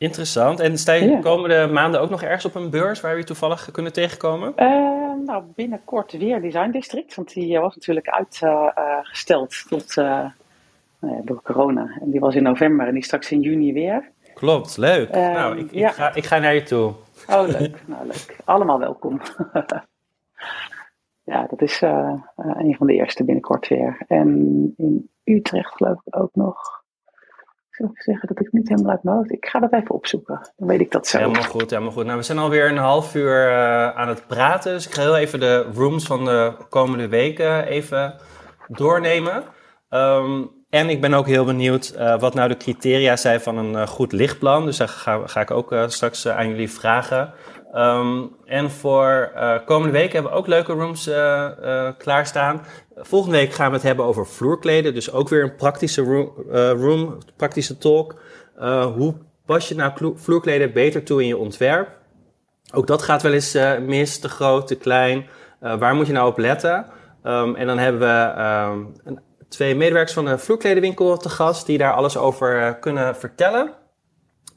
Interessant. 0.00 0.60
En 0.60 0.78
sta 0.78 0.92
je 0.92 1.06
de 1.06 1.18
komende 1.18 1.68
maanden 1.72 2.00
ook 2.00 2.10
nog 2.10 2.22
ergens 2.22 2.44
op 2.44 2.54
een 2.54 2.70
beurs 2.70 3.00
waar 3.00 3.12
we 3.12 3.18
je 3.18 3.24
toevallig 3.24 3.70
kunnen 3.70 3.92
tegenkomen? 3.92 4.52
nou, 5.24 5.44
binnenkort 5.54 6.12
weer 6.12 6.40
Design 6.40 6.70
District. 6.70 7.14
Want 7.14 7.32
die 7.32 7.58
was 7.58 7.74
natuurlijk 7.74 8.08
uitgesteld 8.08 9.64
tot 9.68 9.96
nou 9.96 11.14
ja, 11.14 11.20
door 11.24 11.42
corona. 11.42 11.98
En 12.00 12.10
die 12.10 12.20
was 12.20 12.34
in 12.34 12.42
november 12.42 12.86
en 12.86 12.94
die 12.94 13.04
straks 13.04 13.30
in 13.30 13.40
juni 13.40 13.72
weer. 13.72 14.10
Klopt, 14.34 14.76
leuk. 14.76 15.10
nou, 15.10 15.58
ik, 15.58 15.72
ik, 15.72 15.88
ga, 15.88 16.14
ik 16.14 16.24
ga 16.24 16.38
naar 16.38 16.54
je 16.54 16.62
toe. 16.62 16.94
Oh, 17.28 17.46
leuk. 17.46 17.82
nou, 17.86 18.06
leuk. 18.06 18.36
Allemaal 18.44 18.78
welkom. 18.78 19.20
ja, 21.32 21.46
dat 21.46 21.62
is 21.62 21.82
uh, 21.82 22.14
een 22.36 22.74
van 22.74 22.86
de 22.86 22.92
eerste 22.92 23.24
binnenkort 23.24 23.68
weer. 23.68 24.04
En 24.08 24.28
in 24.76 25.10
Utrecht 25.24 25.76
geloof 25.76 26.00
ik 26.04 26.16
ook 26.16 26.34
nog. 26.34 26.79
Zou 27.80 27.92
zeggen 27.94 28.28
dat 28.28 28.40
ik 28.40 28.52
niet 28.52 28.68
helemaal 28.68 28.90
uit 28.90 29.02
mijn 29.02 29.16
hoofd... 29.16 29.32
Ik 29.32 29.46
ga 29.46 29.60
dat 29.60 29.72
even 29.72 29.94
opzoeken. 29.94 30.50
Dan 30.56 30.68
weet 30.68 30.80
ik 30.80 30.90
dat 30.90 31.06
zo. 31.06 31.18
Helemaal 31.18 31.42
goed, 31.42 31.70
helemaal 31.70 31.92
goed. 31.92 32.04
Nou, 32.04 32.16
we 32.16 32.22
zijn 32.22 32.38
alweer 32.38 32.68
een 32.68 32.76
half 32.76 33.14
uur 33.14 33.48
uh, 33.48 33.90
aan 33.90 34.08
het 34.08 34.26
praten. 34.26 34.72
Dus 34.72 34.86
ik 34.86 34.94
ga 34.94 35.02
heel 35.02 35.16
even 35.16 35.40
de 35.40 35.66
rooms 35.74 36.06
van 36.06 36.24
de 36.24 36.52
komende 36.68 37.08
weken 37.08 37.64
even 37.64 38.14
doornemen. 38.68 39.42
Um, 39.90 40.50
en 40.70 40.88
ik 40.88 41.00
ben 41.00 41.14
ook 41.14 41.26
heel 41.26 41.44
benieuwd 41.44 41.94
uh, 41.96 42.18
wat 42.18 42.34
nou 42.34 42.48
de 42.48 42.56
criteria 42.56 43.16
zijn 43.16 43.40
van 43.40 43.56
een 43.56 43.72
uh, 43.72 43.86
goed 43.86 44.12
lichtplan. 44.12 44.64
Dus 44.64 44.76
daar 44.76 44.88
ga, 44.88 45.26
ga 45.26 45.40
ik 45.40 45.50
ook 45.50 45.74
straks 45.86 46.28
aan 46.28 46.48
jullie 46.48 46.70
vragen. 46.70 47.32
Um, 47.74 48.36
en 48.44 48.70
voor 48.70 49.32
komende 49.64 49.92
week 49.92 50.12
hebben 50.12 50.32
we 50.32 50.38
ook 50.38 50.46
leuke 50.46 50.72
rooms 50.72 51.10
klaarstaan. 51.98 52.60
Volgende 53.02 53.36
week 53.36 53.52
gaan 53.52 53.68
we 53.68 53.74
het 53.74 53.82
hebben 53.82 54.04
over 54.04 54.26
vloerkleden. 54.26 54.94
Dus 54.94 55.12
ook 55.12 55.28
weer 55.28 55.42
een 55.42 55.56
praktische 55.56 56.02
room, 56.02 56.32
room 56.80 57.18
praktische 57.36 57.78
talk. 57.78 58.14
hoe 58.94 59.14
pas 59.46 59.68
je 59.68 59.74
nou 59.74 60.12
vloerkleden 60.16 60.72
beter 60.72 61.04
toe 61.04 61.20
in 61.20 61.26
je 61.26 61.36
ontwerp? 61.36 61.88
Ook 62.72 62.86
dat 62.86 63.02
gaat 63.02 63.22
wel 63.22 63.32
eens 63.32 63.58
mis, 63.86 64.18
te 64.18 64.28
groot, 64.28 64.66
te 64.66 64.76
klein. 64.76 65.26
waar 65.60 65.94
moet 65.94 66.06
je 66.06 66.12
nou 66.12 66.28
op 66.28 66.38
letten? 66.38 66.86
Um, 67.24 67.56
en 67.56 67.66
dan 67.66 67.78
hebben 67.78 68.00
we 68.00 68.42
um, 68.42 68.92
een 69.04 69.20
twee 69.50 69.74
medewerkers 69.74 70.14
van 70.14 70.24
de 70.24 70.38
vloerkledenwinkel 70.38 71.16
te 71.16 71.28
gast 71.28 71.66
die 71.66 71.78
daar 71.78 71.92
alles 71.92 72.16
over 72.16 72.62
eh, 72.62 72.72
kunnen 72.80 73.16
vertellen. 73.16 73.72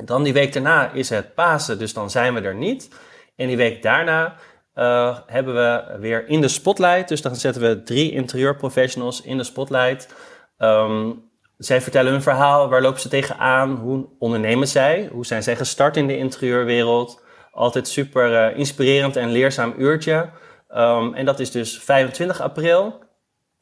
Dan 0.06 0.23
die 0.23 0.34
week 0.34 0.53
daarna 0.53 0.91
is 0.91 1.10
het 1.10 1.34
Pasen, 1.34 1.79
dus 1.79 1.93
dan 1.93 2.10
zijn 2.10 2.34
we 2.34 2.41
er 2.41 2.56
niet. 2.56 2.89
En 3.36 3.47
die 3.47 3.58
week 3.58 3.82
daarna 3.82 4.36
uh, 4.75 5.17
hebben 5.25 5.53
we 5.53 5.97
weer 5.99 6.27
in 6.27 6.41
de 6.41 6.47
spotlight. 6.47 7.07
Dus 7.07 7.21
dan 7.21 7.36
zetten 7.36 7.62
we 7.62 7.83
drie 7.83 8.12
interieurprofessionals 8.12 9.21
in 9.21 9.38
de 9.38 9.43
spotlight. 9.43 10.13
Um, 10.57 11.31
zij 11.57 11.81
vertellen 11.81 12.12
hun 12.12 12.21
verhaal, 12.21 12.69
waar 12.69 12.81
lopen 12.81 13.01
ze 13.01 13.09
tegenaan, 13.09 13.75
hoe 13.75 14.07
ondernemen 14.19 14.67
zij, 14.67 15.09
hoe 15.12 15.25
zijn 15.25 15.43
zij 15.43 15.55
gestart 15.55 15.97
in 15.97 16.07
de 16.07 16.17
interieurwereld. 16.17 17.23
Altijd 17.51 17.88
super 17.88 18.31
uh, 18.31 18.57
inspirerend 18.57 19.15
en 19.15 19.31
leerzaam 19.31 19.73
uurtje. 19.77 20.29
Um, 20.75 21.13
en 21.13 21.25
dat 21.25 21.39
is 21.39 21.51
dus 21.51 21.79
25 21.79 22.41
april. 22.41 23.01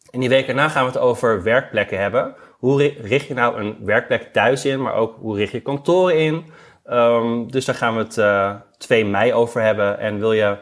In 0.09 0.19
die 0.19 0.29
week 0.29 0.47
erna 0.47 0.69
gaan 0.69 0.85
we 0.85 0.91
het 0.91 1.01
over 1.01 1.43
werkplekken 1.43 1.99
hebben. 1.99 2.35
Hoe 2.57 2.93
richt 3.01 3.27
je 3.27 3.33
nou 3.33 3.59
een 3.59 3.77
werkplek 3.85 4.33
thuis 4.33 4.65
in, 4.65 4.81
maar 4.81 4.93
ook 4.93 5.15
hoe 5.19 5.37
richt 5.37 5.51
je 5.51 5.61
kantoren 5.61 6.17
in? 6.17 6.45
Um, 6.85 7.51
dus 7.51 7.65
daar 7.65 7.75
gaan 7.75 7.95
we 7.95 8.03
het 8.03 8.17
uh, 8.17 8.49
eh, 8.49 8.55
2 8.77 9.05
mei 9.05 9.33
over 9.33 9.61
hebben. 9.61 9.99
En 9.99 10.19
wil 10.19 10.33
je 10.33 10.57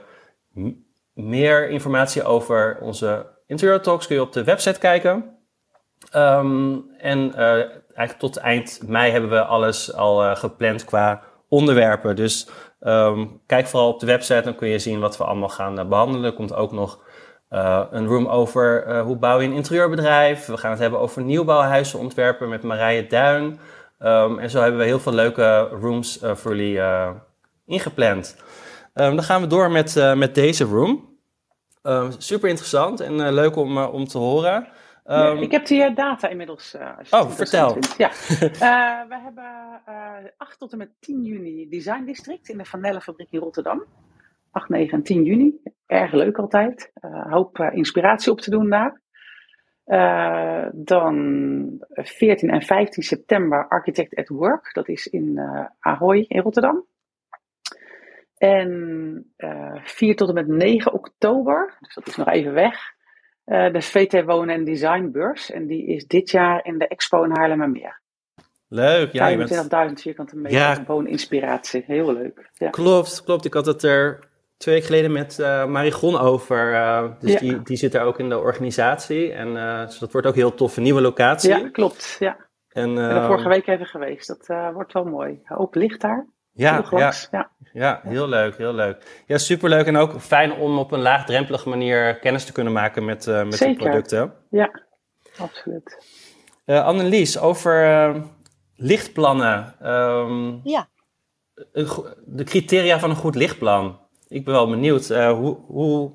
meer 1.14 1.70
informatie 1.70 2.24
over 2.24 2.78
onze 2.82 3.26
interior 3.48 3.82
talks, 3.82 4.08
kun 4.08 4.16
je 4.16 4.22
op 4.22 4.34
de 4.34 4.44
website 4.44 4.80
kijken. 4.80 5.38
Um, 6.16 6.90
en 6.98 7.20
uh, 7.20 7.40
eigenlijk 7.96 8.20
tot 8.20 8.38
eind 8.38 8.80
mei 8.88 9.12
hebben 9.12 9.30
we 9.30 9.44
alles 9.44 9.94
al 9.94 10.24
uh, 10.24 10.36
gepland 10.36 10.86
qua 10.86 11.22
onderwerpen. 11.48 12.16
Dus 12.16 12.50
um, 12.82 13.42
kijk 13.46 13.68
vooral 13.68 13.90
op 13.90 14.00
de 14.00 14.06
website, 14.06 14.42
dan 14.42 14.56
kun 14.56 14.68
je 14.68 14.80
zien 14.80 15.00
wat 15.00 15.18
we 15.18 15.24
allemaal 15.24 15.50
gaan 15.50 15.90
behandelen. 15.90 16.26
Er 16.26 16.34
komt 16.36 16.54
ook 16.54 16.72
nog 16.72 17.00
een 17.90 18.08
room 18.08 18.28
over 18.28 19.00
hoe 19.00 19.18
bouw 19.18 19.40
je 19.40 19.48
een 19.48 19.54
interieurbedrijf. 19.54 20.46
We 20.46 20.58
gaan 20.58 20.72
het 20.72 20.80
hebben 20.80 21.00
over 21.00 21.22
nieuwbouwhuizen 21.22 22.00
ontwerpen 22.00 22.50
met 22.50 22.64
Marije 22.64 23.08
Duin. 23.08 23.60
Um, 24.00 24.40
en 24.40 24.50
zo 24.50 24.62
hebben 24.62 24.80
we 24.80 24.86
heel 24.86 25.00
veel 25.00 25.14
leuke 25.14 25.60
rooms 25.82 26.20
voor 26.22 26.56
jullie 26.56 26.82
ingepland. 27.66 28.44
Um, 29.00 29.16
dan 29.16 29.24
gaan 29.24 29.42
we 29.42 29.48
door 29.48 29.72
met, 29.72 30.14
met 30.16 30.36
deze 30.36 30.64
room. 30.64 31.18
Um, 31.84 32.12
super 32.18 32.50
interessant 32.50 33.00
en 33.00 33.34
leuk 33.34 33.56
om, 33.56 33.78
om 33.78 34.06
te 34.06 34.18
horen. 34.18 34.68
Ja, 35.06 35.32
ik 35.32 35.52
heb 35.52 35.66
die 35.66 35.94
data 35.94 36.28
inmiddels. 36.28 36.76
oh, 37.10 37.30
vertel. 37.30 37.78
Ja. 37.98 38.10
we 39.10 39.18
hebben 39.24 39.82
8 40.38 40.60
tot 40.60 40.72
en 40.72 40.78
met 40.78 40.92
10 41.00 41.24
juni 41.24 41.70
Design 41.70 42.04
District 42.06 42.50
in 42.50 42.58
de 42.58 42.66
Van 42.66 43.02
fabriek 43.02 43.32
in 43.32 43.40
Rotterdam. 43.40 43.84
8, 44.52 44.70
9 44.70 44.94
en 44.94 45.04
10 45.04 45.24
juni. 45.24 45.62
Erg 45.86 46.12
leuk 46.12 46.38
altijd. 46.38 46.92
Uh, 47.02 47.32
hoop 47.32 47.60
uh, 47.60 47.68
inspiratie 47.74 48.32
op 48.32 48.42
te 48.42 48.50
doen 48.50 48.70
daar. 48.70 49.02
Uh, 49.86 50.68
dan 50.74 51.86
14 51.90 52.50
en 52.50 52.62
15 52.62 53.04
september 53.04 53.68
Architect 53.68 54.16
at 54.16 54.28
Work. 54.28 54.74
Dat 54.74 54.88
is 54.88 55.08
in 55.08 55.40
Ahoy 55.80 56.26
in 56.28 56.42
Rotterdam. 56.42 56.86
En 58.40 59.34
4 59.84 60.16
tot 60.16 60.28
en 60.28 60.34
met 60.34 60.48
9 60.48 60.94
oktober, 60.94 61.78
dus 61.80 61.94
dat 61.94 62.08
is 62.08 62.16
nog 62.16 62.28
even 62.28 62.54
weg, 62.54 62.76
de 63.46 63.82
VT 63.82 64.26
Wonen 64.26 64.56
en 64.56 64.64
Design 64.64 65.10
Beurs. 65.12 65.52
En 65.52 65.68
die 65.68 65.86
is 65.86 66.08
dit 66.08 66.30
jaar 66.30 66.66
in 66.66 66.78
de 66.78 66.88
Expo 66.88 67.24
in 67.24 67.32
Haarlemmermeer. 67.32 68.02
Leuk, 68.70 69.12
ja. 69.12 69.48
25.000 69.88 69.94
vierkante 69.94 70.36
meter 70.36 70.60
ja. 70.60 70.84
wooninspiratie. 70.88 71.84
Heel 71.86 72.14
leuk. 72.14 72.50
Ja. 72.54 72.70
Klopt, 72.70 73.24
klopt. 73.24 73.46
Ik 73.46 73.54
had 73.54 73.66
het 73.66 73.84
er 73.84 74.20
twee 74.58 74.74
weken 74.76 74.90
geleden 74.90 75.12
met 75.12 75.38
uh, 75.40 75.66
Marigon 75.66 76.18
over. 76.18 76.74
Uh, 76.74 77.12
dus 77.20 77.40
die, 77.40 77.62
die 77.62 77.78
zit 77.78 77.92
daar 77.92 78.06
ook 78.06 78.20
in 78.20 78.30
de 78.30 78.40
organisatie. 78.40 79.32
En 79.32 79.48
uh, 79.48 79.86
dus 79.86 80.00
dat 80.00 80.12
wordt 80.12 80.28
ook 80.28 80.36
heel 80.36 80.54
tof, 80.54 80.78
een 80.78 80.84
nieuwe 80.84 81.02
locatie. 81.02 81.50
Ja, 81.50 81.70
klopt. 81.70 82.16
Ja. 82.20 82.38
En, 82.70 82.90
uh, 82.90 83.16
en 83.16 83.26
vorige 83.26 83.50
week 83.50 83.68
even 83.68 83.86
geweest. 83.86 84.28
Dat 84.28 84.74
wordt 84.74 84.94
wel 84.94 85.06
mooi. 85.06 85.42
Open 85.48 85.82
licht 85.82 86.02
daar. 86.02 86.28
Ja, 86.60 86.86
ja, 86.92 87.14
ja. 87.32 87.52
ja, 87.74 88.02
heel 88.04 88.28
leuk, 88.28 88.58
heel 88.58 88.74
leuk. 88.74 89.24
Ja, 89.26 89.38
superleuk 89.38 89.86
en 89.86 89.98
ook 89.98 90.22
fijn 90.22 90.54
om 90.54 90.78
op 90.78 90.92
een 90.92 91.02
laagdrempelige 91.02 91.70
manier 91.70 92.20
kennis 92.20 92.46
te 92.46 92.52
kunnen 92.52 92.74
maken 92.74 93.06
met, 93.06 93.26
met 93.26 93.58
de 93.58 93.76
producten. 93.78 94.34
Ja, 94.50 94.82
absoluut. 95.38 95.98
Annelies, 96.66 97.40
over 97.40 98.16
lichtplannen. 98.76 99.76
Ehm, 99.82 100.58
ja. 100.64 100.88
De 102.26 102.44
criteria 102.44 103.00
van 103.00 103.10
een 103.10 103.16
goed 103.16 103.36
lichtplan. 103.36 104.00
Ik 104.28 104.46
ben 104.46 104.54
wel 104.54 104.70
benieuwd. 104.70 105.08
hoe, 105.08 105.58
hoe, 105.68 106.12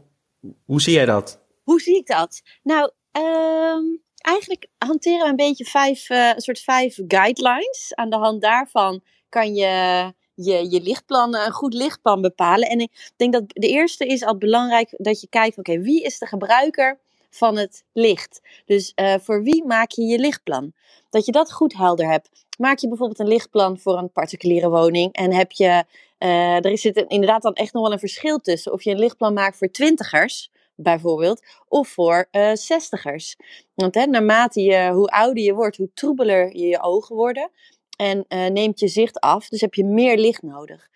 hoe 0.64 0.80
zie 0.80 0.94
jij 0.94 1.04
dat? 1.04 1.42
Hoe 1.62 1.80
zie 1.80 1.96
ik 1.96 2.06
dat? 2.06 2.42
Nou, 2.62 2.90
ehm, 3.12 3.84
eigenlijk 4.16 4.68
hanteren 4.78 5.18
we 5.18 5.28
een 5.28 5.36
beetje 5.36 5.64
vijf, 5.64 6.10
uh, 6.10 6.32
soort 6.36 6.58
vijf 6.58 6.98
guidelines. 7.06 7.92
Aan 7.94 8.10
de 8.10 8.16
hand 8.16 8.42
daarvan 8.42 9.02
kan 9.28 9.54
je 9.54 10.12
je, 10.34 10.70
je 10.70 10.80
lichtplan, 10.80 11.36
een 11.36 11.52
goed 11.52 11.74
lichtplan 11.74 12.20
bepalen. 12.20 12.68
En 12.68 12.80
ik 12.80 13.12
denk 13.16 13.32
dat 13.32 13.44
de 13.46 13.68
eerste 13.68 14.06
is 14.06 14.24
al 14.24 14.38
belangrijk 14.38 14.94
dat 14.96 15.20
je 15.20 15.28
kijkt, 15.28 15.58
oké, 15.58 15.80
wie 15.80 16.02
is 16.02 16.18
de 16.18 16.26
gebruiker 16.26 16.98
van 17.30 17.56
het 17.56 17.84
licht? 17.92 18.40
Dus 18.64 18.92
uh, 18.96 19.14
voor 19.20 19.42
wie 19.42 19.64
maak 19.64 19.90
je 19.90 20.02
je 20.02 20.18
lichtplan? 20.18 20.72
Dat 21.10 21.26
je 21.26 21.32
dat 21.32 21.52
goed 21.52 21.76
helder 21.76 22.10
hebt. 22.10 22.28
Maak 22.58 22.78
je 22.78 22.88
bijvoorbeeld 22.88 23.18
een 23.18 23.28
lichtplan 23.28 23.78
voor 23.78 23.98
een 23.98 24.12
particuliere 24.12 24.68
woning 24.68 25.12
en 25.12 25.32
heb 25.32 25.52
je, 25.52 25.84
uh, 26.18 26.64
er 26.64 26.78
zit 26.78 27.04
inderdaad 27.08 27.42
dan 27.42 27.54
echt 27.54 27.72
nog 27.72 27.82
wel 27.82 27.92
een 27.92 27.98
verschil 27.98 28.38
tussen 28.38 28.72
of 28.72 28.82
je 28.82 28.90
een 28.90 28.98
lichtplan 28.98 29.32
maakt 29.32 29.56
voor 29.56 29.70
twintigers 29.70 30.52
bijvoorbeeld, 30.76 31.42
of 31.68 31.88
voor 31.88 32.28
zestigers. 32.54 33.36
Want 33.74 33.94
hè, 33.94 34.06
naarmate 34.06 34.60
je, 34.60 34.90
hoe 34.92 35.08
ouder 35.08 35.42
je 35.42 35.54
wordt, 35.54 35.76
hoe 35.76 35.90
troebeler 35.94 36.56
je 36.56 36.66
je 36.66 36.82
ogen 36.82 37.16
worden 37.16 37.50
en 37.96 38.24
uh, 38.28 38.46
neemt 38.46 38.80
je 38.80 38.88
zicht 38.88 39.20
af, 39.20 39.48
dus 39.48 39.60
heb 39.60 39.74
je 39.74 39.84
meer 39.84 40.18
licht 40.18 40.42
nodig. 40.42 40.88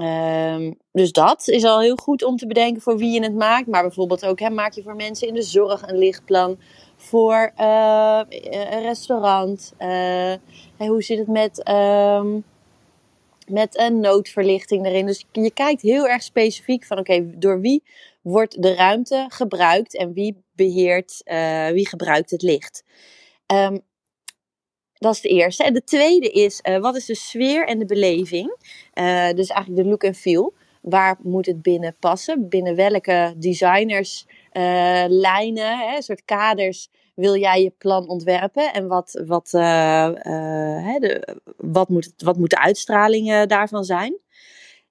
Um, 0.00 0.78
dus 0.92 1.12
dat 1.12 1.48
is 1.48 1.64
al 1.64 1.80
heel 1.80 1.96
goed 1.96 2.24
om 2.24 2.36
te 2.36 2.46
bedenken 2.46 2.82
voor 2.82 2.96
wie 2.96 3.12
je 3.12 3.22
het 3.22 3.34
maakt. 3.34 3.66
Maar 3.66 3.82
bijvoorbeeld 3.82 4.26
ook 4.26 4.50
maak 4.50 4.72
je 4.72 4.82
voor 4.82 4.96
mensen 4.96 5.28
in 5.28 5.34
de 5.34 5.42
zorg 5.42 5.88
een 5.88 5.98
lichtplan. 5.98 6.58
Voor 6.96 7.52
uh, 7.60 8.20
een 8.50 8.82
restaurant. 8.82 9.72
Hoe 10.76 11.02
zit 11.02 11.18
het 11.18 11.28
met, 11.28 11.68
um, 11.68 12.44
met 13.46 13.78
een 13.78 14.00
noodverlichting 14.00 14.86
erin? 14.86 15.06
Dus 15.06 15.26
je 15.32 15.50
kijkt 15.50 15.82
heel 15.82 16.08
erg 16.08 16.22
specifiek 16.22 16.84
van 16.84 16.98
oké, 16.98 17.38
door 17.38 17.60
wie 17.60 17.82
wordt 18.22 18.62
de 18.62 18.74
ruimte 18.74 19.26
gebruikt 19.28 19.96
en 19.96 20.12
wie 20.12 20.44
beheert, 20.52 21.22
wie 21.72 21.88
gebruikt 21.88 22.30
het 22.30 22.42
licht. 22.42 22.84
Um, 23.46 23.82
dat 25.04 25.14
is 25.14 25.20
de 25.20 25.28
eerste. 25.28 25.64
En 25.64 25.74
de 25.74 25.84
tweede 25.84 26.30
is, 26.30 26.60
uh, 26.68 26.78
wat 26.78 26.96
is 26.96 27.06
de 27.06 27.14
sfeer 27.14 27.66
en 27.66 27.78
de 27.78 27.84
beleving? 27.84 28.56
Uh, 28.94 29.30
dus 29.30 29.48
eigenlijk 29.48 29.82
de 29.82 29.88
look 29.88 30.02
en 30.02 30.14
feel. 30.14 30.54
Waar 30.80 31.16
moet 31.22 31.46
het 31.46 31.62
binnen 31.62 31.96
passen? 31.98 32.48
Binnen 32.48 32.76
welke 32.76 33.34
designers, 33.36 34.26
uh, 34.52 35.04
lijnen, 35.08 35.78
hè, 35.78 36.02
soort 36.02 36.24
kaders 36.24 36.88
wil 37.14 37.36
jij 37.36 37.62
je 37.62 37.72
plan 37.78 38.08
ontwerpen? 38.08 38.72
En 38.72 38.86
wat, 38.86 39.22
wat, 39.26 39.50
hè, 39.50 40.98
de, 40.98 41.38
wat, 41.56 41.88
moet, 41.88 42.12
wat 42.16 42.36
moet 42.36 42.50
de 42.50 42.60
uitstraling 42.60 43.46
daarvan 43.46 43.84
zijn? 43.84 44.18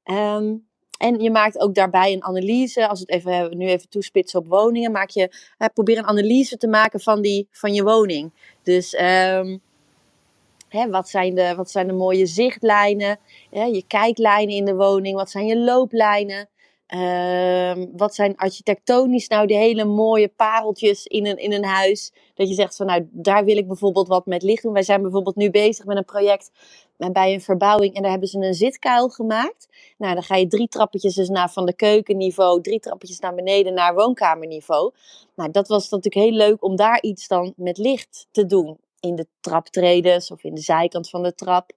Um, 0.06 0.68
en 0.98 1.20
je 1.20 1.32
maakt 1.32 1.60
ook 1.60 1.76
daarbij 1.76 2.14
een 2.14 2.24
analyse. 2.24 2.88
Als 2.88 3.00
we 3.00 3.06
het 3.14 3.16
even, 3.16 3.58
nu 3.58 3.68
even 3.68 3.90
toespitsen 3.90 4.40
op 4.40 4.48
woningen, 4.48 4.92
maak 4.92 5.10
je, 5.10 5.30
probeer 5.74 5.98
een 5.98 6.08
analyse 6.08 6.58
te 6.58 6.68
maken 6.68 7.00
van, 7.00 7.22
die, 7.22 7.48
van 7.52 7.74
je 7.74 7.84
woning. 7.84 8.32
Dus 8.64 9.00
um, 9.02 9.62
hè, 10.74 10.90
wat, 10.90 11.10
zijn 11.10 11.36
de, 11.36 11.56
wat 11.56 11.72
zijn 11.72 11.88
de 11.88 11.94
mooie 11.94 12.26
zichtlijnen, 12.26 13.20
hè, 13.50 13.64
je 13.64 13.84
kijklijnen 13.88 14.56
in 14.56 14.66
de 14.66 14.76
woning, 14.76 15.16
wat 15.16 15.30
zijn 15.30 15.46
je 15.46 15.58
looplijnen. 15.58 16.48
Um, 16.88 17.98
wat 17.98 18.16
zijn 18.16 18.36
architectonisch 18.36 19.28
nou 19.28 19.48
de 19.48 19.54
hele 19.54 19.86
mooie 19.86 20.28
pareltjes 20.28 21.06
in 21.06 21.26
een, 21.26 21.38
in 21.38 21.54
een 21.54 21.66
huis? 21.66 22.12
Dat 22.34 22.48
je 22.48 22.54
zegt 22.54 22.76
van 22.76 22.86
nou, 22.86 23.08
daar 23.12 23.46
wil 23.46 23.58
ik 23.58 23.68
bijvoorbeeld 23.68 24.08
wat 24.08 24.26
met 24.26 24.44
licht 24.44 24.64
doen. 24.64 24.74
Wij 24.74 24.84
zijn 24.84 25.02
bijvoorbeeld 25.02 25.36
nu 25.36 25.50
bezig 25.50 25.86
met 25.86 25.98
een 25.98 26.06
project 26.06 26.52
bij 26.98 27.34
een 27.34 27.42
verbouwing 27.42 27.96
en 27.96 28.02
daar 28.02 28.12
hebben 28.12 28.30
ze 28.30 28.38
een 28.38 28.54
zitkuil 28.54 29.10
gemaakt. 29.10 29.68
Nou, 29.98 30.14
dan 30.14 30.24
ga 30.24 30.36
je 30.36 30.48
drie 30.48 30.68
trappetjes 30.68 31.16
dus 31.16 31.30
naar 31.30 31.52
van 31.52 31.66
de 31.66 31.74
keukenniveau, 31.74 32.62
drie 32.62 32.80
trappetjes 32.80 33.20
naar 33.20 33.36
beneden 33.36 33.74
naar 33.74 33.94
woonkamerniveau. 33.94 34.92
Nou, 35.36 35.52
dat 35.52 35.68
was 35.68 35.90
natuurlijk 35.90 36.26
heel 36.26 36.38
leuk 36.38 36.64
om 36.64 36.76
daar 36.76 37.02
iets 37.02 37.28
dan 37.28 37.54
met 37.56 37.78
licht 37.78 38.28
te 38.32 38.46
doen. 38.46 38.78
In 39.04 39.16
de 39.16 39.28
traptredes 39.40 40.32
of 40.32 40.44
in 40.44 40.54
de 40.54 40.62
zijkant 40.62 41.10
van 41.10 41.24
de 41.24 41.34
trap. 41.34 41.72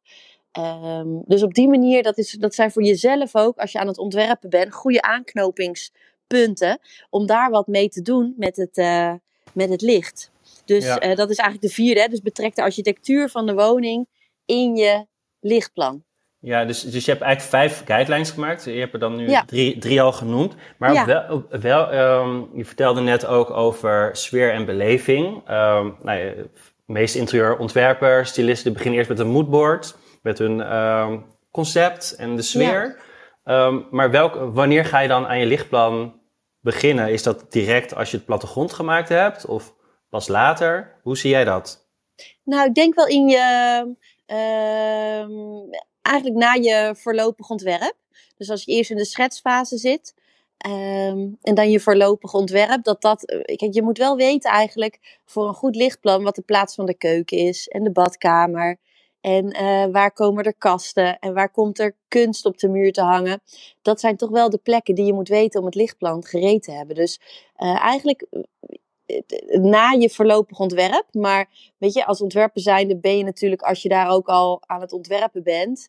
Um, 0.58 1.22
dus 1.26 1.42
op 1.42 1.54
die 1.54 1.68
manier, 1.68 2.02
dat, 2.02 2.18
is, 2.18 2.30
dat 2.30 2.54
zijn 2.54 2.70
voor 2.70 2.82
jezelf 2.82 3.36
ook, 3.36 3.58
als 3.58 3.72
je 3.72 3.78
aan 3.78 3.86
het 3.86 3.98
ontwerpen 3.98 4.50
bent, 4.50 4.74
goede 4.74 5.02
aanknopingspunten. 5.02 6.78
Om 7.10 7.26
daar 7.26 7.50
wat 7.50 7.66
mee 7.66 7.88
te 7.88 8.02
doen 8.02 8.34
met 8.36 8.56
het, 8.56 8.76
uh, 8.76 9.12
met 9.52 9.68
het 9.68 9.80
licht. 9.80 10.30
Dus 10.64 10.84
ja. 10.84 11.02
uh, 11.02 11.16
dat 11.16 11.30
is 11.30 11.38
eigenlijk 11.38 11.68
de 11.68 11.82
vierde. 11.82 12.00
Hè? 12.00 12.08
Dus 12.08 12.20
betrek 12.20 12.54
de 12.54 12.62
architectuur 12.62 13.28
van 13.28 13.46
de 13.46 13.54
woning 13.54 14.06
in 14.44 14.76
je 14.76 15.06
lichtplan. 15.40 16.04
Ja, 16.38 16.64
dus, 16.64 16.82
dus 16.82 17.04
je 17.04 17.10
hebt 17.10 17.22
eigenlijk 17.22 17.54
vijf 17.54 17.86
guidelines 17.86 18.30
gemaakt. 18.30 18.64
Je 18.64 18.70
hebt 18.70 18.92
er 18.92 18.98
dan 18.98 19.16
nu 19.16 19.28
ja. 19.28 19.44
drie, 19.44 19.78
drie 19.78 20.02
al 20.02 20.12
genoemd. 20.12 20.54
Maar 20.78 20.92
ja. 20.92 21.06
wel, 21.06 21.46
wel 21.60 21.94
um, 21.94 22.50
je 22.54 22.64
vertelde 22.64 23.00
net 23.00 23.26
ook 23.26 23.50
over 23.50 24.16
sfeer 24.16 24.52
en 24.52 24.64
beleving. 24.64 25.36
Um, 25.50 25.96
nou 26.02 26.48
de 26.86 26.92
meeste 26.92 27.18
interieurontwerpers, 27.18 28.28
stylisten 28.28 28.72
beginnen 28.72 28.98
eerst 28.98 29.10
met 29.10 29.18
een 29.18 29.28
moodboard 29.28 29.96
met 30.22 30.38
hun 30.38 30.76
um, 30.76 31.24
concept 31.50 32.14
en 32.16 32.36
de 32.36 32.42
sfeer. 32.42 33.00
Ja. 33.44 33.66
Um, 33.66 33.86
maar 33.90 34.10
welk, 34.10 34.34
wanneer 34.34 34.84
ga 34.84 34.98
je 34.98 35.08
dan 35.08 35.26
aan 35.26 35.38
je 35.38 35.46
lichtplan 35.46 36.20
beginnen? 36.60 37.12
Is 37.12 37.22
dat 37.22 37.52
direct 37.52 37.94
als 37.94 38.10
je 38.10 38.16
het 38.16 38.26
plattegrond 38.26 38.72
gemaakt 38.72 39.08
hebt 39.08 39.46
of 39.46 39.74
pas 40.08 40.28
later? 40.28 40.98
Hoe 41.02 41.16
zie 41.16 41.30
jij 41.30 41.44
dat? 41.44 41.88
Nou, 42.44 42.68
ik 42.68 42.74
denk 42.74 42.94
wel 42.94 43.06
in 43.06 43.28
je, 43.28 43.96
uh, 44.26 45.28
eigenlijk 46.02 46.36
na 46.36 46.52
je 46.52 46.94
voorlopig 46.96 47.48
ontwerp. 47.48 47.94
Dus 48.36 48.50
als 48.50 48.64
je 48.64 48.72
eerst 48.72 48.90
in 48.90 48.96
de 48.96 49.04
schetsfase 49.04 49.76
zit, 49.76 50.14
Um, 50.66 51.36
en 51.42 51.54
dan 51.54 51.70
je 51.70 51.80
voorlopig 51.80 52.34
ontwerp, 52.34 52.84
dat 52.84 53.00
dat. 53.00 53.24
Kijk, 53.56 53.74
je 53.74 53.82
moet 53.82 53.98
wel 53.98 54.16
weten 54.16 54.50
eigenlijk 54.50 55.20
voor 55.24 55.48
een 55.48 55.54
goed 55.54 55.76
lichtplan 55.76 56.22
wat 56.22 56.34
de 56.34 56.42
plaats 56.42 56.74
van 56.74 56.86
de 56.86 56.94
keuken 56.94 57.38
is 57.38 57.68
en 57.68 57.84
de 57.84 57.90
badkamer. 57.90 58.78
En 59.20 59.56
uh, 59.62 59.86
waar 59.92 60.12
komen 60.12 60.44
er 60.44 60.54
kasten? 60.54 61.18
En 61.18 61.34
waar 61.34 61.50
komt 61.50 61.78
er 61.78 61.96
kunst 62.08 62.44
op 62.44 62.58
de 62.58 62.68
muur 62.68 62.92
te 62.92 63.02
hangen? 63.02 63.42
Dat 63.82 64.00
zijn 64.00 64.16
toch 64.16 64.30
wel 64.30 64.50
de 64.50 64.58
plekken 64.58 64.94
die 64.94 65.04
je 65.04 65.12
moet 65.12 65.28
weten 65.28 65.60
om 65.60 65.66
het 65.66 65.74
lichtplan 65.74 66.24
gereed 66.24 66.62
te 66.62 66.72
hebben. 66.72 66.96
Dus 66.96 67.20
uh, 67.56 67.80
eigenlijk 67.80 68.26
na 69.60 69.90
je 69.90 70.10
voorlopig 70.10 70.58
ontwerp. 70.58 71.06
Maar 71.12 71.48
weet 71.78 71.92
je, 71.92 72.06
als 72.06 72.20
ontwerper 72.20 72.60
zijnde 72.60 72.98
ben 72.98 73.18
je 73.18 73.24
natuurlijk, 73.24 73.62
als 73.62 73.82
je 73.82 73.88
daar 73.88 74.10
ook 74.10 74.28
al 74.28 74.62
aan 74.66 74.80
het 74.80 74.92
ontwerpen 74.92 75.42
bent, 75.42 75.88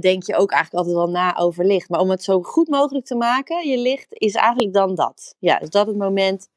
denk 0.00 0.22
je 0.22 0.36
ook 0.36 0.50
eigenlijk 0.50 0.86
altijd 0.86 0.94
wel 1.04 1.14
na 1.14 1.36
over 1.36 1.64
licht. 1.64 1.88
Maar 1.88 2.00
om 2.00 2.10
het 2.10 2.22
zo 2.22 2.42
goed 2.42 2.68
mogelijk 2.68 3.06
te 3.06 3.14
maken, 3.14 3.68
je 3.68 3.78
licht, 3.78 4.06
is 4.08 4.34
eigenlijk 4.34 4.74
dan 4.74 4.94
dat. 4.94 5.36
Ja, 5.38 5.58
dus 5.58 5.70
dat 5.70 5.86
het 5.86 5.96
moment 5.96 6.48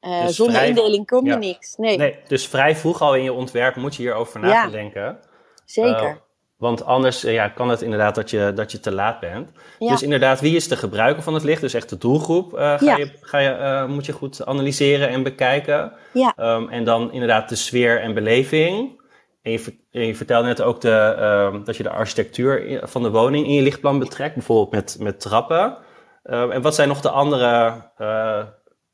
dus 0.00 0.36
zonder 0.36 0.56
vrij, 0.56 0.68
indeling 0.68 1.06
kom 1.06 1.24
je 1.24 1.30
ja. 1.30 1.38
niks. 1.38 1.76
Nee. 1.76 1.96
nee. 1.96 2.18
dus 2.26 2.48
vrij 2.48 2.76
vroeg 2.76 3.00
al 3.00 3.16
in 3.16 3.22
je 3.22 3.32
ontwerp 3.32 3.76
moet 3.76 3.96
je 3.96 4.02
hierover 4.02 4.40
na 4.40 4.48
ja. 4.48 4.68
denken. 4.68 5.18
Zeker. 5.64 6.08
Uh, 6.08 6.16
want 6.56 6.84
anders 6.84 7.24
uh, 7.24 7.32
ja, 7.32 7.48
kan 7.48 7.68
het 7.68 7.82
inderdaad 7.82 8.14
dat 8.14 8.30
je, 8.30 8.52
dat 8.54 8.72
je 8.72 8.80
te 8.80 8.92
laat 8.92 9.20
bent. 9.20 9.50
Ja. 9.78 9.90
Dus 9.90 10.02
inderdaad, 10.02 10.40
wie 10.40 10.56
is 10.56 10.68
de 10.68 10.76
gebruiker 10.76 11.22
van 11.22 11.34
het 11.34 11.44
licht? 11.44 11.60
Dus 11.60 11.74
echt 11.74 11.88
de 11.88 11.98
doelgroep 11.98 12.52
uh, 12.52 12.58
ga 12.58 12.76
ja. 12.80 12.96
je, 12.96 13.10
ga 13.20 13.38
je, 13.38 13.84
moet 13.88 14.06
je 14.06 14.12
goed 14.12 14.46
analyseren 14.46 15.08
en 15.08 15.22
bekijken. 15.22 15.92
Ja. 16.12 16.34
Um, 16.36 16.68
en 16.68 16.84
dan 16.84 17.12
inderdaad 17.12 17.48
de 17.48 17.54
sfeer 17.54 18.00
en 18.00 18.14
beleving. 18.14 19.00
En 19.42 19.52
je, 19.52 19.76
en 19.90 20.06
je 20.06 20.14
vertelde 20.14 20.46
net 20.46 20.62
ook 20.62 20.80
de, 20.80 21.16
uh, 21.18 21.64
dat 21.64 21.76
je 21.76 21.82
de 21.82 21.90
architectuur 21.90 22.80
van 22.82 23.02
de 23.02 23.10
woning 23.10 23.46
in 23.46 23.54
je 23.54 23.62
lichtplan 23.62 23.98
betrekt. 23.98 24.34
Bijvoorbeeld 24.34 24.70
met, 24.70 24.96
met 25.00 25.20
trappen. 25.20 25.76
Uh, 26.24 26.54
en 26.54 26.62
wat 26.62 26.74
zijn 26.74 26.88
nog 26.88 27.00
de 27.00 27.10
andere, 27.10 27.82
uh, 27.98 28.44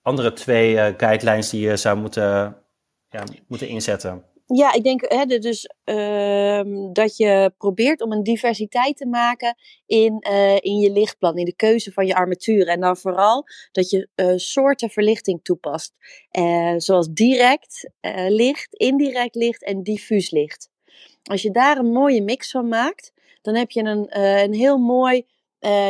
andere 0.02 0.32
twee 0.32 0.94
guidelines 0.96 1.50
die 1.50 1.68
je 1.68 1.76
zou 1.76 1.96
moeten, 1.96 2.56
ja, 3.08 3.22
moeten 3.46 3.68
inzetten? 3.68 4.24
Ja, 4.54 4.72
ik 4.72 4.84
denk 4.84 5.04
hè, 5.08 5.26
dus, 5.26 5.70
uh, 5.84 6.60
dat 6.92 7.16
je 7.16 7.52
probeert 7.58 8.02
om 8.02 8.12
een 8.12 8.22
diversiteit 8.22 8.96
te 8.96 9.06
maken 9.06 9.56
in, 9.86 10.26
uh, 10.30 10.54
in 10.54 10.78
je 10.78 10.90
lichtplan, 10.90 11.36
in 11.36 11.44
de 11.44 11.54
keuze 11.54 11.92
van 11.92 12.06
je 12.06 12.14
armatuur. 12.14 12.68
En 12.68 12.80
dan 12.80 12.96
vooral 12.96 13.44
dat 13.72 13.90
je 13.90 14.08
uh, 14.16 14.32
soorten 14.36 14.90
verlichting 14.90 15.40
toepast. 15.42 15.94
Eh, 16.30 16.74
zoals 16.76 17.08
direct 17.08 17.90
licht, 18.28 18.74
indirect 18.74 19.34
licht 19.34 19.64
en 19.64 19.82
diffuus 19.82 20.30
licht. 20.30 20.70
Als 21.22 21.42
je 21.42 21.50
daar 21.50 21.78
een 21.78 21.92
mooie 21.92 22.22
mix 22.22 22.50
van 22.50 22.68
maakt, 22.68 23.12
dan 23.42 23.54
heb 23.54 23.70
je 23.70 23.82
een, 23.82 24.20
een 24.20 24.54
heel 24.54 24.78
mooi 24.78 25.26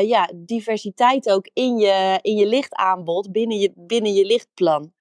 ja, 0.03 0.31
diversiteit 0.35 1.31
ook 1.31 1.51
in 1.53 1.77
je, 1.77 2.19
in 2.23 2.37
je 2.37 2.47
lichtaanbod 2.47 3.33
binnen 3.33 3.59
je, 3.59 3.73
binnen 3.75 4.13
je 4.13 4.25
lichtplan. 4.25 4.93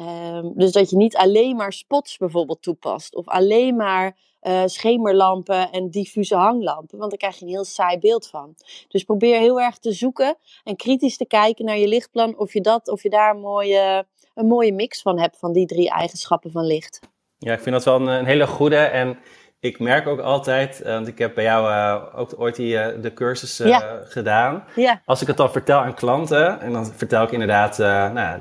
Um, 0.00 0.52
dus 0.54 0.72
dat 0.72 0.90
je 0.90 0.96
niet 0.96 1.16
alleen 1.16 1.56
maar 1.56 1.72
spots 1.72 2.16
bijvoorbeeld 2.16 2.62
toepast. 2.62 3.14
Of 3.14 3.28
alleen 3.28 3.76
maar 3.76 4.16
uh, 4.42 4.62
schemerlampen 4.66 5.70
en 5.70 5.90
diffuse 5.90 6.34
hanglampen. 6.34 6.98
Want 6.98 7.10
daar 7.10 7.18
krijg 7.18 7.36
je 7.36 7.44
een 7.44 7.50
heel 7.50 7.64
saai 7.64 7.98
beeld 7.98 8.26
van. 8.26 8.54
Dus 8.88 9.02
probeer 9.02 9.38
heel 9.38 9.60
erg 9.60 9.78
te 9.78 9.92
zoeken 9.92 10.36
en 10.64 10.76
kritisch 10.76 11.16
te 11.16 11.26
kijken 11.26 11.64
naar 11.64 11.78
je 11.78 11.88
lichtplan. 11.88 12.38
Of 12.38 12.52
je, 12.52 12.60
dat, 12.60 12.88
of 12.88 13.02
je 13.02 13.10
daar 13.10 13.34
een 13.34 13.40
mooie, 13.40 14.06
een 14.34 14.46
mooie 14.46 14.72
mix 14.72 15.02
van 15.02 15.18
hebt 15.18 15.38
van 15.38 15.52
die 15.52 15.66
drie 15.66 15.90
eigenschappen 15.90 16.50
van 16.50 16.64
licht. 16.64 17.00
Ja, 17.38 17.52
ik 17.52 17.60
vind 17.60 17.74
dat 17.74 17.84
wel 17.84 17.94
een, 18.00 18.06
een 18.06 18.26
hele 18.26 18.46
goede. 18.46 18.76
En 18.76 19.18
ik 19.60 19.78
merk 19.78 20.06
ook 20.06 20.20
altijd, 20.20 20.82
want 20.84 21.08
ik 21.08 21.18
heb 21.18 21.34
bij 21.34 21.44
jou 21.44 22.02
ook 22.14 22.34
ooit 22.36 22.56
die, 22.56 23.00
de 23.00 23.12
cursus 23.14 23.62
gedaan. 24.04 24.64
Ja. 24.74 25.00
Als 25.04 25.20
ik 25.20 25.26
het 25.26 25.36
dan 25.36 25.52
vertel 25.52 25.78
aan 25.78 25.94
klanten, 25.94 26.60
en 26.60 26.72
dan 26.72 26.86
vertel 26.96 27.22
ik 27.22 27.32
inderdaad 27.32 27.78
nou, 28.12 28.40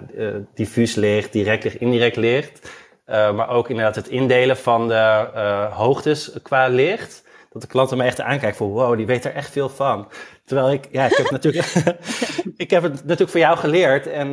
diffuus 0.53 0.95
licht, 0.95 1.31
direct 1.31 1.63
licht, 1.63 1.75
indirect 1.75 2.15
licht. 2.15 2.71
maar 3.05 3.49
ook 3.49 3.69
inderdaad 3.69 3.95
het 3.95 4.07
indelen 4.07 4.57
van 4.57 4.87
de 4.87 5.27
hoogtes 5.71 6.31
qua 6.41 6.67
licht 6.67 7.25
dat 7.51 7.61
de 7.61 7.67
klanten 7.67 7.97
me 7.97 8.03
echt 8.03 8.21
aankijken 8.21 8.57
van 8.57 8.67
wow, 8.67 8.97
die 8.97 9.05
weet 9.05 9.25
er 9.25 9.33
echt 9.33 9.51
veel 9.51 9.69
van. 9.69 10.07
Terwijl 10.45 10.71
ik, 10.71 10.87
ja, 10.91 11.05
ik 11.05 11.17
heb, 11.17 11.31
natuurlijk, 11.31 11.73
ik 12.57 12.69
heb 12.69 12.83
het 12.83 12.93
natuurlijk 12.93 13.29
voor 13.29 13.39
jou 13.39 13.57
geleerd 13.57 14.07
en 14.07 14.31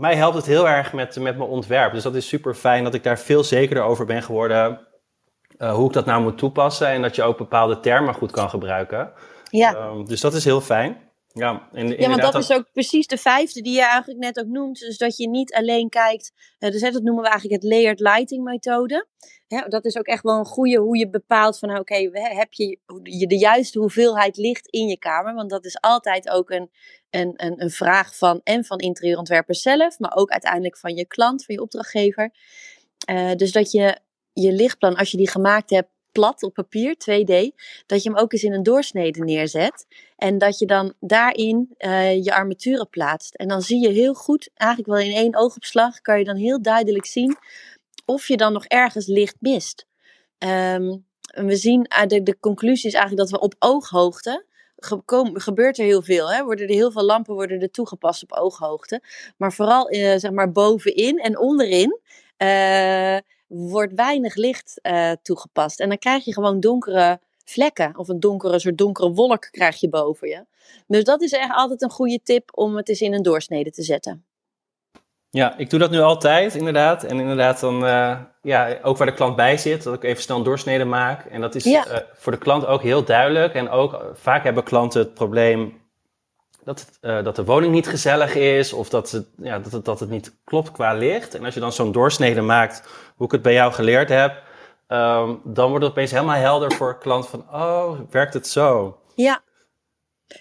mij 0.00 0.16
helpt 0.16 0.36
het 0.36 0.46
heel 0.46 0.68
erg 0.68 0.92
met, 0.92 1.16
met 1.20 1.36
mijn 1.36 1.50
ontwerp. 1.50 1.92
Dus 1.92 2.02
dat 2.02 2.14
is 2.14 2.28
super 2.28 2.54
fijn 2.54 2.84
dat 2.84 2.94
ik 2.94 3.02
daar 3.02 3.18
veel 3.18 3.44
zekerder 3.44 3.84
over 3.84 4.06
ben 4.06 4.22
geworden 4.22 4.87
uh, 5.58 5.74
hoe 5.74 5.86
ik 5.86 5.92
dat 5.92 6.06
nou 6.06 6.22
moet 6.22 6.38
toepassen 6.38 6.88
en 6.88 7.02
dat 7.02 7.14
je 7.14 7.22
ook 7.22 7.38
bepaalde 7.38 7.80
termen 7.80 8.14
goed 8.14 8.30
kan 8.30 8.50
gebruiken. 8.50 9.12
Ja. 9.50 9.86
Um, 9.86 10.04
dus 10.06 10.20
dat 10.20 10.34
is 10.34 10.44
heel 10.44 10.60
fijn. 10.60 11.06
Ja, 11.32 11.68
en, 11.72 11.88
ja, 11.88 12.08
want 12.08 12.20
dat, 12.20 12.34
is 12.34 12.52
ook 12.52 12.72
precies 12.72 13.06
de 13.06 13.16
vijfde 13.16 13.62
die 13.62 13.74
je 13.74 13.82
eigenlijk 13.82 14.20
net 14.20 14.38
ook 14.38 14.46
noemt. 14.46 14.78
Dus 14.78 14.98
dat 14.98 15.16
je 15.16 15.28
niet 15.28 15.54
alleen 15.54 15.88
kijkt, 15.88 16.32
uh, 16.58 16.70
dus 16.70 16.80
dat 16.80 17.02
noemen 17.02 17.22
we 17.22 17.28
eigenlijk 17.28 17.62
het 17.62 17.72
layered 17.72 18.00
lighting 18.00 18.44
methode. 18.44 19.06
Hè, 19.48 19.68
dat 19.68 19.84
is 19.84 19.96
ook 19.96 20.06
echt 20.06 20.22
wel 20.22 20.38
een 20.38 20.44
goede 20.44 20.78
hoe 20.78 20.98
je 20.98 21.10
bepaalt 21.10 21.58
van 21.58 21.78
oké, 21.78 22.10
heb 22.12 22.52
je 22.52 22.78
de 23.26 23.38
juiste 23.38 23.78
hoeveelheid 23.78 24.36
licht 24.36 24.66
in 24.66 24.86
je 24.86 24.98
kamer? 24.98 25.34
Want 25.34 25.50
dat 25.50 25.64
is 25.64 25.80
altijd 25.80 26.28
ook 26.28 26.50
een, 26.50 26.70
een, 27.10 27.32
een, 27.36 27.62
een 27.62 27.70
vraag 27.70 28.16
van 28.16 28.40
en 28.44 28.64
van 28.64 28.78
interieurontwerpers 28.78 29.62
zelf, 29.62 29.98
maar 29.98 30.14
ook 30.14 30.30
uiteindelijk 30.30 30.78
van 30.78 30.94
je 30.94 31.06
klant, 31.06 31.44
van 31.44 31.54
je 31.54 31.60
opdrachtgever. 31.60 32.32
Uh, 33.10 33.34
dus 33.34 33.52
dat 33.52 33.70
je 33.70 33.98
je 34.42 34.52
lichtplan, 34.52 34.96
als 34.96 35.10
je 35.10 35.16
die 35.16 35.30
gemaakt 35.30 35.70
hebt, 35.70 35.88
plat 36.12 36.42
op 36.42 36.54
papier, 36.54 36.94
2D, 36.94 37.54
dat 37.86 38.02
je 38.02 38.10
hem 38.10 38.18
ook 38.18 38.32
eens 38.32 38.42
in 38.42 38.52
een 38.52 38.62
doorsnede 38.62 39.24
neerzet. 39.24 39.86
En 40.16 40.38
dat 40.38 40.58
je 40.58 40.66
dan 40.66 40.94
daarin 41.00 41.74
uh, 41.78 42.24
je 42.24 42.34
armaturen 42.34 42.88
plaatst. 42.88 43.34
En 43.34 43.48
dan 43.48 43.62
zie 43.62 43.80
je 43.80 43.88
heel 43.88 44.14
goed, 44.14 44.50
eigenlijk 44.54 44.90
wel 44.90 45.08
in 45.08 45.16
één 45.16 45.36
oogopslag, 45.36 46.00
kan 46.00 46.18
je 46.18 46.24
dan 46.24 46.36
heel 46.36 46.62
duidelijk 46.62 47.06
zien 47.06 47.36
of 48.04 48.28
je 48.28 48.36
dan 48.36 48.52
nog 48.52 48.64
ergens 48.64 49.06
licht 49.06 49.36
mist. 49.40 49.86
Um, 50.38 51.06
we 51.24 51.56
zien, 51.56 51.86
uh, 52.00 52.06
de, 52.06 52.22
de 52.22 52.38
conclusie 52.40 52.88
is 52.88 52.94
eigenlijk 52.94 53.30
dat 53.30 53.40
we 53.40 53.46
op 53.46 53.54
ooghoogte, 53.58 54.44
gebeurt 55.32 55.78
er 55.78 55.84
heel 55.84 56.02
veel. 56.02 56.32
Hè? 56.32 56.44
Worden 56.44 56.68
er 56.68 56.74
heel 56.74 56.92
veel 56.92 57.04
lampen 57.04 57.34
worden 57.34 57.60
er 57.60 57.70
toegepast 57.70 58.22
op 58.22 58.32
ooghoogte. 58.32 59.02
Maar 59.36 59.52
vooral 59.52 59.92
uh, 59.92 60.16
zeg 60.16 60.30
maar 60.30 60.52
bovenin 60.52 61.18
en 61.18 61.38
onderin 61.38 62.00
wordt 63.48 63.94
weinig 63.94 64.34
licht 64.34 64.80
uh, 64.82 65.12
toegepast. 65.22 65.80
En 65.80 65.88
dan 65.88 65.98
krijg 65.98 66.24
je 66.24 66.32
gewoon 66.32 66.60
donkere 66.60 67.20
vlekken 67.44 67.98
of 67.98 68.08
een 68.08 68.20
donkere 68.20 68.58
soort 68.58 68.78
donkere 68.78 69.10
wolk 69.10 69.48
krijg 69.50 69.80
je 69.80 69.88
boven 69.88 70.28
je. 70.28 70.44
Dus 70.86 71.04
dat 71.04 71.22
is 71.22 71.32
echt 71.32 71.52
altijd 71.52 71.82
een 71.82 71.90
goede 71.90 72.20
tip 72.22 72.50
om 72.54 72.76
het 72.76 72.88
eens 72.88 73.00
in 73.00 73.14
een 73.14 73.22
doorsnede 73.22 73.70
te 73.70 73.82
zetten. 73.82 74.24
Ja, 75.30 75.56
ik 75.56 75.70
doe 75.70 75.78
dat 75.78 75.90
nu 75.90 76.00
altijd, 76.00 76.54
inderdaad. 76.54 77.04
En 77.04 77.20
inderdaad 77.20 77.60
dan, 77.60 77.84
uh, 77.84 78.20
ja, 78.42 78.78
ook 78.82 78.96
waar 78.96 79.06
de 79.06 79.14
klant 79.14 79.36
bij 79.36 79.56
zit, 79.56 79.82
dat 79.82 79.94
ik 79.94 80.02
even 80.02 80.22
snel 80.22 80.36
een 80.36 80.42
doorsnede 80.42 80.84
maak. 80.84 81.24
En 81.24 81.40
dat 81.40 81.54
is 81.54 81.64
ja. 81.64 81.86
uh, 81.88 81.96
voor 82.12 82.32
de 82.32 82.38
klant 82.38 82.66
ook 82.66 82.82
heel 82.82 83.04
duidelijk. 83.04 83.54
En 83.54 83.68
ook 83.68 84.10
vaak 84.14 84.44
hebben 84.44 84.64
klanten 84.64 85.00
het 85.00 85.14
probleem 85.14 85.87
dat, 86.68 86.98
uh, 87.00 87.24
dat 87.24 87.36
de 87.36 87.44
woning 87.44 87.72
niet 87.72 87.88
gezellig 87.88 88.34
is 88.34 88.72
of 88.72 88.88
dat 88.88 89.10
het, 89.10 89.26
ja, 89.36 89.58
dat, 89.58 89.72
het, 89.72 89.84
dat 89.84 90.00
het 90.00 90.10
niet 90.10 90.34
klopt 90.44 90.70
qua 90.70 90.92
licht. 90.92 91.34
En 91.34 91.44
als 91.44 91.54
je 91.54 91.60
dan 91.60 91.72
zo'n 91.72 91.92
doorsnede 91.92 92.40
maakt, 92.40 92.82
hoe 93.16 93.26
ik 93.26 93.32
het 93.32 93.42
bij 93.42 93.52
jou 93.52 93.72
geleerd 93.72 94.08
heb, 94.08 94.42
um, 94.88 95.40
dan 95.44 95.68
wordt 95.68 95.84
het 95.84 95.92
opeens 95.92 96.10
helemaal 96.10 96.36
helder 96.36 96.72
voor 96.72 96.98
klant 96.98 97.28
van, 97.28 97.44
oh, 97.52 98.00
werkt 98.10 98.34
het 98.34 98.46
zo? 98.46 98.98
Ja. 99.14 99.40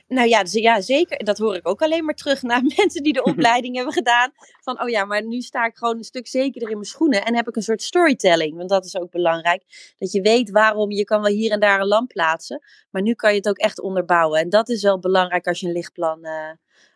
Nou 0.07 0.27
ja, 0.27 0.43
dus 0.43 0.53
ja, 0.53 0.81
zeker. 0.81 1.23
Dat 1.23 1.37
hoor 1.37 1.55
ik 1.55 1.67
ook 1.67 1.81
alleen 1.81 2.05
maar 2.05 2.15
terug 2.15 2.41
naar 2.41 2.61
mensen 2.77 3.03
die 3.03 3.13
de 3.13 3.23
opleiding 3.31 3.75
hebben 3.75 3.93
gedaan. 3.93 4.31
Van, 4.61 4.81
oh 4.81 4.89
ja, 4.89 5.05
maar 5.05 5.25
nu 5.25 5.41
sta 5.41 5.65
ik 5.65 5.77
gewoon 5.77 5.97
een 5.97 6.03
stuk 6.03 6.27
zekerder 6.27 6.69
in 6.69 6.75
mijn 6.75 6.89
schoenen. 6.89 7.25
En 7.25 7.35
heb 7.35 7.47
ik 7.47 7.55
een 7.55 7.61
soort 7.61 7.81
storytelling. 7.81 8.57
Want 8.57 8.69
dat 8.69 8.85
is 8.85 8.97
ook 8.97 9.11
belangrijk. 9.11 9.93
Dat 9.97 10.11
je 10.11 10.21
weet 10.21 10.49
waarom. 10.49 10.91
Je 10.91 11.03
kan 11.03 11.21
wel 11.21 11.31
hier 11.31 11.51
en 11.51 11.59
daar 11.59 11.79
een 11.79 11.87
lamp 11.87 12.07
plaatsen. 12.07 12.63
Maar 12.89 13.01
nu 13.01 13.13
kan 13.13 13.31
je 13.31 13.37
het 13.37 13.49
ook 13.49 13.57
echt 13.57 13.79
onderbouwen. 13.79 14.39
En 14.39 14.49
dat 14.49 14.69
is 14.69 14.83
wel 14.83 14.99
belangrijk 14.99 15.47
als 15.47 15.59
je 15.59 15.67
een 15.67 15.73
lichtplan, 15.73 16.25
uh, 16.25 16.51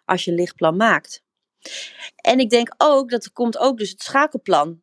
als 0.06 0.26
je 0.26 0.32
een 0.32 0.38
lichtplan 0.38 0.76
maakt. 0.76 1.24
En 2.16 2.39
ik 2.39 2.50
denk 2.50 2.74
ook, 2.78 3.10
dat 3.10 3.26
er 3.26 3.32
komt 3.32 3.58
ook 3.58 3.78
dus 3.78 3.89
het 3.89 4.02
schakelplan 4.02 4.82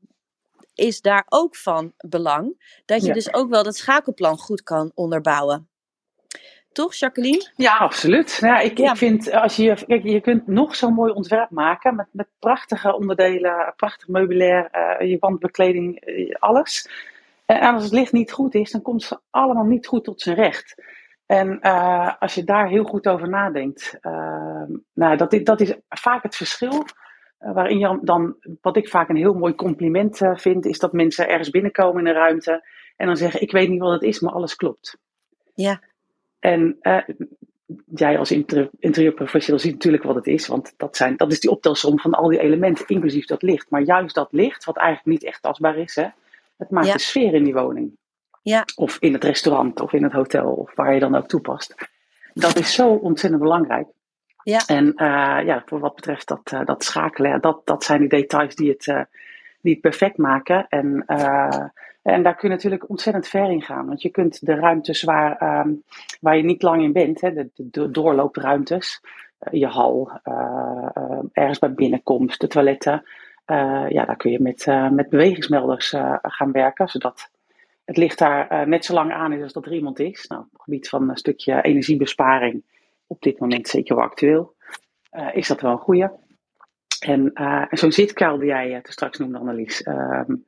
is 0.75 1.01
daar 1.01 1.27
ook 1.29 1.57
van 1.57 1.93
belang. 1.97 2.73
Dat 2.85 3.01
je 3.01 3.07
ja. 3.07 3.13
dus 3.13 3.33
ook 3.33 3.51
wel 3.51 3.63
dat 3.63 3.77
schakelplan 3.77 4.39
goed 4.39 4.63
kan 4.63 4.93
onderbouwen. 4.95 5.69
Toch, 6.73 6.95
Jacqueline? 6.95 7.51
Ja, 7.57 7.77
absoluut. 7.77 8.39
Ja, 8.41 8.59
ik, 8.59 8.79
ja. 8.79 8.91
ik 8.91 8.97
vind, 8.97 9.33
als 9.33 9.57
je, 9.57 9.85
kijk, 9.87 10.03
je 10.03 10.21
kunt 10.21 10.47
nog 10.47 10.77
zo'n 10.77 10.95
mooi 10.95 11.12
ontwerp 11.12 11.51
maken 11.51 11.97
met, 11.97 12.07
met 12.11 12.29
prachtige 12.39 12.97
onderdelen, 12.97 13.73
prachtig 13.77 14.09
meubilair, 14.09 14.69
uh, 15.01 15.11
je 15.11 15.16
wandbekleding, 15.21 16.07
uh, 16.07 16.35
alles. 16.39 16.89
En 17.47 17.75
als 17.75 17.83
het 17.83 17.93
licht 17.93 18.12
niet 18.12 18.33
goed 18.33 18.55
is, 18.55 18.71
dan 18.71 18.83
komt 18.83 19.03
ze 19.03 19.19
allemaal 19.31 19.64
niet 19.64 19.87
goed 19.87 20.05
tot 20.05 20.21
zijn 20.21 20.37
recht. 20.37 20.83
En 21.27 21.59
uh, 21.62 22.14
als 22.19 22.35
je 22.35 22.45
daar 22.45 22.69
heel 22.69 22.85
goed 22.85 23.09
over 23.09 23.29
nadenkt, 23.29 23.99
nou, 24.93 25.16
dat, 25.16 25.41
dat 25.43 25.61
is 25.61 25.75
vaak 25.89 26.23
het 26.23 26.37
verschil 26.37 26.85
waarin 27.39 27.79
je 27.79 27.99
dan, 28.03 28.37
wat 28.61 28.77
ik 28.77 28.89
vaak 28.89 29.09
een 29.09 29.16
heel 29.16 29.35
mooi 29.35 29.55
compliment 29.55 30.21
vind, 30.35 30.66
is 30.66 30.79
dat 30.79 30.93
mensen 30.93 31.29
ergens 31.29 31.51
binnenkomen 31.51 32.01
in 32.01 32.07
een 32.07 32.21
ruimte 32.21 32.64
en 32.97 33.07
dan 33.07 33.16
zeggen: 33.16 33.43
Ik 33.43 33.53
weet 33.53 33.69
niet 33.69 33.81
wat 33.81 33.93
het 33.93 34.03
is, 34.03 34.21
maar 34.21 34.33
alles 34.33 34.57
klopt. 34.57 34.99
Ja. 35.55 35.81
En 36.39 36.76
uh, 36.82 37.03
jij 37.95 38.18
als 38.18 38.30
inter 38.30 38.70
interieurprofessional 38.78 39.61
ziet 39.61 39.72
natuurlijk 39.72 40.03
wat 40.03 40.14
het 40.14 40.26
is, 40.26 40.47
want 40.47 40.74
dat, 40.76 40.97
zijn, 40.97 41.16
dat 41.16 41.32
is 41.32 41.41
die 41.41 41.51
optelsom 41.51 41.99
van 41.99 42.12
al 42.14 42.28
die 42.28 42.41
elementen, 42.41 42.86
inclusief 42.86 43.26
dat 43.26 43.43
licht. 43.43 43.70
Maar 43.70 43.82
juist 43.82 44.14
dat 44.14 44.28
licht, 44.32 44.64
wat 44.64 44.76
eigenlijk 44.76 45.07
niet 45.07 45.24
echt 45.24 45.43
tastbaar 45.43 45.76
is, 45.76 45.95
hè, 45.95 46.07
het 46.57 46.70
maakt 46.70 46.86
ja. 46.86 46.93
de 46.93 46.99
sfeer 46.99 47.34
in 47.34 47.45
die 47.45 47.55
woning. 47.55 47.97
Ja. 48.43 48.64
Of 48.76 48.97
in 49.01 49.12
het 49.12 49.24
restaurant, 49.24 49.80
of 49.80 49.93
in 49.93 50.03
het 50.03 50.12
hotel, 50.12 50.53
of 50.53 50.74
waar 50.74 50.95
je 50.95 51.01
dan 51.01 51.14
ook 51.14 51.28
toepast. 51.28 51.74
Dat 52.34 52.59
is 52.59 52.74
zo 52.74 52.89
ontzettend 52.89 53.43
belangrijk. 53.43 53.86
Ja. 54.43 54.62
En 54.66 54.86
uh, 54.86 55.39
ja, 55.45 55.62
voor 55.66 55.80
wat 55.80 55.95
betreft 55.95 56.28
dat, 56.28 56.51
uh, 56.55 56.64
dat 56.64 56.84
schakelen, 56.84 57.41
dat, 57.41 57.61
dat 57.64 57.84
zijn 57.84 58.01
die 58.01 58.09
details 58.09 58.55
die 58.55 58.70
het, 58.70 58.86
uh, 58.86 59.01
die 59.61 59.72
het 59.72 59.80
perfect 59.80 60.16
maken. 60.16 60.66
En, 60.68 61.05
en 62.03 62.22
daar 62.22 62.36
kun 62.36 62.49
je 62.49 62.55
natuurlijk 62.55 62.88
ontzettend 62.88 63.28
ver 63.28 63.51
in 63.51 63.62
gaan. 63.62 63.86
Want 63.86 64.03
je 64.03 64.09
kunt 64.09 64.46
de 64.46 64.55
ruimtes 64.55 65.03
waar, 65.03 65.61
um, 65.66 65.82
waar 66.20 66.36
je 66.36 66.42
niet 66.42 66.62
lang 66.62 66.82
in 66.82 66.92
bent, 66.92 67.20
hè, 67.20 67.32
de, 67.32 67.90
doorloopruimtes, 67.90 69.01
je 69.51 69.66
hal, 69.66 70.20
ergens 71.32 71.59
bij 71.59 71.72
binnenkomst, 71.72 72.40
de 72.40 72.46
toiletten. 72.46 73.03
ja, 73.88 74.05
daar 74.05 74.16
kun 74.16 74.30
je 74.30 74.40
met, 74.40 74.66
met 74.90 75.09
bewegingsmelders 75.09 75.94
gaan 76.22 76.53
werken, 76.53 76.88
zodat 76.88 77.30
het 77.84 77.96
licht 77.96 78.18
daar 78.18 78.68
net 78.68 78.84
zo 78.84 78.94
lang 78.94 79.12
aan 79.12 79.32
is 79.32 79.42
als 79.42 79.53
dat 79.53 79.66
er 79.66 79.72
iemand 79.72 79.99
is. 79.99 80.26
Nou, 80.26 80.42
op 80.42 80.53
het 80.53 80.62
gebied 80.62 80.88
van 80.88 81.11
een 81.11 81.16
stukje 81.16 81.62
energiebesparing 81.62 82.62
op 83.07 83.22
dit 83.22 83.38
moment 83.38 83.68
zeker 83.68 83.96
wel 83.96 84.05
actueel, 84.05 84.55
is 85.32 85.49
dat 85.49 85.61
wel 85.61 85.72
een 85.72 85.78
goede. 85.78 86.12
En, 87.07 87.32
en 87.32 87.78
zo'n 87.78 87.92
zitkuil 87.92 88.38
die 88.38 88.49
jij 88.49 88.80
straks 88.82 89.18
noemde, 89.18 89.38
Annelies, 89.38 89.86
um, 89.86 90.44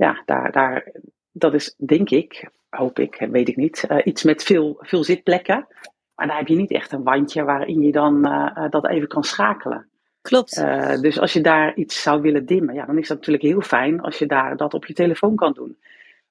ja, 0.00 0.22
daar, 0.24 0.52
daar, 0.52 0.92
dat 1.32 1.54
is 1.54 1.74
denk 1.76 2.10
ik, 2.10 2.50
hoop 2.68 2.98
ik, 2.98 3.26
weet 3.30 3.48
ik 3.48 3.56
niet, 3.56 3.86
iets 4.04 4.22
met 4.22 4.42
veel, 4.42 4.76
veel 4.80 5.04
zitplekken. 5.04 5.66
Maar 6.14 6.26
daar 6.26 6.38
heb 6.38 6.48
je 6.48 6.56
niet 6.56 6.70
echt 6.70 6.92
een 6.92 7.02
wandje 7.02 7.44
waarin 7.44 7.80
je 7.80 7.92
dan 7.92 8.22
dat 8.70 8.88
even 8.88 9.08
kan 9.08 9.24
schakelen. 9.24 9.88
Klopt. 10.20 10.54
dus 11.00 11.18
als 11.18 11.32
je 11.32 11.40
daar 11.40 11.74
iets 11.74 12.02
zou 12.02 12.20
willen 12.20 12.46
dimmen, 12.46 12.74
ja, 12.74 12.86
dan 12.86 12.98
is 12.98 13.08
dat 13.08 13.16
natuurlijk 13.16 13.44
heel 13.44 13.60
fijn 13.60 14.00
als 14.00 14.18
je 14.18 14.26
daar 14.26 14.56
dat 14.56 14.74
op 14.74 14.86
je 14.86 14.94
telefoon 14.94 15.36
kan 15.36 15.52
doen. 15.52 15.78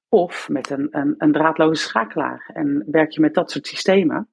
Of 0.08 0.48
met 0.48 0.70
een, 0.70 0.88
een, 0.90 1.14
een 1.18 1.32
draadloze 1.32 1.82
schakelaar. 1.82 2.50
En 2.54 2.84
werk 2.86 3.10
je 3.10 3.20
met 3.20 3.34
dat 3.34 3.50
soort 3.50 3.66
systemen, 3.66 4.28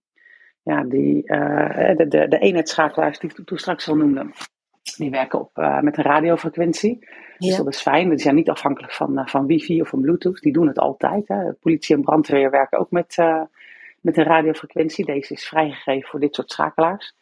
ja, 0.63 0.83
die, 0.83 1.21
de, 1.23 2.05
de, 2.07 2.27
de 2.27 2.39
eenheidsschakelaars 2.39 3.19
die 3.19 3.29
ik 3.29 3.45
toen 3.45 3.57
straks 3.57 3.89
al 3.89 3.95
noemde, 3.95 4.29
die 4.95 5.09
werken 5.09 5.39
op, 5.39 5.57
uh, 5.57 5.81
met 5.81 5.97
een 5.97 6.03
radiofrequentie. 6.03 7.07
Dus 7.37 7.57
dat 7.57 7.67
is 7.67 7.81
fijn. 7.81 8.09
Die 8.09 8.19
zijn 8.19 8.35
niet 8.35 8.49
afhankelijk 8.49 8.93
van, 8.93 9.19
uh, 9.19 9.27
van 9.27 9.45
wifi 9.45 9.81
of 9.81 9.89
van 9.89 10.01
bluetooth. 10.01 10.41
Die 10.41 10.53
doen 10.53 10.67
het 10.67 10.79
altijd. 10.79 11.27
Hè. 11.27 11.53
Politie 11.53 11.95
en 11.95 12.01
brandweer 12.01 12.49
werken 12.49 12.79
ook 12.79 12.91
met, 12.91 13.15
met 14.01 14.17
een 14.17 14.23
radiofrequentie. 14.23 15.05
Deze 15.05 15.33
is 15.33 15.47
vrijgegeven 15.47 16.09
voor 16.09 16.19
dit 16.19 16.35
soort 16.35 16.51
schakelaars. 16.51 17.15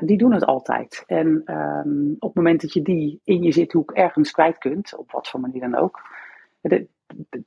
die 0.00 0.18
doen 0.18 0.32
het 0.32 0.44
altijd. 0.44 1.04
En 1.06 1.42
um, 1.46 2.16
op 2.18 2.28
het 2.28 2.34
moment 2.34 2.60
dat 2.60 2.72
je 2.72 2.82
die 2.82 3.20
in 3.24 3.42
je 3.42 3.52
zithoek 3.52 3.92
ergens 3.92 4.30
kwijt 4.30 4.58
kunt, 4.58 4.96
op 4.96 5.12
wat 5.12 5.28
voor 5.28 5.40
manier 5.40 5.60
dan 5.60 5.76
ook, 5.76 6.00
de, 6.60 6.86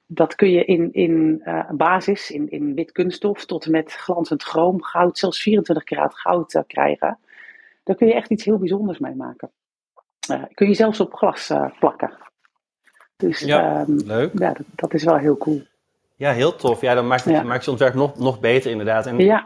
dat 0.08 0.36
kun 0.36 0.52
je 0.52 0.66
in, 0.66 0.94
in 0.94 1.42
uh, 1.46 1.70
basis, 1.70 2.32
in, 2.32 2.50
in 2.50 2.76
wit 2.76 2.92
kunststof, 2.92 3.46
tot 3.46 3.66
en 3.66 3.72
met 3.72 3.92
glanzend 3.92 4.44
chroom, 4.44 4.84
goud, 4.84 5.18
zelfs 5.18 5.42
24 5.42 5.84
karaat 5.84 6.16
goud 6.16 6.54
uh, 6.54 6.62
krijgen. 6.68 7.20
Daar 7.92 8.00
kun 8.00 8.10
je 8.10 8.14
echt 8.16 8.30
iets 8.30 8.46
heel 8.46 8.58
bijzonders 8.58 9.00
mee 9.00 9.16
maken. 9.16 9.52
Uh, 10.32 10.44
kun 10.54 10.68
je 10.68 10.74
zelfs 10.74 11.00
op 11.00 11.14
glas 11.14 11.52
plakken. 11.80 12.18
Dus 13.18 13.40
ja, 13.40 13.82
um, 13.82 13.98
leuk. 14.06 14.40
Ja, 14.40 14.54
dat, 14.54 14.66
dat, 14.76 14.94
is 14.94 15.04
wel 15.04 15.18
heel 15.18 15.38
cool. 15.38 15.62
Ja, 16.16 16.32
heel 16.32 16.56
tof. 16.56 16.82
Ja, 16.82 16.94
dan 16.94 17.08
maakt 17.08 17.24
het, 17.24 17.34
Ja. 17.34 17.44
maakt 17.44 17.66
je 17.66 17.72
ontwerp 17.72 17.94
nog, 17.94 18.18
nog 18.18 18.40
beter 18.40 18.72
inderdaad. 18.72 19.06
En 19.06 19.18
Ja, 19.18 19.46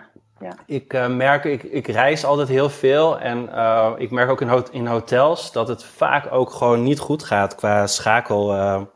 ik 0.65 0.93
eh, 0.93 1.07
merk, 1.07 1.43
ik, 1.43 1.63
ik 1.63 1.87
reis 1.87 2.25
altijd 2.25 2.47
heel 2.47 2.69
veel 2.69 3.19
en 3.19 3.49
eh, 3.53 3.91
ik 3.97 4.11
merk 4.11 4.29
ook 4.29 4.41
in, 4.41 4.63
in 4.71 4.85
hotels 4.85 5.51
dat 5.51 5.67
het 5.67 5.83
vaak 5.83 6.31
ook 6.31 6.49
gewoon 6.49 6.83
niet 6.83 6.99
goed 6.99 7.23
gaat 7.23 7.55
qua 7.55 7.87
schakelplan. 7.87 8.89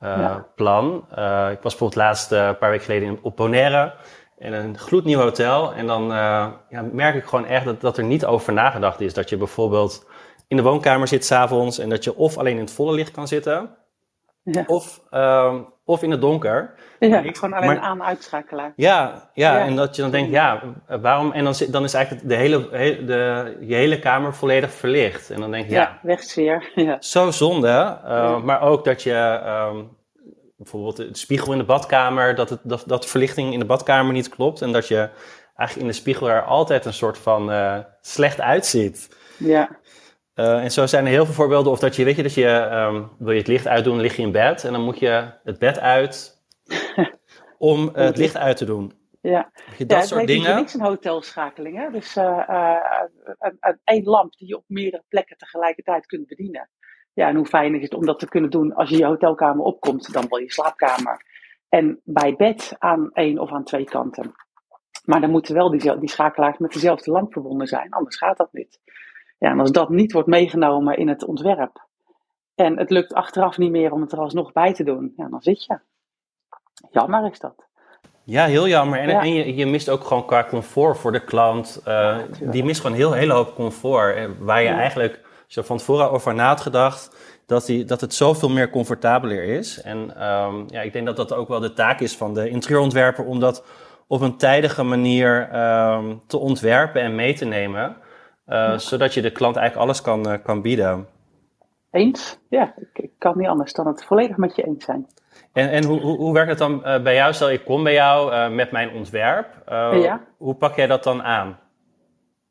Ja. 0.00 0.46
plan. 0.54 1.04
Eh, 1.10 1.48
ik 1.50 1.62
was 1.62 1.76
bijvoorbeeld 1.76 1.94
laatst 1.94 2.32
eh, 2.32 2.46
een 2.46 2.58
paar 2.58 2.70
weken 2.70 2.84
geleden 2.84 3.18
op 3.22 3.36
Bonaire 3.36 3.94
in 4.38 4.52
een 4.52 4.78
gloednieuw 4.78 5.18
hotel 5.20 5.72
en 5.74 5.86
dan 5.86 6.02
eh, 6.12 6.46
ja, 6.68 6.82
merk 6.92 7.14
ik 7.14 7.24
gewoon 7.24 7.46
echt 7.46 7.64
dat, 7.64 7.80
dat 7.80 7.98
er 7.98 8.04
niet 8.04 8.24
over 8.24 8.52
nagedacht 8.52 9.00
is. 9.00 9.14
Dat 9.14 9.28
je 9.28 9.36
bijvoorbeeld 9.36 10.06
in 10.48 10.56
de 10.56 10.62
woonkamer 10.62 11.08
zit 11.08 11.24
s'avonds 11.24 11.78
en 11.78 11.88
dat 11.88 12.04
je 12.04 12.16
of 12.16 12.38
alleen 12.38 12.54
in 12.54 12.60
het 12.60 12.72
volle 12.72 12.92
licht 12.94 13.10
kan 13.10 13.28
zitten 13.28 13.70
ja. 14.42 14.64
of, 14.66 15.00
ehm, 15.10 15.56
of 15.84 16.02
in 16.02 16.10
het 16.10 16.20
donker. 16.20 16.74
ja 16.98 17.18
ik- 17.20 17.36
gewoon 17.36 17.52
alleen 17.56 17.66
maar- 17.68 17.76
een 17.76 17.82
aan-uitschakelaar. 17.82 18.72
Ja, 18.76 19.30
ja, 19.34 19.56
Ja. 19.58 19.64
en 19.64 19.76
dat 19.76 19.96
je 19.96 20.02
dan 20.02 20.10
denkt, 20.10 20.30
ja, 20.30 20.62
waarom? 21.00 21.32
En 21.32 21.44
dan, 21.44 21.54
zit- 21.54 21.72
dan 21.72 21.84
is 21.84 21.94
eigenlijk 21.94 22.28
de 22.28 22.34
hele, 22.34 22.68
he- 22.70 23.04
de, 23.04 23.56
je 23.60 23.74
hele 23.74 23.98
kamer 23.98 24.34
volledig 24.34 24.70
verlicht. 24.72 25.30
En 25.30 25.40
dan 25.40 25.50
denk 25.50 25.64
je, 25.66 25.72
ja, 25.72 25.80
Ja, 25.80 25.98
wegsfeer. 26.02 26.70
Ja. 26.74 26.96
zo 27.00 27.30
zonde. 27.30 27.98
eh. 28.04 28.42
Maar 28.42 28.60
ook 28.62 28.84
dat 28.84 29.02
je 29.02 29.12
ehm, 29.44 29.76
bijvoorbeeld 30.58 30.96
de 30.96 31.08
spiegel 31.12 31.52
in 31.52 31.58
de 31.58 31.64
badkamer, 31.64 32.34
dat, 32.34 32.50
het, 32.50 32.60
dat, 32.62 32.84
dat 32.86 33.06
verlichting 33.06 33.52
in 33.52 33.58
de 33.58 33.64
badkamer 33.64 34.12
niet 34.12 34.28
klopt. 34.28 34.62
En 34.62 34.72
dat 34.72 34.88
je 34.88 35.10
eigenlijk 35.54 35.76
in 35.80 35.86
de 35.86 35.92
spiegel 35.92 36.30
er 36.30 36.42
altijd 36.42 36.84
een 36.84 36.92
soort 36.92 37.18
van 37.18 37.50
eh, 37.50 37.78
slecht 38.00 38.40
uitziet. 38.40 39.16
ja. 39.36 39.78
Eh, 40.34 40.62
en 40.62 40.70
zo 40.70 40.86
zijn 40.86 41.04
er 41.04 41.10
heel 41.10 41.24
veel 41.24 41.34
voorbeelden. 41.34 41.72
Of 41.72 41.78
dat 41.78 41.96
je, 41.96 42.04
weet 42.04 42.16
je, 42.16 42.22
dat 42.22 42.34
je, 42.34 42.46
ehm, 42.46 43.02
wil 43.18 43.32
je 43.32 43.38
het 43.38 43.48
licht 43.48 43.66
uitdoen, 43.66 44.00
lig 44.00 44.16
je 44.16 44.22
in 44.22 44.32
bed. 44.32 44.64
En 44.64 44.72
dan 44.72 44.82
moet 44.82 44.98
je 44.98 45.32
het 45.44 45.58
bed 45.58 45.78
uit 45.78 46.42
om 47.58 47.94
eh, 47.94 48.04
het 48.04 48.16
licht 48.16 48.36
uit 48.36 48.56
te 48.56 48.64
doen. 48.64 48.92
Ja. 49.20 49.50
Je, 49.76 49.86
dat 49.86 49.98
ja, 49.98 50.06
soort 50.06 50.20
het 50.20 50.28
dingen. 50.28 50.56
niks 50.56 50.74
een 50.74 50.80
hotelschakeling. 50.80 51.76
Hè? 51.76 51.90
Dus 51.90 52.16
één 53.84 54.04
lamp 54.04 54.36
die 54.36 54.48
je 54.48 54.56
op 54.56 54.64
meerdere 54.66 55.04
plekken 55.08 55.36
tegelijkertijd 55.36 56.06
kunt 56.06 56.26
bedienen. 56.26 56.68
Ja, 57.18 57.28
en 57.28 57.36
hoe 57.36 57.46
fijn 57.46 57.74
is 57.74 57.82
het 57.82 57.94
om 57.94 58.06
dat 58.06 58.18
te 58.18 58.28
kunnen 58.28 58.50
doen 58.50 58.74
als 58.74 58.90
je 58.90 58.96
je 58.96 59.04
hotelkamer 59.04 59.64
opkomt, 59.64 60.12
dan 60.12 60.26
wel 60.28 60.38
je 60.38 60.52
slaapkamer. 60.52 61.24
En 61.68 62.00
bij 62.04 62.34
bed 62.36 62.76
aan 62.78 63.10
één 63.12 63.38
of 63.38 63.52
aan 63.52 63.64
twee 63.64 63.84
kanten. 63.84 64.34
Maar 65.04 65.20
dan 65.20 65.30
moeten 65.30 65.54
wel 65.54 65.70
die, 65.70 65.98
die 65.98 66.08
schakelaars 66.10 66.58
met 66.58 66.72
dezelfde 66.72 67.10
lamp 67.10 67.32
verbonden 67.32 67.66
zijn, 67.66 67.90
anders 67.90 68.16
gaat 68.16 68.36
dat 68.36 68.48
niet. 68.52 68.80
Ja, 69.38 69.50
en 69.50 69.60
als 69.60 69.72
dat 69.72 69.88
niet 69.88 70.12
wordt 70.12 70.28
meegenomen 70.28 70.96
in 70.96 71.08
het 71.08 71.24
ontwerp, 71.24 71.86
en 72.54 72.78
het 72.78 72.90
lukt 72.90 73.12
achteraf 73.14 73.58
niet 73.58 73.70
meer 73.70 73.92
om 73.92 74.00
het 74.00 74.12
er 74.12 74.18
alsnog 74.18 74.52
bij 74.52 74.72
te 74.72 74.84
doen, 74.84 75.12
ja, 75.16 75.28
dan 75.28 75.42
zit 75.42 75.64
je. 75.64 75.78
Jammer 76.90 77.30
is 77.30 77.38
dat. 77.38 77.66
Ja, 78.24 78.44
heel 78.46 78.68
jammer. 78.68 78.98
En, 78.98 79.08
Ja. 79.08 79.20
en 79.20 79.32
je, 79.32 79.54
je 79.54 79.66
mist 79.66 79.90
ook 79.90 80.04
gewoon 80.04 80.26
qua 80.26 80.44
comfort 80.44 80.98
voor 80.98 81.12
de 81.12 81.24
klant. 81.24 81.80
eh, 81.84 82.18
die 82.40 82.64
mist 82.64 82.80
gewoon 82.80 82.92
een 82.96 83.02
heel, 83.02 83.12
hele 83.12 83.32
hoop 83.32 83.54
comfort. 83.54 84.16
En 84.16 84.44
waar 84.44 84.62
je 84.62 84.68
Ja. 84.68 84.78
eigenlijk, 84.78 85.26
als 85.48 85.56
je 85.56 85.60
er 85.60 85.66
van 85.66 85.76
tevoren 85.78 86.10
over 86.10 86.34
na 86.34 86.46
had 86.48 86.60
gedacht, 86.60 87.16
dat, 87.46 87.66
die, 87.66 87.84
dat 87.84 88.00
het 88.00 88.14
zoveel 88.14 88.48
meer 88.48 88.70
comfortabeler 88.70 89.42
is. 89.44 89.80
En 89.80 90.16
ehm, 90.16 90.54
ja, 90.66 90.80
ik 90.80 90.92
denk 90.92 91.06
dat 91.06 91.16
dat 91.16 91.32
ook 91.32 91.48
wel 91.48 91.60
de 91.60 91.72
taak 91.72 92.00
is 92.00 92.16
van 92.16 92.34
de 92.34 92.48
interieurontwerper 92.48 93.24
om 93.24 93.40
dat 93.40 93.64
op 94.06 94.20
een 94.20 94.36
tijdige 94.36 94.82
manier 94.82 95.48
ehm, 95.52 96.14
te 96.26 96.38
ontwerpen 96.38 97.02
en 97.02 97.14
mee 97.14 97.34
te 97.34 97.44
nemen. 97.44 97.96
eh, 98.44 98.78
Zodat 98.78 99.14
je 99.14 99.22
de 99.22 99.30
klant 99.30 99.56
eigenlijk 99.56 99.88
alles 99.88 100.02
kan, 100.02 100.28
eh, 100.30 100.38
kan 100.44 100.62
bieden. 100.62 101.06
Eens? 101.90 102.38
Ja, 102.48 102.74
ik, 102.76 102.88
ik 103.04 103.10
kan 103.18 103.38
niet 103.38 103.48
anders 103.48 103.72
dan 103.72 103.86
het 103.86 104.04
volledig 104.04 104.36
met 104.36 104.56
je 104.56 104.62
eens 104.62 104.84
zijn. 104.84 105.06
En, 105.52 105.70
en 105.70 105.84
hoe, 105.84 106.00
hoe, 106.00 106.16
hoe 106.16 106.32
werkt 106.32 106.48
het 106.48 106.58
dan 106.58 106.84
eh, 106.84 107.02
bij 107.02 107.14
jou? 107.14 107.32
Stel, 107.32 107.50
ik 107.50 107.64
kom 107.64 107.82
bij 107.82 107.92
jou 107.92 108.50
met 108.50 108.70
mijn 108.70 108.90
ontwerp. 108.90 109.46
Ja. 110.02 110.20
Hoe 110.36 110.54
pak 110.54 110.76
jij 110.76 110.86
dat 110.86 111.04
dan 111.04 111.22
aan? 111.22 111.58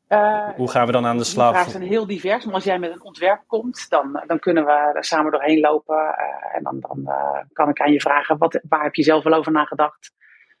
Eh, 0.08 0.48
Hoe 0.48 0.70
gaan 0.70 0.86
we 0.86 0.92
dan 0.92 1.06
aan 1.06 1.16
de 1.18 1.22
Die 1.22 1.32
vragen 1.32 1.54
slag? 1.54 1.70
zijn 1.70 1.82
heel 1.82 2.06
divers. 2.06 2.44
Maar 2.44 2.54
als 2.54 2.64
jij 2.64 2.78
met 2.78 2.90
een 2.92 3.04
ontwerp 3.04 3.42
komt, 3.46 3.86
dan, 3.90 4.22
dan 4.26 4.38
kunnen 4.38 4.64
we 4.64 4.72
er 4.94 5.04
samen 5.04 5.32
doorheen 5.32 5.60
lopen. 5.60 5.96
eh, 5.96 6.56
en 6.56 6.62
dan, 6.62 6.80
dan 6.80 7.06
eh, 7.06 7.40
kan 7.52 7.68
ik 7.68 7.80
aan 7.80 7.92
je 7.92 8.00
vragen, 8.00 8.38
wat, 8.38 8.60
waar 8.68 8.82
heb 8.82 8.94
je 8.94 9.02
zelf 9.02 9.24
wel 9.24 9.32
over 9.32 9.52
nagedacht? 9.52 10.12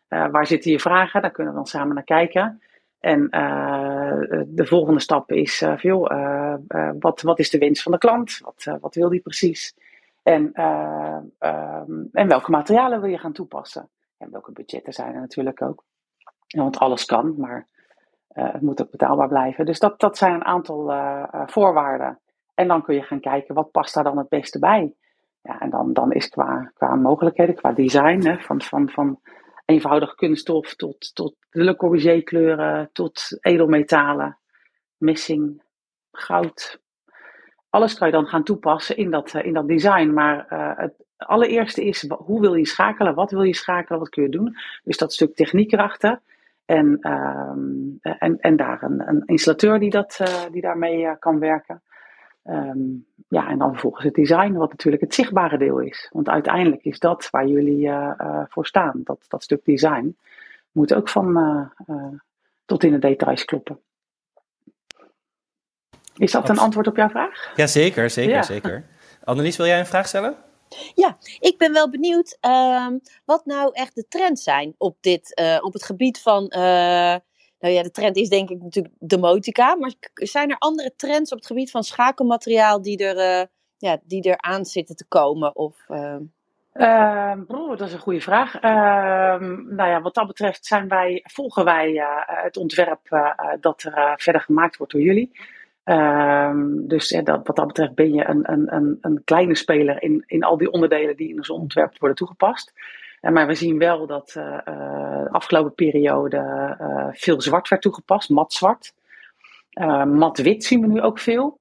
Waar 0.08 0.46
zitten 0.46 0.70
je 0.70 0.80
vragen? 0.80 1.22
Daar 1.22 1.30
kunnen 1.30 1.52
we 1.52 1.58
dan 1.58 1.68
samen 1.68 1.94
naar 1.94 2.04
kijken. 2.04 2.62
En 3.00 3.28
de 4.48 4.66
volgende 4.66 5.00
stap 5.00 5.32
is, 5.32 5.62
eh, 5.62 6.92
wat, 6.98 7.22
wat 7.22 7.38
is 7.38 7.50
de 7.50 7.58
wens 7.58 7.82
van 7.82 7.92
de 7.92 7.98
klant? 7.98 8.38
Wat, 8.42 8.78
wat 8.80 8.94
wil 8.94 9.08
die 9.08 9.20
precies? 9.20 9.74
En, 10.22 10.52
eh, 10.52 11.18
ehm, 11.38 11.92
en 12.12 12.28
welke 12.28 12.50
materialen 12.50 13.00
wil 13.00 13.10
je 13.10 13.18
gaan 13.18 13.32
toepassen? 13.32 13.88
En 14.18 14.30
welke 14.30 14.52
budgetten 14.52 14.92
zijn 14.92 15.14
er 15.14 15.20
natuurlijk 15.20 15.62
ook. 15.62 15.84
Want 16.48 16.78
alles 16.78 17.04
kan, 17.04 17.34
maar 17.38 17.68
het 18.28 18.62
moet 18.62 18.82
ook 18.82 18.90
betaalbaar 18.90 19.28
blijven. 19.28 19.66
Dus 19.66 19.78
dat, 19.78 20.00
dat 20.00 20.16
zijn 20.18 20.34
een 20.34 20.44
aantal 20.44 20.92
eh, 20.92 21.24
eh, 21.30 21.42
voorwaarden. 21.46 22.18
En 22.54 22.68
dan 22.68 22.82
kun 22.82 22.94
je 22.94 23.02
gaan 23.02 23.20
kijken, 23.20 23.54
wat 23.54 23.70
past 23.70 23.94
daar 23.94 24.04
dan 24.04 24.18
het 24.18 24.28
beste 24.28 24.58
bij? 24.58 24.94
Ja, 25.42 25.60
en 25.60 25.70
dan, 25.70 25.92
dan 25.92 26.12
is 26.12 26.28
qua, 26.28 26.70
qua 26.74 26.94
mogelijkheden, 26.94 27.54
qua 27.54 27.72
design, 27.72 28.26
hè, 28.26 28.38
van, 28.38 28.62
van, 28.62 28.88
van 28.88 29.20
eenvoudig 29.64 30.14
kunststof 30.14 30.74
tot, 30.74 31.14
tot 31.14 31.34
Le 31.50 31.76
Corbusier 31.76 32.22
kleuren, 32.22 32.90
tot 32.92 33.38
edelmetalen, 33.40 34.38
missing, 34.96 35.62
goud. 36.12 36.80
Alles 37.70 37.98
kan 37.98 38.06
je 38.06 38.12
dan 38.12 38.26
gaan 38.26 38.44
toepassen 38.44 38.96
in 38.96 39.10
dat, 39.10 39.34
eh, 39.34 39.44
in 39.44 39.52
dat 39.52 39.68
design. 39.68 40.12
Maar 40.12 40.46
eh, 40.48 40.72
het 40.76 40.94
allereerste 41.16 41.84
is, 41.84 42.08
hoe 42.08 42.40
wil 42.40 42.54
je 42.54 42.66
schakelen? 42.66 43.14
Wat 43.14 43.30
wil 43.30 43.42
je 43.42 43.54
schakelen? 43.54 43.98
Wat 43.98 44.08
kun 44.08 44.22
je 44.22 44.28
doen? 44.28 44.56
Dus 44.84 44.96
dat 44.96 45.12
stuk 45.12 45.34
techniek 45.34 45.72
erachter. 45.72 46.20
En, 46.68 46.98
ehm, 47.00 48.12
en, 48.18 48.40
en 48.40 48.56
daar 48.56 48.82
een, 48.82 49.08
een 49.08 49.22
installateur 49.24 49.78
die, 49.78 49.90
dat, 49.90 50.16
eh, 50.20 50.42
die 50.52 50.60
daarmee 50.60 51.06
eh, 51.06 51.12
kan 51.18 51.38
werken. 51.38 51.82
Ehm, 52.42 52.78
ja, 53.28 53.48
en 53.48 53.58
dan 53.58 53.70
vervolgens 53.70 54.04
het 54.04 54.14
design, 54.14 54.52
wat 54.52 54.70
natuurlijk 54.70 55.02
het 55.02 55.14
zichtbare 55.14 55.58
deel 55.58 55.78
is. 55.78 56.08
Want 56.12 56.28
uiteindelijk 56.28 56.84
is 56.84 56.98
dat 56.98 57.28
waar 57.30 57.46
jullie 57.46 57.88
eh, 57.88 58.42
voor 58.48 58.66
staan. 58.66 59.00
Dat, 59.04 59.24
dat 59.28 59.42
stuk 59.42 59.64
design 59.64 60.16
moet 60.72 60.94
ook 60.94 61.08
van 61.08 61.70
tot 62.64 62.84
in 62.84 62.92
de 62.92 62.98
details 62.98 63.44
kloppen. 63.44 63.80
Is 66.16 66.32
dat 66.32 66.48
een 66.48 66.58
antwoord 66.58 66.86
op 66.86 66.96
jouw 66.96 67.08
vraag? 67.08 67.52
Ja, 67.56 67.66
zeker, 67.66 68.10
zeker, 68.10 68.34
Ja. 68.34 68.42
zeker. 68.42 68.84
Annelies, 69.24 69.56
wil 69.56 69.66
jij 69.66 69.78
een 69.78 69.86
vraag 69.86 70.06
stellen? 70.06 70.34
Ik 71.40 71.58
ben 71.58 71.72
wel 71.72 71.90
benieuwd 71.90 72.36
ehm, 72.40 72.98
wat 73.24 73.46
nou 73.46 73.70
echt 73.72 73.94
de 73.94 74.08
trends 74.08 74.42
zijn 74.42 74.74
op, 74.78 74.96
dit, 75.00 75.34
eh, 75.34 75.58
op 75.60 75.72
het 75.72 75.84
gebied 75.84 76.20
van. 76.20 76.48
eh, 76.48 77.16
nou 77.60 77.74
ja, 77.74 77.82
de 77.82 77.90
trend 77.90 78.16
is 78.16 78.28
denk 78.28 78.50
ik 78.50 78.62
natuurlijk 78.62 78.94
domotica. 78.98 79.76
Maar 79.76 79.92
zijn 80.14 80.50
er 80.50 80.58
andere 80.58 80.92
trends 80.96 81.32
op 81.32 81.38
het 81.38 81.46
gebied 81.46 81.70
van 81.70 81.82
schakelmateriaal 81.82 82.82
die 82.82 83.04
er, 83.04 83.16
eh, 83.16 83.46
ja, 83.78 83.98
die 84.04 84.22
er 84.22 84.38
aan 84.38 84.64
zitten 84.64 84.96
te 84.96 85.06
komen? 85.08 85.56
Of, 85.56 85.76
ehm, 85.88 86.22
Ehm, 86.72 87.44
broer, 87.44 87.76
dat 87.76 87.86
is 87.88 87.92
een 87.92 87.98
goede 88.00 88.20
vraag. 88.20 88.54
Ehm, 88.54 89.74
nou 89.74 89.90
ja, 89.90 90.00
wat 90.00 90.14
dat 90.14 90.26
betreft 90.26 90.66
zijn 90.66 90.88
wij, 90.88 91.24
volgen 91.30 91.64
wij 91.64 92.02
het 92.26 92.56
ontwerp 92.56 93.32
dat 93.60 93.82
er 93.82 94.14
verder 94.16 94.40
gemaakt 94.42 94.76
wordt 94.76 94.92
door 94.92 95.02
jullie. 95.02 95.30
Ehm, 95.88 96.86
dus 96.86 97.08
dat, 97.24 97.46
wat 97.46 97.56
dat 97.56 97.66
betreft 97.66 97.94
ben 97.94 98.12
je 98.12 98.28
een, 98.28 98.52
een, 98.52 98.74
een, 98.74 98.98
een 99.00 99.22
kleine 99.24 99.54
speler 99.54 100.02
in, 100.02 100.24
in 100.26 100.42
al 100.42 100.56
die 100.56 100.70
onderdelen 100.70 101.16
die 101.16 101.28
in 101.28 101.36
ons 101.36 101.50
ontwerp 101.50 101.98
worden 101.98 102.16
toegepast. 102.16 102.72
Eh, 103.20 103.32
maar 103.32 103.46
we 103.46 103.54
zien 103.54 103.78
wel 103.78 104.06
dat 104.06 104.34
eh, 104.36 104.58
eh, 104.64 105.22
de 105.22 105.28
afgelopen 105.30 105.74
periode 105.74 106.76
veel 107.12 107.40
zwart 107.40 107.68
werd 107.68 107.82
toegepast, 107.82 108.28
mat 108.28 108.52
zwart. 108.52 108.94
Wit 110.32 110.64
zien 110.64 110.80
we 110.80 110.86
nu 110.86 111.00
ook 111.00 111.18
veel. 111.18 111.58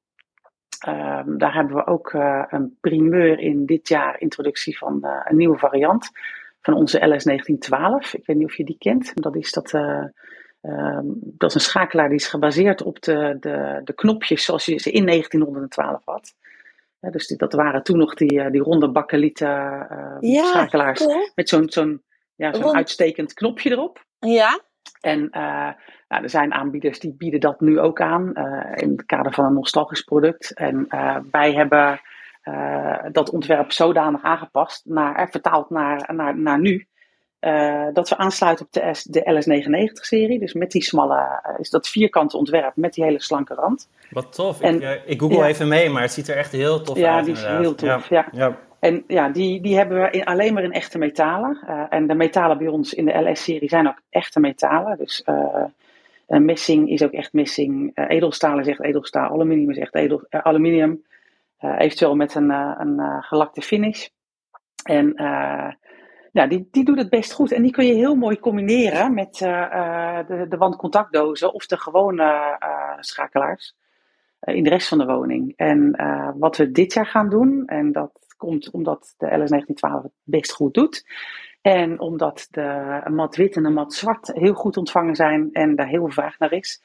Ehm, 0.80 1.38
daar 1.38 1.54
hebben 1.54 1.76
we 1.76 1.86
ook 1.86 2.14
een 2.50 2.78
primeur 2.82 3.40
in 3.40 3.66
dit 3.66 3.88
jaar, 3.88 4.20
introductie 4.20 4.78
van 4.78 5.08
een 5.24 5.38
nieuwe 5.38 5.58
variant 5.58 6.10
van 6.62 6.74
onze 6.74 7.00
LS1912. 7.00 8.14
Ik 8.14 8.26
weet 8.26 8.38
niet 8.38 8.48
of 8.48 8.56
je 8.56 8.64
die 8.64 8.78
kent. 8.80 9.12
Dat 9.16 9.36
is, 9.36 9.52
dat, 9.52 9.72
eh, 10.68 10.88
ehm, 10.88 11.06
dat 11.14 11.50
is 11.50 11.56
een 11.56 11.62
schakelaar 11.62 12.08
die 12.10 12.18
is 12.18 12.28
gebaseerd 12.28 12.84
op 12.84 13.02
de, 13.02 13.38
de, 13.40 13.82
de 13.84 13.94
knopjes 13.94 14.44
zoals 14.44 14.66
je 14.66 14.80
ze 14.80 14.92
in 14.92 15.06
1912 15.06 16.02
had. 16.06 16.34
Ja, 17.00 17.10
dus 17.10 17.28
die, 17.28 17.38
dat 17.38 17.54
waren 17.54 17.84
toen 17.84 17.98
nog 17.98 18.14
die, 18.14 18.42
eh, 18.42 18.52
die 18.52 18.62
ronde 18.62 18.90
bakkelieten 18.92 19.90
eh, 19.90 20.18
Ja, 20.20 20.46
schakelaars 20.46 21.00
cool. 21.00 21.32
met 21.36 21.50
zo'n 21.50 21.70
zo'n 21.70 22.04
ja, 22.36 22.54
zo'n 22.54 22.76
uitstekend 22.76 23.34
knopje 23.34 23.72
erop. 23.72 24.06
Ja, 24.20 24.60
En 25.02 25.30
eh, 25.30 25.70
nou, 26.08 26.24
er 26.24 26.30
zijn 26.30 26.54
aanbieders 26.54 27.00
die 27.00 27.16
bieden 27.18 27.40
dat 27.40 27.60
nu 27.60 27.80
ook 27.80 28.02
aan 28.02 28.34
in 28.76 28.92
het 28.92 29.06
kader 29.06 29.34
van 29.34 29.46
een 29.46 29.54
nostalgisch 29.54 30.02
product. 30.02 30.54
En 30.54 30.88
wij 31.32 31.54
hebben 31.54 32.02
dat 33.12 33.30
ontwerp 33.30 33.72
zodanig 33.72 34.24
aangepast, 34.24 34.86
naar, 34.86 35.30
vertaald 35.30 35.70
naar, 35.70 36.14
naar, 36.14 36.38
naar 36.38 36.60
nu. 36.60 36.88
Eh, 37.40 37.88
dat 37.94 38.10
we 38.10 38.18
aansluiten 38.18 38.66
op 38.66 38.72
de, 38.72 38.94
S, 38.94 39.04
de 39.04 39.22
LS99-serie. 39.22 40.40
Dus 40.40 40.54
met 40.54 40.72
die 40.72 40.84
smalle, 40.84 41.40
eh, 41.44 41.60
is 41.60 41.70
dat 41.70 41.88
vierkante 41.88 42.38
ontwerp 42.38 42.76
met 42.76 42.94
die 42.94 43.04
hele 43.04 43.22
slanke 43.22 43.54
rand. 43.54 43.90
Wat 44.10 44.34
tof. 44.34 44.62
En- 44.62 44.76
ik, 44.76 44.82
eh, 44.82 44.92
ik 45.06 45.20
google 45.20 45.38
ja. 45.38 45.48
even 45.48 45.68
mee, 45.68 45.90
maar 45.90 46.02
het 46.02 46.12
ziet 46.12 46.28
er 46.28 46.36
echt 46.36 46.52
heel 46.52 46.82
tof 46.82 46.98
Ja, 46.98 47.16
uit 47.16 47.26
die 47.26 47.34
is 47.34 47.40
inderdaad. 47.40 47.62
heel 47.62 47.76
tof, 47.76 48.10
ja. 48.10 48.28
ja. 48.32 48.58
En 48.80 49.04
ja, 49.08 49.30
die, 49.30 49.62
die 49.62 49.76
hebben 49.76 50.02
we 50.02 50.10
in, 50.10 50.24
alleen 50.24 50.54
maar 50.54 50.64
in 50.64 50.72
echte 50.72 50.98
metalen. 50.98 51.58
Uh, 51.70 51.84
en 51.90 52.08
de 52.08 52.14
metalen 52.14 52.58
bij 52.58 52.68
ons 52.68 52.94
in 52.94 53.06
de 53.06 53.20
LS-serie 53.20 53.70
zijn 53.70 53.88
ook 53.88 54.02
echte 54.10 54.40
metalen. 54.40 54.98
Dus 54.98 55.24
uh, 55.26 55.66
messing 56.28 56.90
is 56.90 57.04
ook 57.04 57.12
echt 57.12 57.34
messing. 57.34 57.92
edelstaal 58.08 58.60
is 58.60 58.68
echt 58.68 58.84
edelstaal. 58.84 59.30
Aluminium 59.30 59.70
is 59.70 59.78
echt 59.78 59.96
edel, 59.96 60.26
aluminium. 60.30 61.04
eventueel 61.60 62.16
met 62.16 62.36
een, 62.36 62.50
een 62.50 63.24
gelakte 63.24 63.62
finish. 63.62 64.08
En 64.84 65.16
ja, 66.38 66.48
die, 66.48 66.68
die 66.72 66.86
doet 66.86 66.98
het 66.98 67.10
best 67.10 67.34
goed. 67.34 67.52
En 67.52 67.62
die 67.62 67.72
kun 67.72 67.86
je 67.86 67.94
heel 67.94 68.16
mooi 68.16 68.40
combineren 68.40 69.14
met 69.14 69.34
de, 69.34 70.46
de 70.50 70.58
wandcontactdozen 70.58 71.54
of 71.54 71.66
de 71.66 71.78
gewone 71.78 72.58
schakelaars 73.00 73.76
in 74.40 74.64
de 74.64 74.70
rest 74.70 74.88
van 74.88 74.98
de 74.98 75.06
woning. 75.06 75.54
En 75.56 75.96
wat 76.38 76.58
we 76.58 76.72
dit 76.72 76.94
jaar 76.94 77.06
gaan 77.06 77.30
doen, 77.30 77.64
en 77.66 77.92
dat 77.92 78.12
komt 78.38 78.72
omdat 78.72 79.14
de 79.18 79.26
LS 79.26 79.50
1912 79.50 80.04
het 80.04 80.12
best 80.24 80.52
goed 80.52 80.74
doet. 80.74 81.06
En 81.62 82.00
omdat 82.00 82.48
de 82.52 83.02
mat 83.10 83.36
wit 83.36 83.56
en 83.56 83.64
de 83.64 83.70
mat 83.70 83.94
zwart 83.94 84.32
heel 84.34 84.54
goed 84.54 84.78
ontvangen 84.78 85.16
zijn 85.16 85.50
en 85.52 85.76
daar 85.76 85.88
heel 85.88 86.00
veel 86.00 86.12
vraag 86.12 86.40
naar 86.40 86.52
is, 86.52 86.82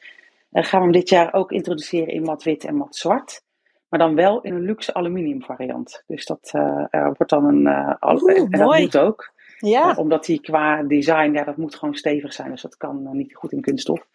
gaan 0.53 0.78
we 0.78 0.86
hem 0.86 0.92
dit 0.92 1.09
jaar 1.09 1.32
ook 1.32 1.53
introduceren 1.53 2.14
in 2.14 2.22
mat 2.22 2.42
wit 2.42 2.64
en 2.64 2.76
mat 2.76 2.96
zwart. 2.96 3.42
Maar 3.88 4.00
dan 4.00 4.14
wel 4.14 4.40
in 4.40 4.55
een 4.55 4.64
luxe 4.64 4.94
aluminium 4.94 5.42
variant. 5.42 6.05
Dus 6.07 6.24
dat 6.24 6.53
uh, 6.55 6.86
wordt 6.90 7.28
dan 7.28 7.44
een. 7.44 7.66
Uh, 7.66 8.12
Oeh, 8.12 8.38
en 8.38 8.50
dat 8.50 8.78
moet 8.80 8.98
ook. 8.98 9.32
Ja. 9.62 9.90
Uh, 9.90 9.98
omdat 9.98 10.24
die 10.24 10.40
qua 10.40 10.82
design, 10.82 11.32
ja, 11.32 11.44
dat 11.44 11.56
moet 11.56 11.74
gewoon 11.74 11.94
stevig 11.94 12.32
zijn. 12.32 12.50
Dus 12.50 12.62
dat 12.62 12.76
kan 12.76 13.08
niet 13.12 13.34
goed 13.34 13.52
in 13.52 13.60
kunststof. 13.60 14.06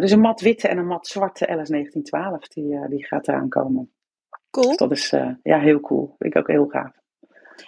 dus 0.00 0.10
een 0.10 0.20
mat 0.20 0.40
witte 0.40 0.68
en 0.68 0.78
een 0.78 0.86
mat 0.86 1.06
zwarte 1.06 1.44
LS 1.44 1.68
1912, 1.68 2.48
die, 2.48 2.88
die 2.88 3.06
gaat 3.06 3.28
eraan 3.28 3.48
komen. 3.48 3.90
Cool. 4.50 4.68
Dus 4.68 4.76
dat 4.76 4.90
is 4.90 5.10
ja, 5.42 5.58
heel 5.58 5.80
cool. 5.80 6.14
Vind 6.18 6.34
ik 6.34 6.40
ook 6.40 6.48
heel 6.48 6.66
gaaf. 6.66 6.92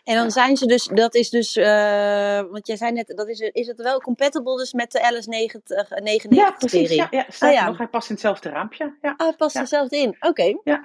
En 0.04 0.14
dan 0.14 0.30
zijn 0.30 0.56
ze 0.56 0.66
dus, 0.66 0.84
dat 0.84 1.14
is 1.14 1.30
dus, 1.30 1.56
uh, 1.56 2.40
want 2.50 2.66
jij 2.66 2.76
zei 2.76 2.92
net, 2.92 3.12
dat 3.16 3.28
is, 3.28 3.40
is 3.40 3.66
het 3.66 3.82
wel 3.82 4.00
compatible 4.00 4.56
dus 4.56 4.72
met 4.72 4.92
de 4.92 4.98
LS99 4.98 6.02
99 6.02 6.30
ja, 6.30 6.50
precies, 6.50 6.88
serie? 6.88 6.96
Ja, 6.96 7.08
ja, 7.10 7.26
ah, 7.38 7.52
ja. 7.52 7.66
Nog, 7.66 7.78
hij 7.78 7.88
past 7.88 8.08
in 8.08 8.14
hetzelfde 8.14 8.48
raampje. 8.48 8.96
Ja. 9.02 9.14
Ah, 9.16 9.26
hij 9.26 9.36
past 9.36 9.54
ja. 9.54 9.60
er 9.60 9.66
zelf 9.66 9.90
in. 9.90 10.08
Oké. 10.08 10.26
Okay. 10.28 10.60
Ja. 10.64 10.84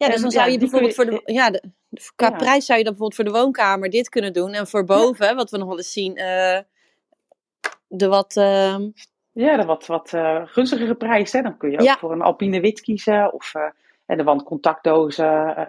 Ja, 0.00 0.08
dus 0.08 0.20
dan 0.20 0.30
zou 0.30 0.50
je 0.50 0.58
bijvoorbeeld 0.58 0.94
voor 0.94 1.04
de, 1.04 1.22
ja, 1.24 1.50
de, 1.50 1.62
qua 2.16 2.28
ja. 2.28 2.36
prijs 2.36 2.66
zou 2.66 2.78
je 2.78 2.84
dan 2.84 2.94
bijvoorbeeld 2.96 3.14
voor 3.14 3.24
de 3.24 3.44
woonkamer 3.44 3.90
dit 3.90 4.08
kunnen 4.08 4.32
doen. 4.32 4.52
En 4.52 4.66
voor 4.66 4.84
boven, 4.84 5.26
ja. 5.26 5.34
wat 5.34 5.50
we 5.50 5.58
nog 5.58 5.68
wel 5.68 5.76
eens 5.76 5.92
zien, 5.92 6.18
uh, 6.18 6.58
de 7.88 8.08
wat... 8.08 8.36
Uh, 8.36 8.76
ja, 9.32 9.56
de 9.56 9.64
wat, 9.64 9.86
wat 9.86 10.12
uh, 10.12 10.42
gunstigere 10.44 10.94
prijs. 10.94 11.32
Hè? 11.32 11.42
Dan 11.42 11.56
kun 11.56 11.70
je 11.70 11.78
ook 11.78 11.98
voor 11.98 12.12
een 12.12 12.22
Alpine 12.22 12.60
wit 12.60 12.80
kiezen 12.80 13.32
of... 13.32 13.54
Uh, 13.54 13.62
en 14.06 14.16
de 14.16 14.24
wandcontactdozen. 14.24 15.68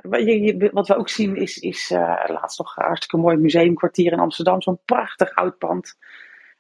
Wat 0.71 0.88
we 0.88 0.95
ook 0.95 1.09
zien 1.09 1.36
is, 1.36 1.57
is 1.57 1.89
laatst 2.27 2.59
nog 2.59 2.77
een 2.77 2.86
hartstikke 2.86 3.17
mooi 3.17 3.38
museumkwartier 3.38 4.11
in 4.11 4.19
Amsterdam. 4.19 4.61
Zo'n 4.61 4.79
prachtig 4.86 5.36
oud 5.36 5.57
pand. 5.57 5.97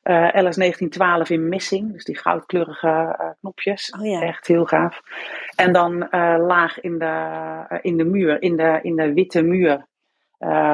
Uh, 0.03 0.25
LS 0.25 0.55
1912 0.55 1.29
in 1.29 1.49
missing. 1.49 1.91
Dus 1.93 2.03
die 2.03 2.17
goudkleurige 2.17 2.87
uh, 2.87 3.29
knopjes. 3.39 3.95
Oh, 3.99 4.05
ja. 4.05 4.21
Echt 4.21 4.47
heel 4.47 4.65
gaaf. 4.65 5.01
En 5.55 5.73
dan 5.73 6.07
laag 6.47 6.79
in 6.79 6.97
de, 6.97 7.79
in 7.81 7.97
de 7.97 8.03
muur, 8.03 8.41
in 8.41 8.57
de, 8.57 8.79
in 8.81 8.95
de 8.95 9.13
witte 9.13 9.41
muur. 9.41 9.85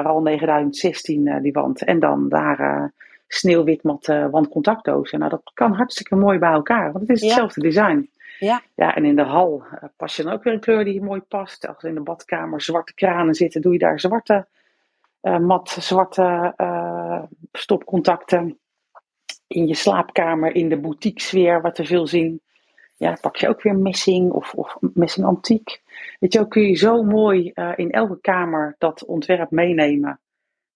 al 0.03 0.21
9016 0.21 1.41
die 1.41 1.51
wand. 1.51 1.83
En 1.83 1.99
dan 1.99 2.29
daar 2.29 2.91
sneeuwwit 3.27 3.83
matte 3.83 4.27
wandcontactdozen. 4.31 5.19
Nou, 5.19 5.31
dat 5.31 5.51
kan 5.53 5.73
hartstikke 5.73 6.15
mooi 6.15 6.39
bij 6.39 6.51
elkaar. 6.51 6.91
Want 6.91 7.07
het 7.07 7.17
is 7.17 7.21
hetzelfde 7.21 7.61
ja. 7.61 7.67
design. 7.67 8.09
Ja. 8.39 8.61
ja, 8.75 8.95
en 8.95 9.05
in 9.05 9.15
de 9.15 9.23
hal 9.23 9.63
pas 9.95 10.15
je 10.15 10.23
dan 10.23 10.33
ook 10.33 10.43
weer 10.43 10.53
een 10.53 10.59
kleur 10.59 10.83
die 10.83 11.01
mooi 11.01 11.21
past. 11.21 11.67
Als 11.67 11.83
in 11.83 11.93
de 11.93 12.01
badkamer 12.01 12.61
zwarte 12.61 12.93
kranen 12.93 13.33
zitten, 13.33 13.61
doe 13.61 13.73
je 13.73 13.79
daar 13.79 13.99
zwarte, 13.99 14.47
mat, 15.21 15.69
zwarte 15.69 16.53
stopcontacten. 17.51 18.57
In 19.47 19.67
je 19.67 19.75
slaapkamer, 19.75 20.55
in 20.55 20.69
de 20.69 20.79
boutique 20.79 21.21
sfeer, 21.21 21.61
wat 21.61 21.77
we 21.77 21.85
veel 21.85 22.07
zien. 22.07 22.41
Ja, 22.95 23.17
pak 23.21 23.35
je 23.35 23.47
ook 23.47 23.61
weer 23.61 23.75
messing 23.75 24.31
of, 24.31 24.53
of 24.53 24.77
messing 24.79 25.25
antiek. 25.25 25.81
Weet 26.19 26.33
je, 26.33 26.39
ook 26.39 26.49
kun 26.49 26.61
je 26.61 26.75
zo 26.75 27.03
mooi 27.03 27.51
in 27.75 27.91
elke 27.91 28.19
kamer 28.21 28.75
dat 28.77 29.05
ontwerp 29.05 29.51
meenemen. 29.51 30.19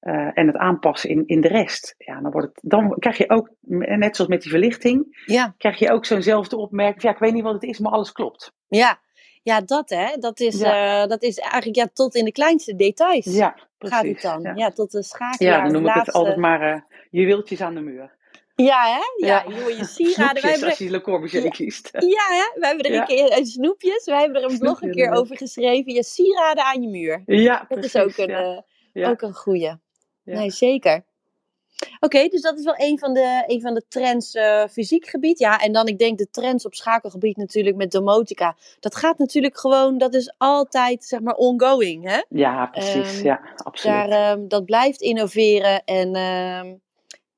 Uh, 0.01 0.37
en 0.37 0.47
het 0.47 0.57
aanpassen 0.57 1.09
in, 1.09 1.23
in 1.27 1.41
de 1.41 1.47
rest. 1.47 1.95
Ja, 1.97 2.21
dan, 2.21 2.31
wordt 2.31 2.47
het, 2.47 2.59
dan 2.61 2.95
krijg 2.99 3.17
je 3.17 3.29
ook, 3.29 3.49
net 3.59 4.15
zoals 4.15 4.31
met 4.31 4.41
die 4.41 4.51
verlichting, 4.51 5.23
ja. 5.25 5.53
krijg 5.57 5.79
je 5.79 5.91
ook 5.91 6.05
zo'nzelfde 6.05 6.57
opmerking. 6.57 7.01
Ja, 7.01 7.11
ik 7.11 7.17
weet 7.17 7.33
niet 7.33 7.43
wat 7.43 7.53
het 7.53 7.63
is, 7.63 7.79
maar 7.79 7.91
alles 7.91 8.11
klopt. 8.11 8.53
Ja, 8.67 8.99
ja 9.43 9.61
dat 9.61 9.89
hè. 9.89 10.17
Dat 10.19 10.39
is, 10.39 10.59
ja. 10.59 11.03
uh, 11.03 11.09
dat 11.09 11.23
is 11.23 11.37
eigenlijk 11.37 11.75
ja, 11.75 11.89
tot 11.93 12.15
in 12.15 12.25
de 12.25 12.31
kleinste 12.31 12.75
details. 12.75 13.25
Ja, 13.25 13.57
precies. 13.77 13.97
Gaat 13.97 14.05
het 14.05 14.21
dan. 14.21 14.41
Ja, 14.41 14.53
ja 14.55 14.69
tot 14.71 14.91
de 14.91 15.03
schakelaar. 15.03 15.57
Ja, 15.57 15.63
dan 15.63 15.71
noem 15.71 15.81
ik 15.81 15.87
laatste... 15.87 16.05
het 16.05 16.13
altijd 16.13 16.37
maar 16.37 16.73
uh, 16.73 16.81
juweeltjes 17.09 17.61
aan 17.61 17.75
de 17.75 17.81
muur. 17.81 18.19
Ja, 18.63 18.83
hè? 18.83 19.27
Ja, 19.27 19.45
ja. 19.47 19.67
je 19.67 19.85
sieraden. 19.85 20.41
Wij 20.41 20.51
hebben... 20.51 20.69
als 20.69 20.77
je 20.77 20.89
Le 20.89 21.01
Corbusier 21.01 21.49
kiest. 21.49 21.89
Ja, 21.91 22.25
hè? 22.27 22.59
We 22.59 22.67
hebben 22.67 22.85
er 22.85 22.99
een 22.99 23.05
keer 23.05 23.37
een 23.37 23.45
snoepjes. 23.45 24.05
Wij 24.05 24.19
hebben 24.19 24.43
er 24.43 24.51
een 24.51 24.59
blog 24.59 24.81
een 24.81 24.91
keer 24.91 25.11
over 25.11 25.37
geschreven. 25.37 25.93
Je 25.93 26.03
sieraden 26.03 26.63
aan 26.63 26.81
je 26.81 26.89
muur. 26.89 27.23
Ja, 27.25 27.57
Dat 27.57 27.67
precies, 27.67 27.93
is 27.93 28.01
ook 28.01 28.27
een, 28.27 28.63
ook 29.05 29.21
een 29.21 29.33
goeie. 29.33 29.61
Ja. 29.61 29.79
Nee, 30.23 30.51
zeker. 30.51 31.03
Oké, 31.99 32.05
okay, 32.05 32.29
dus 32.29 32.41
dat 32.41 32.57
is 32.57 32.63
wel 32.63 32.73
een 32.77 32.99
van 32.99 33.13
de, 33.13 33.43
een 33.47 33.61
van 33.61 33.73
de 33.73 33.83
trends 33.87 34.35
uh, 34.35 34.63
fysiek 34.67 35.07
gebied. 35.07 35.39
Ja, 35.39 35.59
en 35.59 35.71
dan 35.71 35.87
ik 35.87 35.99
denk 35.99 36.17
de 36.17 36.29
trends 36.29 36.65
op 36.65 36.73
schakelgebied 36.73 37.37
natuurlijk 37.37 37.75
met 37.75 37.91
domotica. 37.91 38.55
Dat 38.79 38.95
gaat 38.95 39.17
natuurlijk 39.17 39.59
gewoon, 39.59 39.97
dat 39.97 40.13
is 40.13 40.33
altijd 40.37 41.03
zeg 41.03 41.19
maar 41.19 41.35
ongoing, 41.35 42.09
hè? 42.09 42.21
Ja, 42.29 42.65
precies. 42.65 43.17
Um, 43.17 43.23
ja, 43.23 43.41
absoluut. 43.55 44.09
Daar, 44.09 44.31
um, 44.37 44.47
dat 44.47 44.65
blijft 44.65 45.01
innoveren 45.01 45.83
en, 45.83 46.15
um, 46.15 46.81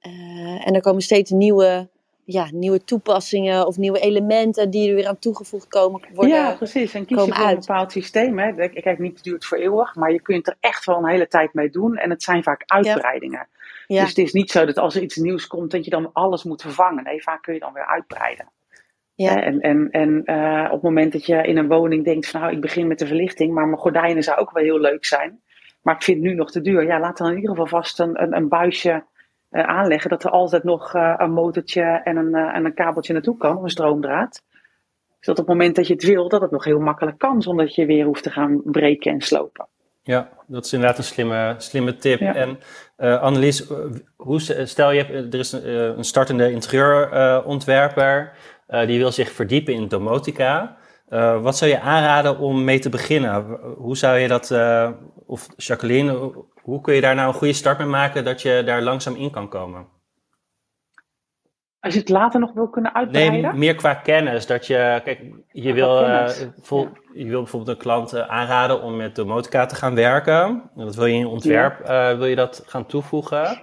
uh, 0.08 0.68
en 0.68 0.76
er 0.76 0.82
komen 0.82 1.02
steeds 1.02 1.32
nieuwe, 1.32 1.88
ja, 2.24 2.48
nieuwe 2.52 2.84
toepassingen 2.84 3.68
of 3.68 3.78
nieuwe 3.78 4.00
elementen 4.00 4.70
die 4.70 4.90
er 4.90 4.96
weer 4.96 5.08
aan 5.08 5.20
toegevoegd 5.20 5.68
komen 5.68 6.02
worden. 6.14 6.36
Ja, 6.36 6.56
precies. 6.56 6.94
En 6.94 7.06
kies 7.06 7.26
je 7.26 7.34
voor 7.34 7.44
uit. 7.44 7.54
een 7.54 7.60
bepaald 7.60 7.92
systeem. 7.92 8.40
Hè. 8.40 8.70
Kijk, 8.70 9.00
niet 9.00 9.14
het 9.14 9.24
duurt 9.24 9.46
voor 9.46 9.58
eeuwig, 9.58 9.96
maar 9.96 10.12
je 10.12 10.22
kunt 10.22 10.48
er 10.48 10.56
echt 10.60 10.86
wel 10.86 10.98
een 10.98 11.08
hele 11.08 11.28
tijd 11.28 11.54
mee 11.54 11.70
doen. 11.70 11.98
En 11.98 12.10
het 12.10 12.24
zijn 12.24 12.44
vaak 12.44 12.64
uitbreidingen. 12.66 13.48
Ja. 13.88 14.00
Dus 14.00 14.10
het 14.10 14.18
is 14.18 14.34
niet 14.34 14.52
zo 14.52 14.66
dat 14.66 14.78
als 14.78 14.96
er 14.96 15.02
iets 15.02 15.16
nieuws 15.16 15.48
komt, 15.48 15.72
dat 15.72 15.86
je 15.86 15.92
dan 15.92 16.10
alles 16.14 16.44
moet 16.44 16.62
vervangen. 16.62 17.04
Nee, 17.04 17.24
vaak 17.24 17.42
kun 17.42 17.54
je 17.54 17.60
dan 17.60 17.74
weer 17.74 17.88
uitbreiden. 17.88 18.52
Ja. 19.16 19.42
En, 19.42 19.60
en, 19.60 19.92
en 19.92 20.22
uh, 20.26 20.66
op 20.66 20.72
het 20.72 20.82
moment 20.82 21.12
dat 21.12 21.26
je 21.26 21.36
in 21.36 21.58
een 21.58 21.68
woning 21.68 22.04
denkt 22.04 22.28
van 22.28 22.42
nou, 22.42 22.54
ik 22.54 22.62
begin 22.62 22.88
met 22.88 23.00
de 23.00 23.08
verlichting, 23.08 23.54
maar 23.54 23.66
mijn 23.66 23.78
gordijnen 23.78 24.24
zou 24.24 24.40
ook 24.40 24.52
wel 24.52 24.64
heel 24.64 24.80
leuk 24.80 25.06
zijn. 25.06 25.42
Maar 25.82 25.96
ik 25.96 26.04
vind 26.04 26.18
het 26.18 26.28
nu 26.28 26.34
nog 26.34 26.52
te 26.52 26.62
duur. 26.62 26.84
Ja, 26.86 27.00
laat 27.00 27.18
dan 27.18 27.30
in 27.30 27.36
ieder 27.36 27.50
geval 27.50 27.68
vast 27.68 28.00
een, 28.00 28.22
een, 28.22 28.36
een 28.36 28.48
buisje 28.48 29.04
uh, 29.54 29.64
aanleggen. 29.64 30.10
Dat 30.10 30.24
er 30.24 30.30
altijd 30.30 30.64
nog 30.64 30.96
uh, 30.96 31.14
een 31.18 31.32
motortje 31.32 31.82
en 31.82 32.18
een, 32.18 32.36
en 32.36 32.66
een 32.66 32.74
kabeltje 32.74 33.14
naartoe 33.14 33.38
kan, 33.38 33.58
of 33.58 33.64
een 33.64 33.70
stroomdraad. 33.70 34.42
Zodat 35.20 35.40
op 35.40 35.48
het 35.48 35.56
moment 35.56 35.76
dat 35.76 35.88
je 35.88 35.94
het 35.94 36.04
wil, 36.04 36.30
dat 36.30 36.42
het 36.42 36.52
nog 36.52 36.64
heel 36.64 36.80
makkelijk 36.80 37.18
kan, 37.18 37.42
zonder 37.42 37.66
dat 37.66 37.76
je 37.76 37.86
weer 37.86 38.06
hoeft 38.06 38.24
te 38.24 38.30
gaan 38.30 38.62
breken 38.64 39.12
en 39.12 39.22
slopen. 39.22 39.68
Ja, 40.02 40.30
dat 40.48 40.66
is 40.66 40.74
inderdaad 40.74 40.98
een 40.98 41.04
slimme, 41.04 41.56
slimme 41.58 41.96
tip. 41.96 42.20
Ja. 42.20 42.36
En 42.36 42.60
Annelies, 43.22 43.72
hoe, 44.16 44.40
stel 44.66 44.92
je, 44.92 45.04
er 45.06 45.40
is 45.40 45.52
een, 45.52 45.98
een 45.98 46.04
startende 46.04 46.52
interieurontwerper 46.52 48.32
die 48.68 49.00
wil 49.00 49.12
zich 49.12 49.32
verdiepen 49.32 49.74
in 49.74 49.88
domotica. 49.88 50.78
Wat 51.42 51.58
zou 51.58 51.72
je 51.72 51.80
aanraden 51.80 52.38
om 52.38 52.64
mee 52.64 52.80
te 52.80 52.90
beginnen? 52.90 53.60
Hoe 53.78 53.98
zou 53.98 54.18
je 54.18 54.28
dat, 54.28 54.52
of 55.26 55.48
Jacqueline, 55.56 56.34
hoe 56.62 56.82
kun 56.82 56.94
je 56.94 57.02
daar 57.02 57.16
nou 57.16 57.28
een 57.28 57.34
goede 57.34 57.54
start 57.54 57.78
mee 57.78 57.88
maken 57.88 58.24
dat 58.24 58.42
je 58.42 58.62
daar 58.66 58.82
langzaam 58.82 59.16
in 59.16 59.32
kan 59.32 59.50
komen? 59.50 59.88
Als 61.80 61.94
je 61.94 62.00
het 62.00 62.10
later 62.10 62.40
nog 62.40 62.54
wil 62.54 62.70
kunnen 62.70 62.96
uitbreiden? 62.96 63.42
Nee, 63.42 63.54
meer 63.54 63.76
qua 63.76 63.94
kennis. 63.94 64.46
Dat 64.46 64.68
je, 64.68 65.02
kijk, 65.04 65.22
je 65.52 65.74
wil, 65.74 66.04
uh, 66.04 66.30
vol, 66.62 66.82
ja. 66.82 66.90
je 67.14 67.26
wil 67.28 67.42
bijvoorbeeld 67.42 67.78
een 67.78 67.84
klant 67.84 68.20
aanraden 68.20 68.82
om 68.82 68.96
met 68.96 69.16
domotica 69.16 69.66
te 69.66 69.76
gaan 69.76 69.96
werken. 69.96 70.70
Dat 70.76 70.96
wil 70.96 71.06
je 71.06 71.14
in 71.14 71.20
je 71.20 71.28
ontwerp, 71.28 71.88
ja. 71.88 72.18
wil 72.18 72.28
je 72.28 72.36
dat 72.36 72.64
gaan 72.66 72.86
toevoegen. 72.86 73.62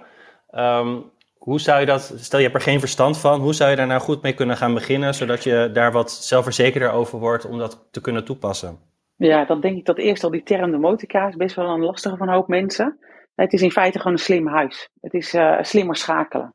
Um, 0.51 1.10
hoe 1.43 1.59
zou 1.59 1.79
je 1.79 1.85
dat, 1.85 2.13
stel 2.15 2.39
je 2.39 2.45
hebt 2.45 2.57
er 2.57 2.63
geen 2.63 2.79
verstand 2.79 3.17
van, 3.17 3.39
hoe 3.39 3.53
zou 3.53 3.69
je 3.69 3.75
daar 3.75 3.87
nou 3.87 4.01
goed 4.01 4.21
mee 4.21 4.33
kunnen 4.33 4.57
gaan 4.57 4.73
beginnen, 4.73 5.13
zodat 5.13 5.43
je 5.43 5.69
daar 5.73 5.91
wat 5.91 6.11
zelfverzekerder 6.11 6.91
over 6.91 7.19
wordt 7.19 7.45
om 7.45 7.57
dat 7.57 7.87
te 7.91 8.01
kunnen 8.01 8.25
toepassen? 8.25 8.77
Ja, 9.15 9.45
dan 9.45 9.61
denk 9.61 9.77
ik 9.77 9.85
dat 9.85 9.97
eerst 9.97 10.23
al 10.23 10.31
die 10.31 10.43
term 10.43 10.71
domotica 10.71 11.27
is 11.27 11.35
best 11.35 11.55
wel 11.55 11.69
een 11.69 11.83
lastige 11.83 12.17
van 12.17 12.27
een 12.27 12.33
hoop 12.33 12.47
mensen. 12.47 12.99
Het 13.35 13.53
is 13.53 13.61
in 13.61 13.71
feite 13.71 13.97
gewoon 13.97 14.13
een 14.13 14.19
slim 14.19 14.47
huis. 14.47 14.89
Het 15.01 15.13
is 15.13 15.35
slimmer 15.61 15.95
schakelen. 15.95 16.53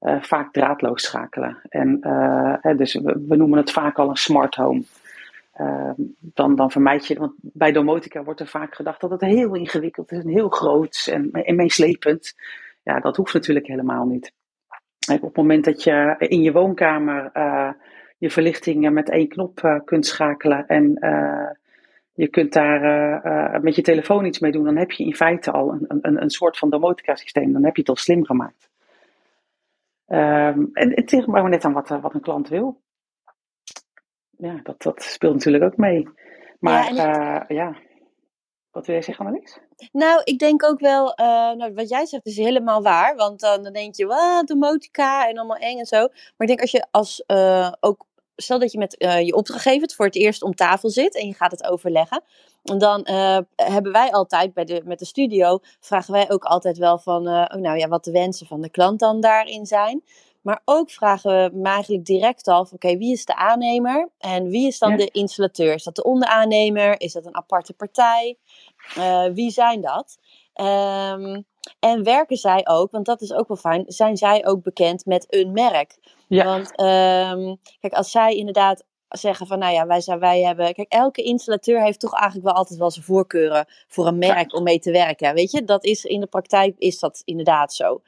Uh, 0.00 0.22
vaak 0.22 0.52
draadloos 0.52 1.02
schakelen. 1.02 1.58
En 1.68 1.98
hè, 2.60 2.74
dus 2.74 2.94
we, 2.94 3.36
noemen 3.36 3.58
het 3.58 3.70
vaak 3.70 3.98
al 3.98 4.08
een 4.08 4.16
smart 4.16 4.54
home. 4.54 4.82
Uh, 5.60 5.90
dan, 6.18 6.56
dan 6.56 6.70
vermijd 6.70 7.06
je, 7.06 7.18
want 7.18 7.32
bij 7.36 7.72
domotica 7.72 8.22
wordt 8.22 8.40
er 8.40 8.46
vaak 8.46 8.74
gedacht 8.74 9.00
dat 9.00 9.10
het 9.10 9.20
heel 9.20 9.54
ingewikkeld 9.54 10.12
is 10.12 10.18
en 10.18 10.28
heel 10.28 10.48
groot 10.48 11.08
en, 11.10 11.30
en 11.30 11.56
meeslepend. 11.56 12.34
Ja, 12.84 13.00
dat 13.00 13.16
hoeft 13.16 13.34
natuurlijk 13.34 13.66
helemaal 13.66 14.06
niet. 14.06 14.32
Op 15.12 15.22
het 15.22 15.36
moment 15.36 15.64
dat 15.64 15.82
je 15.82 16.14
in 16.18 16.42
je 16.42 16.52
woonkamer 16.52 17.30
je 18.18 18.30
verlichting 18.30 18.90
met 18.90 19.10
één 19.10 19.28
knop 19.28 19.82
kunt 19.84 20.06
schakelen 20.06 20.66
en 20.66 20.98
Je 22.16 22.28
kunt 22.28 22.52
daar 22.52 23.60
met 23.62 23.74
je 23.74 23.82
telefoon 23.82 24.24
iets 24.24 24.38
mee 24.38 24.52
doen. 24.52 24.64
Dan 24.64 24.76
heb 24.76 24.90
je 24.90 25.04
in 25.04 25.14
feite 25.14 25.50
al 25.50 25.72
een, 25.72 25.84
een, 26.02 26.22
een 26.22 26.30
soort 26.30 26.58
van 26.58 26.70
domotica 26.70 27.14
systeem. 27.14 27.52
Dan 27.52 27.64
heb 27.64 27.74
je 27.74 27.80
het 27.80 27.90
al 27.90 27.96
slim 27.96 28.24
gemaakt. 28.24 28.70
Um, 30.06 30.70
en 30.72 30.90
het 30.94 31.12
ligt 31.12 31.26
maar 31.26 31.48
net 31.48 31.64
aan 31.64 31.72
wat, 31.72 31.88
wat 31.88 32.14
een 32.14 32.20
klant 32.20 32.48
wil. 32.48 32.80
Ja, 34.30 34.60
dat, 34.62 34.82
dat 34.82 35.02
speelt 35.02 35.34
natuurlijk 35.34 35.64
ook 35.64 35.76
mee. 35.76 36.08
Maar 36.58 36.94
ja, 36.94 37.44
ja. 37.48 37.76
Wat 38.74 38.86
wil 38.86 38.94
jij 38.94 39.04
zeggen, 39.04 39.26
Annelies? 39.26 39.58
Nou, 39.92 40.20
ik 40.24 40.38
denk 40.38 40.64
ook 40.64 40.80
wel, 40.80 41.20
uh, 41.20 41.26
nou, 41.52 41.74
wat 41.74 41.88
jij 41.88 42.06
zegt 42.06 42.26
is 42.26 42.36
helemaal 42.36 42.82
waar. 42.82 43.16
Want 43.16 43.40
dan, 43.40 43.62
dan 43.62 43.72
denk 43.72 43.94
je, 43.94 44.06
wat, 44.06 44.46
domotica 44.46 45.28
en 45.28 45.38
allemaal 45.38 45.56
eng 45.56 45.78
en 45.78 45.86
zo. 45.86 45.98
Maar 45.98 46.32
ik 46.36 46.46
denk 46.46 46.60
als 46.60 46.70
je 46.70 46.86
als 46.90 47.24
uh, 47.26 47.72
ook 47.80 48.06
stel 48.36 48.58
dat 48.58 48.72
je 48.72 48.78
met 48.78 49.02
uh, 49.02 49.20
je 49.20 49.34
opdrachtgever 49.34 49.92
voor 49.96 50.06
het 50.06 50.14
eerst 50.14 50.42
om 50.42 50.54
tafel 50.54 50.90
zit 50.90 51.16
en 51.16 51.26
je 51.26 51.34
gaat 51.34 51.50
het 51.50 51.64
overleggen. 51.64 52.22
Dan 52.62 53.08
hebben 53.54 53.92
wij 53.92 54.10
altijd 54.10 54.54
bij 54.54 54.64
de, 54.64 54.82
met 54.84 54.98
de 54.98 55.04
studio, 55.04 55.58
vragen 55.80 56.12
wij 56.12 56.30
ook 56.30 56.44
altijd 56.44 56.78
wel 56.78 56.98
van, 56.98 57.28
oh, 57.28 57.46
nou 57.46 57.78
ja, 57.78 57.88
wat 57.88 58.04
de 58.04 58.10
wensen 58.10 58.46
van 58.46 58.60
de 58.60 58.70
klant 58.70 59.00
dan 59.00 59.20
daarin 59.20 59.66
zijn. 59.66 60.02
Maar 60.44 60.60
ook 60.64 60.90
vragen 60.90 61.30
we 61.30 61.68
eigenlijk 61.68 62.04
direct 62.04 62.48
al 62.48 62.64
van, 62.64 62.74
oké, 62.74 62.96
wie 62.96 63.12
is 63.12 63.24
de 63.24 63.36
aannemer 63.36 64.08
en 64.18 64.48
wie 64.48 64.66
is 64.66 64.78
dan 64.78 64.90
ja. 64.90 64.96
de 64.96 65.08
installateur? 65.10 65.74
Is 65.74 65.84
dat 65.84 65.94
de 65.94 66.04
onderaannemer? 66.04 67.00
Is 67.00 67.12
dat 67.12 67.26
een 67.26 67.36
aparte 67.36 67.72
partij? 67.72 68.38
wie 69.34 69.50
zijn 69.50 69.80
dat? 69.80 70.18
Um, 70.54 71.46
en 71.80 72.02
werken 72.02 72.36
zij 72.36 72.60
ook, 72.64 72.90
want 72.90 73.06
dat 73.06 73.20
is 73.20 73.32
ook 73.32 73.48
wel 73.48 73.56
fijn, 73.56 73.84
zijn 73.86 74.16
zij 74.16 74.46
ook 74.46 74.62
bekend 74.62 75.06
met 75.06 75.26
een 75.28 75.52
merk? 75.52 75.96
Ja. 76.28 76.44
Want 76.44 76.80
um, 76.80 77.58
kijk, 77.80 77.92
als 77.92 78.10
zij 78.10 78.34
inderdaad 78.34 78.84
zeggen 79.08 79.46
van, 79.46 79.58
nou 79.58 79.72
ja, 79.72 79.86
wij, 79.86 80.00
zijn, 80.00 80.18
wij 80.18 80.42
hebben... 80.42 80.74
Kijk, 80.74 80.92
elke 80.92 81.22
installateur 81.22 81.82
heeft 81.82 82.00
toch 82.00 82.12
eigenlijk 82.12 82.44
wel 82.44 82.54
altijd 82.54 82.78
wel 82.78 82.90
zijn 82.90 83.04
voorkeuren 83.04 83.66
voor 83.88 84.06
een 84.06 84.18
merk 84.18 84.50
ja. 84.50 84.58
om 84.58 84.62
mee 84.62 84.78
te 84.78 84.90
werken. 84.90 85.34
Weet 85.34 85.50
je, 85.50 85.64
dat 85.64 85.84
is 85.84 86.04
in 86.04 86.20
de 86.20 86.26
praktijk 86.26 86.74
is 86.78 86.98
dat 86.98 87.22
inderdaad 87.24 87.74
zo. 87.74 88.02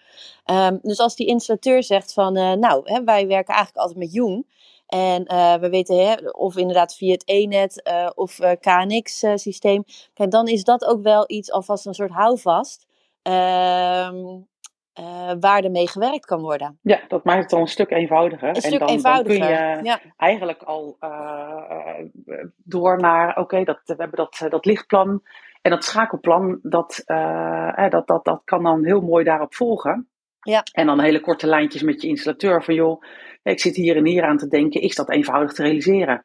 Um, 0.44 0.78
dus 0.82 0.98
als 0.98 1.16
die 1.16 1.26
installateur 1.26 1.82
zegt 1.82 2.12
van, 2.12 2.36
uh, 2.36 2.52
nou, 2.52 2.92
hè, 2.92 3.04
wij 3.04 3.26
werken 3.26 3.54
eigenlijk 3.54 3.76
altijd 3.76 3.98
met 3.98 4.12
Jung... 4.12 4.54
En 4.86 5.32
uh, 5.32 5.54
we 5.54 5.68
weten 5.68 6.06
hè, 6.06 6.14
of 6.30 6.56
inderdaad 6.56 6.94
via 6.94 7.12
het 7.12 7.24
ENET 7.24 7.88
uh, 7.88 8.10
of 8.14 8.38
uh, 8.38 8.50
KNX-systeem. 8.60 9.84
Kijk, 10.14 10.30
dan 10.30 10.48
is 10.48 10.64
dat 10.64 10.84
ook 10.84 11.02
wel 11.02 11.24
iets 11.26 11.50
alvast 11.50 11.86
een 11.86 11.94
soort 11.94 12.10
houvast. 12.10 12.86
Uh, 15.00 15.32
waar 15.40 15.64
er 15.64 15.70
mee 15.70 15.88
gewerkt 15.88 16.26
kan 16.26 16.40
worden. 16.40 16.78
Ja, 16.82 17.00
dat 17.08 17.24
maakt 17.24 17.40
het 17.40 17.50
dan 17.50 17.60
een 17.60 17.66
stuk 17.66 17.90
eenvoudiger. 17.90 18.48
Een 18.48 18.54
en 18.54 18.62
stuk 18.62 18.78
dan, 18.78 18.88
eenvoudiger. 18.88 19.38
Dan 19.38 19.48
kun 19.48 19.76
je 19.76 19.84
ja. 19.84 20.00
eigenlijk 20.16 20.62
al 20.62 20.96
uh, 21.00 22.36
door 22.56 23.00
naar, 23.00 23.28
oké, 23.28 23.40
okay, 23.40 23.64
dat, 23.64 23.80
we 23.84 23.94
hebben 23.96 24.16
dat, 24.16 24.46
dat 24.50 24.64
lichtplan 24.64 25.22
en 25.62 25.70
dat 25.70 25.84
schakelplan, 25.84 26.58
dat, 26.62 27.02
uh, 27.06 27.88
dat, 27.88 28.06
dat, 28.06 28.24
dat 28.24 28.42
kan 28.44 28.62
dan 28.62 28.84
heel 28.84 29.00
mooi 29.00 29.24
daarop 29.24 29.54
volgen. 29.54 30.08
Ja. 30.40 30.62
En 30.72 30.86
dan 30.86 31.00
hele 31.00 31.20
korte 31.20 31.46
lijntjes 31.46 31.82
met 31.82 32.02
je 32.02 32.08
installateur 32.08 32.62
van, 32.62 32.74
joh, 32.74 33.02
ik 33.42 33.60
zit 33.60 33.76
hier 33.76 33.96
en 33.96 34.06
hier 34.06 34.24
aan 34.24 34.36
te 34.36 34.48
denken, 34.48 34.80
is 34.80 34.94
dat 34.94 35.10
eenvoudig 35.10 35.52
te 35.52 35.62
realiseren? 35.62 36.24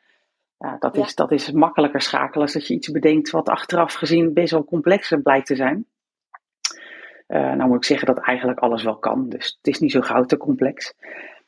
Ja, 0.57 0.75
dat, 0.79 0.97
is, 0.97 1.15
dat 1.15 1.31
is 1.31 1.51
makkelijker 1.51 2.01
schakelen 2.01 2.41
als 2.41 2.53
dat 2.53 2.67
je 2.67 2.73
iets 2.73 2.91
bedenkt 2.91 3.29
wat 3.29 3.49
achteraf 3.49 3.93
gezien 3.93 4.33
best 4.33 4.51
wel 4.51 4.63
complexer 4.63 5.21
blijkt 5.21 5.45
te 5.45 5.55
zijn. 5.55 5.85
Uh, 7.31 7.53
nou 7.53 7.67
moet 7.67 7.77
ik 7.77 7.83
zeggen 7.83 8.07
dat 8.07 8.17
eigenlijk 8.17 8.59
alles 8.59 8.83
wel 8.83 8.97
kan. 8.97 9.29
Dus 9.29 9.57
het 9.61 9.73
is 9.73 9.79
niet 9.79 9.91
zo 9.91 10.01
gauw 10.01 10.25
te 10.25 10.37
complex. 10.37 10.93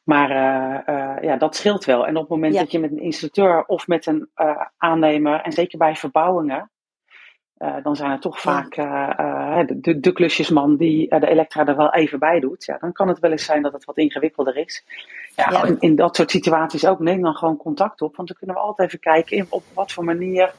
Maar 0.03 0.31
uh, 0.31 0.95
uh, 0.95 1.15
ja, 1.21 1.37
dat 1.37 1.55
scheelt 1.55 1.85
wel. 1.85 2.07
En 2.07 2.15
op 2.15 2.21
het 2.21 2.29
moment 2.29 2.53
ja. 2.53 2.59
dat 2.59 2.71
je 2.71 2.79
met 2.79 2.91
een 2.91 3.01
installateur 3.01 3.65
of 3.65 3.87
met 3.87 4.05
een 4.05 4.29
aannemer, 4.77 5.41
en 5.41 5.51
zeker 5.51 5.77
bij 5.77 5.95
verbouwingen, 5.95 6.71
dan 7.83 7.95
zijn 7.95 8.11
er 8.11 8.19
toch 8.19 8.39
vaak 8.39 8.75
de, 8.75 9.79
de, 9.79 9.99
de, 9.99 10.11
klusjesman 10.11 10.75
die 10.75 11.19
de 11.19 11.27
elektra 11.27 11.65
er 11.65 11.75
wel 11.75 11.93
even 11.93 12.19
bij 12.19 12.39
doet. 12.39 12.65
Ja, 12.65 12.77
dan 12.77 12.91
kan 12.91 13.07
het 13.07 13.19
wel 13.19 13.31
eens 13.31 13.45
zijn 13.45 13.61
dat 13.61 13.73
het 13.73 13.85
wat 13.85 13.97
ingewikkelder 13.97 14.57
is. 14.57 14.85
Ja, 15.35 15.49
ja. 15.51 15.63
In, 15.63 15.79
in, 15.79 15.95
dat 15.95 16.15
soort 16.15 16.31
situaties 16.31 16.85
ook 16.85 16.99
neem 16.99 17.21
dan 17.21 17.35
gewoon 17.35 17.57
contact 17.57 18.01
op. 18.01 18.15
Want 18.15 18.27
dan 18.27 18.37
kunnen 18.37 18.55
we 18.55 18.61
altijd 18.61 18.87
even 18.87 18.99
kijken 18.99 19.37
in, 19.37 19.45
op 19.49 19.63
wat 19.73 19.91
voor 19.91 20.03
manier 20.03 20.53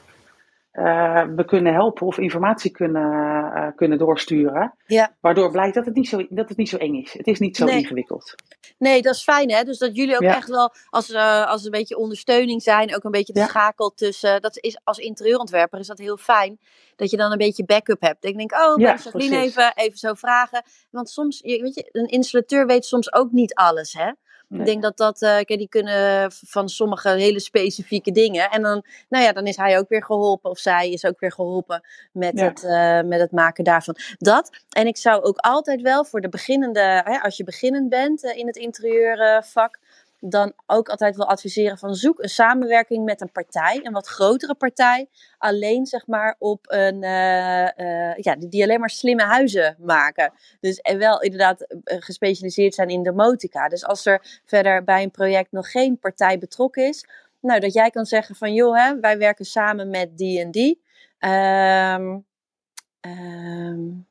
we 1.35 1.43
kunnen 1.45 1.73
helpen 1.73 2.07
of 2.07 2.17
informatie 2.17 2.71
kunnen, 2.71 3.11
uh, 3.11 3.67
kunnen 3.75 3.97
doorsturen. 3.97 4.73
Ja. 4.87 5.15
Waardoor 5.19 5.51
blijkt 5.51 5.75
dat 5.75 5.85
het, 5.85 5.95
niet 5.95 6.07
zo, 6.07 6.25
dat 6.29 6.49
het 6.49 6.57
niet 6.57 6.69
zo 6.69 6.77
eng 6.77 6.95
is. 6.95 7.13
Het 7.13 7.27
is 7.27 7.39
niet 7.39 7.57
zo 7.57 7.65
nee. 7.65 7.77
ingewikkeld. 7.77 8.35
Nee, 8.77 9.01
dat 9.01 9.15
is 9.15 9.23
fijn 9.23 9.51
hè. 9.51 9.63
Dus 9.63 9.77
dat 9.77 9.95
jullie 9.95 10.15
ook 10.15 10.21
ja. 10.21 10.35
echt 10.35 10.49
wel 10.49 10.73
als, 10.89 11.09
uh, 11.09 11.47
als 11.47 11.65
een 11.65 11.71
beetje 11.71 11.97
ondersteuning 11.97 12.61
zijn. 12.61 12.95
Ook 12.95 13.03
een 13.03 13.11
beetje 13.11 13.33
de 13.33 13.39
ja. 13.39 13.45
schakel 13.47 13.93
tussen. 13.93 14.41
Dat 14.41 14.57
is, 14.57 14.79
als 14.83 14.97
interieurontwerper 14.97 15.79
is 15.79 15.87
dat 15.87 15.97
heel 15.97 16.17
fijn. 16.17 16.59
Dat 16.95 17.11
je 17.11 17.17
dan 17.17 17.31
een 17.31 17.37
beetje 17.37 17.65
backup 17.65 18.01
hebt. 18.01 18.25
Ik 18.25 18.37
denk, 18.37 18.51
oh, 18.51 18.77
ja, 18.77 18.95
Jacqueline 18.95 19.37
even, 19.37 19.73
even 19.75 19.97
zo 19.97 20.13
vragen. 20.13 20.63
Want 20.91 21.09
soms, 21.09 21.41
weet 21.41 21.75
je, 21.75 21.89
een 21.91 22.07
installateur 22.07 22.65
weet 22.65 22.85
soms 22.85 23.13
ook 23.13 23.31
niet 23.31 23.53
alles 23.53 23.93
hè. 23.93 24.11
Nee. 24.47 24.59
Ik 24.59 24.65
denk 24.65 24.81
dat 24.81 24.97
dat, 24.97 25.21
uh, 25.21 25.29
kijk, 25.29 25.57
die 25.57 25.69
kunnen 25.69 26.31
van 26.31 26.69
sommige 26.69 27.09
hele 27.09 27.39
specifieke 27.39 28.11
dingen. 28.11 28.49
En 28.49 28.61
dan, 28.61 28.85
nou 29.09 29.23
ja, 29.23 29.31
dan 29.31 29.45
is 29.45 29.55
hij 29.55 29.77
ook 29.77 29.89
weer 29.89 30.03
geholpen, 30.03 30.49
of 30.49 30.59
zij 30.59 30.91
is 30.91 31.05
ook 31.05 31.19
weer 31.19 31.31
geholpen 31.31 31.81
met, 32.11 32.39
ja. 32.39 32.45
het, 32.45 32.63
uh, 32.63 33.09
met 33.09 33.19
het 33.19 33.31
maken 33.31 33.63
daarvan. 33.63 33.95
Dat. 34.17 34.49
En 34.69 34.87
ik 34.87 34.97
zou 34.97 35.23
ook 35.23 35.37
altijd 35.37 35.81
wel 35.81 36.05
voor 36.05 36.21
de 36.21 36.29
beginnende, 36.29 37.01
hè, 37.05 37.19
als 37.19 37.37
je 37.37 37.43
beginnend 37.43 37.89
bent 37.89 38.23
uh, 38.23 38.37
in 38.37 38.47
het 38.47 38.55
interieurvak, 38.55 39.79
dan 40.29 40.53
ook 40.65 40.89
altijd 40.89 41.15
wil 41.15 41.29
adviseren 41.29 41.77
van 41.77 41.95
zoek 41.95 42.23
een 42.23 42.29
samenwerking 42.29 43.05
met 43.05 43.21
een 43.21 43.31
partij, 43.31 43.79
een 43.83 43.93
wat 43.93 44.07
grotere 44.07 44.55
partij, 44.55 45.09
alleen 45.37 45.85
zeg 45.85 46.07
maar 46.07 46.35
op 46.39 46.65
een, 46.67 47.03
uh, 47.03 47.67
uh, 47.77 48.15
ja, 48.15 48.35
die, 48.35 48.63
alleen 48.63 48.79
maar 48.79 48.89
slimme 48.89 49.23
huizen 49.23 49.75
maken. 49.79 50.33
Dus 50.59 50.77
en 50.77 50.97
wel 50.97 51.21
inderdaad 51.21 51.61
uh, 51.61 51.77
gespecialiseerd 51.99 52.73
zijn 52.73 52.89
in 52.89 53.03
domotica. 53.03 53.67
Dus 53.67 53.85
als 53.85 54.05
er 54.05 54.41
verder 54.45 54.83
bij 54.83 55.03
een 55.03 55.11
project 55.11 55.51
nog 55.51 55.71
geen 55.71 55.99
partij 55.99 56.37
betrokken 56.37 56.87
is, 56.87 57.07
nou 57.39 57.59
dat 57.59 57.73
jij 57.73 57.89
kan 57.89 58.05
zeggen 58.05 58.35
van 58.35 58.53
joh, 58.53 58.77
hè, 58.77 58.99
wij 58.99 59.17
werken 59.17 59.45
samen 59.45 59.89
met 59.89 60.17
die 60.17 60.39
en 60.39 60.51
die. 60.51 60.83
Um, 61.19 62.25
um, 63.01 64.07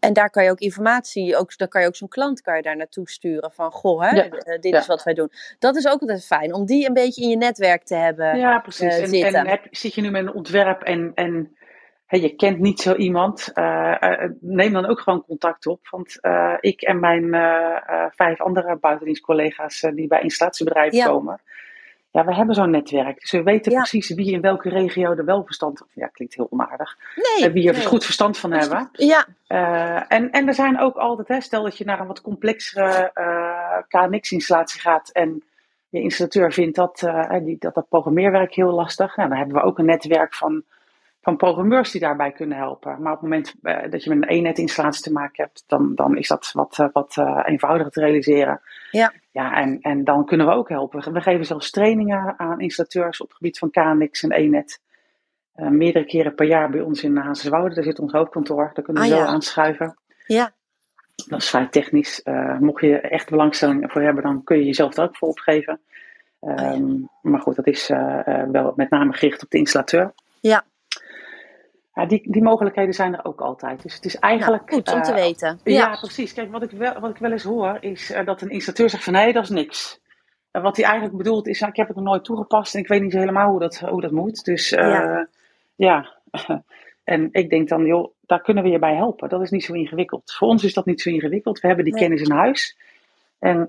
en 0.00 0.12
daar 0.12 0.30
kan 0.30 0.44
je 0.44 0.50
ook 0.50 0.58
informatie, 0.58 1.36
ook, 1.36 1.56
dan 1.56 1.68
kan 1.68 1.80
je 1.80 1.86
ook 1.86 1.96
zo'n 1.96 2.08
klant 2.08 2.40
kan 2.40 2.56
je 2.56 2.62
daar 2.62 2.76
naartoe 2.76 3.08
sturen 3.08 3.52
van, 3.52 3.70
goh, 3.70 4.00
hè, 4.00 4.16
ja. 4.16 4.28
dit 4.58 4.72
ja. 4.72 4.78
is 4.78 4.86
wat 4.86 5.02
wij 5.02 5.14
doen. 5.14 5.30
Dat 5.58 5.76
is 5.76 5.86
ook 5.86 6.00
altijd 6.00 6.26
fijn, 6.26 6.54
om 6.54 6.66
die 6.66 6.86
een 6.86 6.94
beetje 6.94 7.22
in 7.22 7.28
je 7.28 7.36
netwerk 7.36 7.84
te 7.84 7.94
hebben 7.94 8.38
Ja, 8.38 8.58
precies. 8.58 9.12
Uh, 9.12 9.26
en, 9.26 9.34
en 9.34 9.46
heb, 9.46 9.66
zit 9.70 9.94
je 9.94 10.00
nu 10.00 10.10
met 10.10 10.22
een 10.22 10.34
ontwerp 10.34 10.82
en, 10.82 11.12
en 11.14 11.56
hey, 12.06 12.20
je 12.20 12.34
kent 12.34 12.58
niet 12.58 12.80
zo 12.80 12.94
iemand, 12.94 13.50
uh, 13.54 13.96
uh, 14.00 14.30
neem 14.40 14.72
dan 14.72 14.86
ook 14.86 15.00
gewoon 15.00 15.24
contact 15.24 15.66
op. 15.66 15.88
Want 15.90 16.18
ik 16.60 16.82
en 16.82 17.00
mijn 17.00 17.30
vijf 18.14 18.40
andere 18.40 18.76
buitendienstcollega's 18.76 19.80
die 19.94 20.06
bij 20.06 20.20
installatiebedrijven 20.20 20.98
ja. 20.98 21.06
komen, 21.06 21.40
ja, 22.18 22.24
we 22.24 22.34
hebben 22.34 22.54
zo'n 22.54 22.70
netwerk. 22.70 23.20
Dus 23.20 23.30
we 23.30 23.42
weten 23.42 23.72
ja. 23.72 23.78
precies 23.78 24.14
wie 24.14 24.32
in 24.32 24.40
welke 24.40 24.68
regio 24.68 25.10
er 25.10 25.24
wel 25.24 25.44
verstand 25.44 25.78
van 25.78 25.86
Ja, 25.92 26.06
klinkt 26.06 26.34
heel 26.34 26.46
onaardig. 26.50 26.96
Nee, 27.14 27.50
wie 27.50 27.68
er 27.68 27.74
nee. 27.74 27.86
goed 27.86 28.04
verstand 28.04 28.38
van 28.38 28.52
hebben. 28.52 28.88
Ja. 28.92 29.26
Uh, 29.48 30.12
en, 30.12 30.30
en 30.30 30.48
er 30.48 30.54
zijn 30.54 30.80
ook 30.80 30.96
altijd, 30.96 31.28
hè, 31.28 31.40
stel 31.40 31.62
dat 31.62 31.78
je 31.78 31.84
naar 31.84 32.00
een 32.00 32.06
wat 32.06 32.20
complexere 32.20 33.10
uh, 33.14 33.78
KNX-installatie 33.88 34.80
gaat. 34.80 35.10
En 35.10 35.42
je 35.88 36.00
installateur 36.00 36.52
vindt 36.52 36.76
dat, 36.76 37.02
uh, 37.04 37.44
die, 37.44 37.56
dat, 37.58 37.74
dat 37.74 37.88
programmeerwerk 37.88 38.54
heel 38.54 38.72
lastig. 38.72 39.16
Nou, 39.16 39.28
dan 39.28 39.38
hebben 39.38 39.56
we 39.56 39.62
ook 39.62 39.78
een 39.78 39.84
netwerk 39.84 40.34
van, 40.34 40.62
van 41.28 41.36
programmeurs 41.36 41.90
die 41.90 42.00
daarbij 42.00 42.32
kunnen 42.32 42.56
helpen. 42.56 43.02
Maar 43.02 43.12
op 43.12 43.20
het 43.20 43.30
moment 43.30 43.54
dat 43.90 44.04
je 44.04 44.14
met 44.14 44.22
een 44.22 44.36
E-net-installatie 44.36 45.02
te 45.02 45.12
maken 45.12 45.44
hebt, 45.44 45.64
dan, 45.66 45.94
dan 45.94 46.16
is 46.16 46.28
dat 46.28 46.50
wat, 46.52 46.88
wat 46.92 47.16
eenvoudiger 47.44 47.92
te 47.92 48.00
realiseren. 48.00 48.60
Ja. 48.90 49.12
Ja, 49.30 49.54
en, 49.54 49.80
en 49.80 50.04
dan 50.04 50.24
kunnen 50.24 50.46
we 50.46 50.52
ook 50.52 50.68
helpen. 50.68 51.12
We 51.12 51.20
geven 51.20 51.44
zelfs 51.44 51.70
trainingen 51.70 52.34
aan 52.38 52.60
installateurs 52.60 53.20
op 53.20 53.28
het 53.28 53.36
gebied 53.36 53.58
van 53.58 53.70
KNX 53.70 54.22
en 54.22 54.30
ENET. 54.30 54.80
Meerdere 55.54 56.04
keren 56.04 56.34
per 56.34 56.46
jaar 56.46 56.70
bij 56.70 56.80
ons 56.80 57.02
in 57.02 57.16
Hazenswoude. 57.16 57.74
Daar 57.74 57.84
zit 57.84 57.98
ons 57.98 58.12
hoofdkantoor. 58.12 58.70
Daar 58.74 58.84
kunnen 58.84 59.02
we 59.02 59.08
ah, 59.08 59.16
zo 59.16 59.22
ja. 59.22 59.28
aanschuiven. 59.30 59.96
Ja. 60.26 60.52
Dat 61.28 61.40
is 61.40 61.48
vrij 61.48 61.66
technisch. 61.66 62.22
Mocht 62.60 62.80
je 62.80 63.00
echt 63.00 63.30
belangstelling 63.30 63.92
voor 63.92 64.02
hebben, 64.02 64.22
dan 64.22 64.44
kun 64.44 64.58
je 64.58 64.64
jezelf 64.64 64.96
er 64.96 65.04
ook 65.04 65.16
voor 65.16 65.28
opgeven. 65.28 65.80
Um, 66.40 66.50
oh, 66.50 67.00
ja. 67.00 67.08
Maar 67.22 67.40
goed, 67.40 67.56
dat 67.56 67.66
is 67.66 67.88
wel 68.52 68.72
met 68.76 68.90
name 68.90 69.12
gericht 69.12 69.42
op 69.42 69.50
de 69.50 69.58
installateur. 69.58 70.12
Ja. 70.40 70.64
Ja, 71.98 72.06
die, 72.06 72.22
die 72.24 72.42
mogelijkheden 72.42 72.94
zijn 72.94 73.14
er 73.14 73.24
ook 73.24 73.40
altijd. 73.40 73.82
Dus 73.82 73.94
het 73.94 74.04
is 74.04 74.16
eigenlijk. 74.16 74.70
Nou, 74.70 74.82
goed 74.82 74.94
om 74.94 75.02
te 75.02 75.12
weten. 75.12 75.60
Ja, 75.64 75.72
ja, 75.72 75.96
precies. 75.96 76.32
Kijk, 76.32 76.52
wat 76.52 76.62
ik, 76.62 76.70
wel, 76.70 77.00
wat 77.00 77.10
ik 77.10 77.16
wel 77.16 77.32
eens 77.32 77.42
hoor, 77.42 77.76
is 77.80 78.10
uh, 78.10 78.24
dat 78.24 78.42
een 78.42 78.50
installateur 78.50 78.90
zegt 78.90 79.04
van 79.04 79.12
nee, 79.12 79.32
dat 79.32 79.42
is 79.42 79.48
niks. 79.48 80.00
Uh, 80.52 80.62
wat 80.62 80.76
hij 80.76 80.84
eigenlijk 80.84 81.16
bedoelt 81.16 81.46
is, 81.46 81.58
nou, 81.60 81.72
ik 81.72 81.78
heb 81.78 81.86
het 81.86 81.96
nog 81.96 82.04
nooit 82.04 82.24
toegepast 82.24 82.74
en 82.74 82.80
ik 82.80 82.88
weet 82.88 83.02
niet 83.02 83.12
helemaal 83.12 83.50
hoe 83.50 83.60
dat, 83.60 83.78
hoe 83.78 84.00
dat 84.00 84.10
moet. 84.10 84.44
Dus 84.44 84.72
uh, 84.72 84.78
ja. 84.78 85.28
ja. 85.74 86.14
en 87.04 87.28
ik 87.32 87.50
denk 87.50 87.68
dan, 87.68 87.84
joh, 87.84 88.14
daar 88.20 88.42
kunnen 88.42 88.62
we 88.62 88.70
je 88.70 88.78
bij 88.78 88.94
helpen. 88.94 89.28
Dat 89.28 89.42
is 89.42 89.50
niet 89.50 89.64
zo 89.64 89.72
ingewikkeld. 89.72 90.32
Voor 90.32 90.48
ons 90.48 90.64
is 90.64 90.74
dat 90.74 90.86
niet 90.86 91.00
zo 91.00 91.10
ingewikkeld. 91.10 91.60
We 91.60 91.66
hebben 91.66 91.84
die 91.84 91.94
nee. 91.94 92.02
kennis 92.02 92.22
in 92.22 92.36
huis. 92.36 92.76
En 93.38 93.66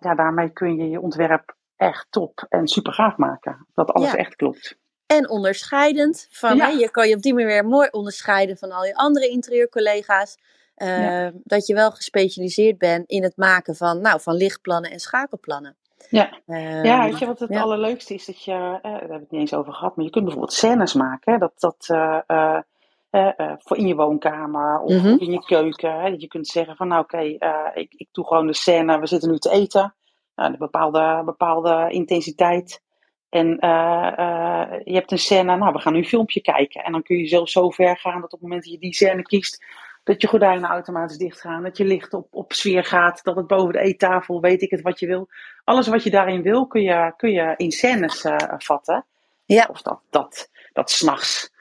ja, 0.00 0.14
daarmee 0.14 0.48
kun 0.48 0.76
je 0.76 0.90
je 0.90 1.00
ontwerp 1.00 1.54
echt 1.76 2.06
top 2.10 2.46
en 2.48 2.68
super 2.68 2.92
gaaf 2.92 3.16
maken. 3.16 3.66
Dat 3.74 3.92
alles 3.92 4.10
ja. 4.10 4.16
echt 4.16 4.36
klopt. 4.36 4.80
En 5.16 5.30
onderscheidend. 5.30 6.26
Van, 6.30 6.56
Ja. 6.56 6.64
hè, 6.66 6.70
je 6.78 6.90
kan 6.90 7.08
je 7.08 7.14
op 7.14 7.22
die 7.22 7.34
manier 7.34 7.64
mooi 7.66 7.88
onderscheiden 7.90 8.56
van 8.56 8.70
al 8.72 8.84
je 8.84 8.94
andere 8.94 9.28
interieurcollega's. 9.28 10.36
Eh, 10.74 11.02
Ja. 11.02 11.32
Dat 11.44 11.66
je 11.66 11.74
wel 11.74 11.90
gespecialiseerd 11.90 12.78
bent 12.78 13.08
in 13.08 13.22
het 13.22 13.36
maken 13.36 13.76
van, 13.76 14.00
nou, 14.00 14.20
van 14.20 14.34
lichtplannen 14.34 14.90
en 14.90 15.00
schakelplannen. 15.00 15.76
Ja. 16.10 16.30
Ehm, 16.46 16.84
Ja, 16.84 17.04
weet 17.04 17.18
je 17.18 17.26
wat 17.26 17.38
het 17.40 17.50
ja. 17.50 17.60
allerleukste 17.60 18.14
is? 18.14 18.26
Dat 18.26 18.44
je, 18.44 18.52
eh, 18.52 18.58
daar 18.82 18.90
hebben 18.92 19.08
we 19.08 19.14
het 19.14 19.30
niet 19.30 19.40
eens 19.40 19.54
over 19.54 19.72
gehad, 19.72 19.96
maar 19.96 20.04
je 20.04 20.10
kunt 20.10 20.24
bijvoorbeeld 20.24 20.54
scènes 20.54 20.94
maken. 20.94 21.32
Hè? 21.32 21.38
Dat, 21.38 21.52
dat, 21.56 21.86
eh, 21.88 22.58
voor 23.58 23.76
in 23.76 23.86
je 23.86 23.94
woonkamer 23.94 24.80
of, 24.80 24.92
Mhm. 24.92 25.12
of 25.12 25.20
in 25.20 25.30
je 25.30 25.44
keuken. 25.44 26.00
Hè? 26.00 26.10
Dat 26.10 26.20
je 26.20 26.26
kunt 26.28 26.46
zeggen 26.48 26.76
van 26.76 26.88
nou 26.88 27.02
oké, 27.02 27.18
ik, 27.74 27.94
ik 27.94 28.08
doe 28.12 28.26
gewoon 28.26 28.46
de 28.46 28.54
scène, 28.54 28.98
we 28.98 29.06
zitten 29.06 29.30
nu 29.30 29.38
te 29.38 29.50
eten. 29.50 29.94
Nou, 30.34 30.52
een 30.52 30.58
bepaalde, 30.58 31.22
bepaalde 31.24 31.86
intensiteit. 31.90 32.82
En 33.32 33.58
eh, 33.58 34.12
eh, 34.16 34.80
je 34.84 34.94
hebt 34.94 35.10
een 35.10 35.18
scène, 35.18 35.56
nou 35.56 35.72
we 35.72 35.78
gaan 35.78 35.92
nu 35.92 35.98
een 35.98 36.04
filmpje 36.04 36.40
kijken. 36.40 36.84
En 36.84 36.92
dan 36.92 37.02
kun 37.02 37.16
je 37.16 37.26
zelfs 37.26 37.52
zo 37.52 37.70
ver 37.70 37.96
gaan 37.96 38.20
dat 38.20 38.24
op 38.24 38.30
het 38.30 38.40
moment 38.40 38.62
dat 38.62 38.72
je 38.72 38.78
die 38.78 38.94
scène 38.94 39.22
kiest, 39.22 39.64
dat 40.04 40.20
je 40.20 40.28
gordijnen 40.28 40.70
automatisch 40.70 41.16
dicht 41.16 41.40
gaan. 41.40 41.62
Dat 41.62 41.76
je 41.76 41.84
licht 41.84 42.14
op, 42.14 42.26
op 42.30 42.52
sfeer 42.52 42.84
gaat, 42.84 43.24
dat 43.24 43.36
het 43.36 43.46
boven 43.46 43.72
de 43.72 43.78
eettafel, 43.78 44.40
weet 44.40 44.62
ik 44.62 44.70
het 44.70 44.80
wat 44.80 45.00
je 45.00 45.06
wil. 45.06 45.28
Alles 45.64 45.88
wat 45.88 46.02
je 46.02 46.10
daarin 46.10 46.42
wil, 46.42 46.66
kun 46.66 46.82
je, 46.82 47.12
kun 47.16 47.30
je 47.32 47.54
in 47.56 47.70
scènes 47.70 48.24
eh, 48.24 48.36
vatten. 48.58 49.04
Ja. 49.44 49.66
Of 49.70 49.82
dat, 49.82 50.00
dat, 50.10 50.50
dat 50.72 50.90
s'nachts, 50.90 51.52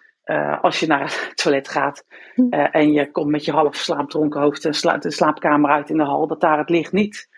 als 0.62 0.80
je 0.80 0.88
naar 0.88 1.02
het 1.02 1.32
toilet 1.44 1.68
gaat 1.68 2.06
Hm. 2.36 2.54
en 2.54 2.92
je 2.92 3.12
komt 3.12 3.30
met 3.30 3.46
je 3.46 3.52
half 3.52 3.76
slaapdronken 3.76 4.42
hoofd 4.42 4.64
de, 4.64 4.74
sla- 4.74 4.98
de 4.98 5.12
slaapkamer 5.12 5.72
uit 5.72 5.90
in 5.90 5.98
de 5.98 6.04
hal, 6.04 6.28
dat 6.28 6.42
daar 6.42 6.58
het 6.58 6.70
licht 6.70 6.92
niet 6.92 7.30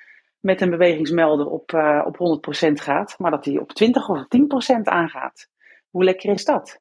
met 0.44 0.62
een 0.62 0.70
bewegingsmelder 0.70 1.48
op, 1.50 1.74
eh 1.74 2.02
op 2.06 2.18
100% 2.18 2.82
gaat, 2.82 3.16
maar 3.18 3.32
dat 3.32 3.44
die 3.44 3.60
op 3.62 3.72
20 3.72 4.10
of 4.10 4.26
10% 4.28 4.82
aangaat. 4.84 5.48
Hoe 5.90 6.04
lekker 6.04 6.30
is 6.34 6.46
dat? 6.46 6.80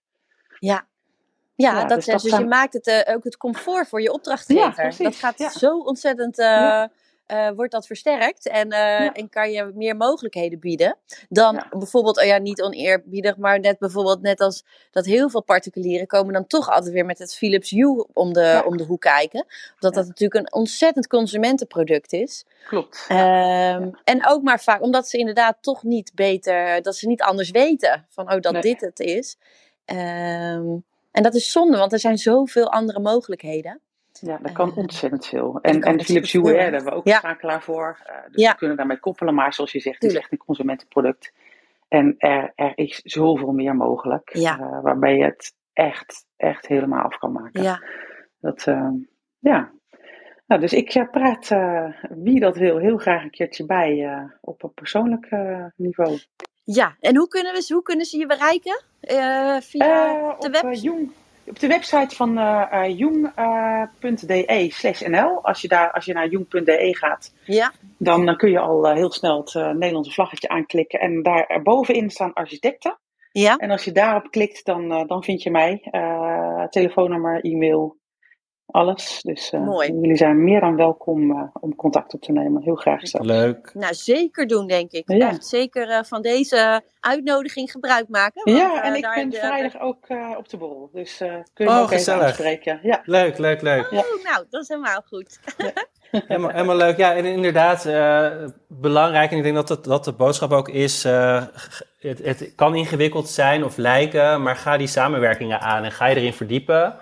Ja. 0.58 0.86
Ja, 1.54 1.72
Ja, 1.72 1.84
dat 1.84 1.96
dus 1.96 2.06
dat 2.06 2.20
dus 2.20 2.30
zijn- 2.30 2.42
je 2.42 2.48
maakt 2.48 2.72
het 2.72 2.86
eh, 2.86 3.14
ook 3.14 3.24
het 3.24 3.36
comfort 3.36 3.88
voor 3.88 4.00
je 4.02 4.12
opdrachtgever. 4.12 4.94
Ja, 4.98 5.04
dat 5.04 5.14
gaat 5.16 5.38
ja. 5.38 5.48
zo 5.50 5.78
ontzettend, 5.78 6.38
eh, 6.38 6.84
Eh, 7.26 7.50
wordt 7.50 7.72
dat 7.72 7.86
versterkt 7.86 8.48
en, 8.48 8.70
eh, 8.70 8.78
Ja. 8.78 9.12
en 9.12 9.28
kan 9.28 9.50
je 9.50 9.70
meer 9.74 9.96
mogelijkheden 9.96 10.58
bieden. 10.58 10.96
Dan 11.28 11.54
Ja. 11.54 11.66
bijvoorbeeld, 11.70 12.18
oh 12.18 12.24
ja, 12.24 12.38
niet 12.38 12.62
oneerbiedig, 12.62 13.36
maar 13.36 13.60
net 13.60 13.78
bijvoorbeeld 13.78 14.20
net 14.22 14.40
als 14.40 14.64
dat 14.90 15.04
heel 15.04 15.30
veel 15.30 15.42
particulieren 15.42 16.06
komen 16.06 16.32
dan 16.32 16.46
toch 16.46 16.70
altijd 16.70 16.92
weer 16.92 17.04
met 17.04 17.18
het 17.18 17.34
Philips 17.36 17.70
Hue 17.70 18.06
om 18.12 18.32
de, 18.32 18.40
Ja. 18.40 18.62
om 18.62 18.76
de 18.76 18.84
hoek 18.84 19.00
kijken. 19.00 19.46
Omdat 19.74 19.94
dat 19.94 20.06
natuurlijk 20.06 20.34
een 20.40 20.52
ontzettend 20.52 21.06
consumentenproduct 21.06 22.12
is. 22.12 22.44
Klopt. 22.68 23.04
Ehm, 23.08 23.90
En 24.04 24.26
ook 24.26 24.42
maar 24.42 24.60
vaak, 24.60 24.82
omdat 24.82 25.08
ze 25.08 25.18
inderdaad 25.18 25.56
toch 25.60 25.82
niet 25.82 26.12
beter, 26.14 26.82
dat 26.82 26.96
ze 26.96 27.06
niet 27.08 27.22
anders 27.22 27.50
weten 27.50 28.06
van, 28.08 28.32
oh, 28.32 28.40
dat 28.40 28.52
Nee. 28.52 28.62
dit 28.62 28.80
het 28.80 29.00
is. 29.00 29.36
Ehm, 29.84 30.76
en 31.12 31.22
dat 31.22 31.34
is 31.34 31.52
zonde, 31.52 31.76
want 31.78 31.92
er 31.92 31.98
zijn 31.98 32.18
zoveel 32.18 32.70
andere 32.70 33.00
mogelijkheden. 33.00 33.80
Ja, 34.24 34.38
dat 34.42 34.52
kan 34.52 34.70
Eh, 34.70 34.76
ontzettend 34.76 35.26
veel. 35.26 35.58
En, 35.62 35.80
kan 35.80 35.92
en 35.98 36.04
Philips 36.04 36.32
Hue, 36.32 36.42
daar 36.42 36.62
hebben 36.62 36.84
we 36.84 36.90
ook 36.90 37.06
een 37.06 37.12
schakelaar 37.12 37.62
voor. 37.62 38.00
Eh, 38.04 38.16
dus 38.30 38.48
we 38.48 38.54
kunnen 38.56 38.76
daarmee 38.76 38.98
koppelen. 38.98 39.34
Maar 39.34 39.54
zoals 39.54 39.72
je 39.72 39.80
zegt, 39.80 40.02
het 40.02 40.10
is 40.10 40.18
echt 40.18 40.32
een 40.32 40.38
consumentenproduct. 40.38 41.32
En 41.88 42.14
er, 42.18 42.52
er 42.54 42.72
is 42.74 43.00
zoveel 43.04 43.52
meer 43.52 43.76
mogelijk. 43.76 44.36
Ja. 44.36 44.58
eh, 44.58 44.82
waarbij 44.82 45.16
je 45.16 45.24
het 45.24 45.54
echt, 45.72 46.26
echt 46.36 46.66
helemaal 46.66 47.04
af 47.04 47.18
kan 47.18 47.32
maken. 47.32 47.62
Ja, 47.62 47.82
Dat, 48.40 48.64
ja. 49.38 49.70
Nou, 50.46 50.60
dus 50.60 50.72
ik 50.72 51.08
praat, 51.10 51.50
eh, 51.50 51.88
wie 52.10 52.40
dat 52.40 52.56
wil, 52.56 52.78
heel 52.78 52.98
graag 52.98 53.22
een 53.22 53.30
keertje 53.30 53.66
bij 53.66 54.08
op 54.40 54.62
een 54.62 54.74
persoonlijk 54.74 55.28
niveau. 55.76 56.18
ja. 56.64 56.96
en 57.00 57.16
hoe 57.16 57.28
kunnen, 57.28 57.52
we, 57.52 57.64
hoe 57.72 57.82
kunnen 57.82 58.06
ze 58.06 58.18
je 58.18 58.26
bereiken? 58.26 58.82
Via 59.60 60.36
de 60.38 60.46
op, 60.46 60.52
web? 60.52 60.74
Jong, 60.74 61.12
op 61.46 61.58
de 61.58 61.66
website 61.66 62.16
van 62.16 62.38
eh 62.38 62.66
eh, 62.70 62.98
jong.de 62.98 64.44
nl. 65.08 65.44
Als 65.44 65.60
je, 65.60 65.68
daar, 65.68 65.92
als 65.92 66.04
je 66.04 66.12
naar 66.12 66.28
jong.de 66.28 66.96
gaat, 66.96 67.32
ja, 67.44 67.72
dan, 67.98 68.26
dan 68.26 68.36
kun 68.36 68.50
je 68.50 68.58
al 68.58 68.88
eh, 68.88 68.94
heel 68.94 69.12
snel 69.12 69.38
het 69.38 69.54
Nederlandse 69.54 70.12
vlaggetje 70.12 70.48
aanklikken. 70.48 71.00
En 71.00 71.22
daar 71.22 71.46
erbovenin 71.46 72.10
staan 72.10 72.32
architecten. 72.32 72.98
ja, 73.32 73.56
En 73.56 73.70
als 73.70 73.84
je 73.84 73.92
daarop 73.92 74.30
klikt, 74.30 74.64
dan, 74.64 75.06
dan 75.06 75.22
vind 75.22 75.42
je 75.42 75.50
mij. 75.50 75.88
Telefoonnummer, 76.70 77.40
e-mail, 77.40 77.96
alles. 78.72 79.20
Dus 79.22 79.50
eh, 79.50 79.60
Mooi. 79.64 79.92
jullie 79.92 80.16
zijn 80.16 80.44
meer 80.44 80.60
dan 80.60 80.76
welkom 80.76 81.30
eh, 81.30 81.42
om 81.60 81.74
contact 81.74 82.14
op 82.14 82.20
te 82.22 82.32
nemen. 82.32 82.62
Heel 82.62 82.74
graag 82.74 83.08
zelf. 83.08 83.24
Leuk. 83.24 83.70
nou 83.74 83.94
zeker 83.94 84.46
doen 84.46 84.66
denk 84.66 84.90
ik. 84.90 85.02
Ja. 85.12 85.28
Echt 85.28 85.46
zeker 85.46 85.88
eh, 85.90 86.02
van 86.02 86.22
deze 86.22 86.82
uitnodiging 87.00 87.70
gebruik 87.70 88.08
maken. 88.08 88.42
want, 88.44 88.58
Ja, 88.58 88.82
en 88.82 88.94
ik 88.94 89.10
ben 89.14 89.30
de- 89.30 89.36
vrijdag 89.36 89.80
ook 89.80 90.04
eh, 90.08 90.30
op 90.38 90.48
de 90.48 90.56
borrel. 90.56 90.90
Dus 90.92 91.20
eh, 91.20 91.28
kun 91.54 91.64
je 91.66 91.70
Oh, 91.70 91.76
ook 91.78 91.84
even 91.84 91.96
gezellig. 91.96 92.22
aanspreken. 92.22 92.80
Ja. 92.82 93.00
Leuk, 93.04 93.38
leuk, 93.38 93.60
leuk. 93.62 93.90
Ja. 93.90 93.98
Oh, 93.98 94.24
nou, 94.24 94.44
dat 94.50 94.62
is 94.62 94.68
helemaal 94.68 95.02
goed. 95.08 95.38
Helemaal, 96.26 96.50
helemaal 96.50 96.76
leuk. 96.76 96.96
Ja, 96.96 97.14
en 97.14 97.24
inderdaad, 97.24 97.86
eh, 97.86 98.30
belangrijk. 98.68 99.30
En 99.30 99.36
ik 99.36 99.42
denk 99.42 99.54
dat, 99.54 99.68
het, 99.68 99.84
dat 99.84 100.04
de 100.04 100.12
boodschap 100.12 100.52
ook 100.52 100.68
is: 100.68 101.04
eh, 101.04 101.42
het, 101.98 102.18
het 102.24 102.52
kan 102.56 102.74
ingewikkeld 102.74 103.28
zijn 103.28 103.64
of 103.64 103.76
lijken, 103.76 104.42
maar 104.42 104.56
ga 104.56 104.76
die 104.76 104.86
samenwerkingen 104.86 105.60
aan 105.60 105.84
en 105.84 105.92
ga 105.92 106.06
je 106.06 106.16
erin 106.16 106.32
verdiepen. 106.32 106.94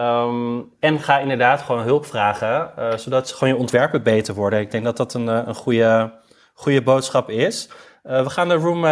Ehm, 0.00 0.62
en 0.78 1.00
ga 1.00 1.18
inderdaad 1.18 1.62
gewoon 1.62 1.82
hulp 1.82 2.06
vragen, 2.06 2.76
eh, 2.76 2.96
zodat 2.96 3.32
gewoon 3.32 3.54
je 3.54 3.60
ontwerpen 3.60 4.02
beter 4.02 4.34
worden. 4.34 4.60
Ik 4.60 4.70
denk 4.70 4.84
dat 4.84 4.96
dat 4.96 5.14
een, 5.14 5.28
eh, 5.28 5.42
een 5.46 5.54
goede, 5.54 6.12
goede 6.54 6.82
boodschap 6.82 7.28
is. 7.30 7.68
Eh, 8.02 8.22
we 8.22 8.30
gaan 8.30 8.48
de 8.48 8.54
room, 8.54 8.84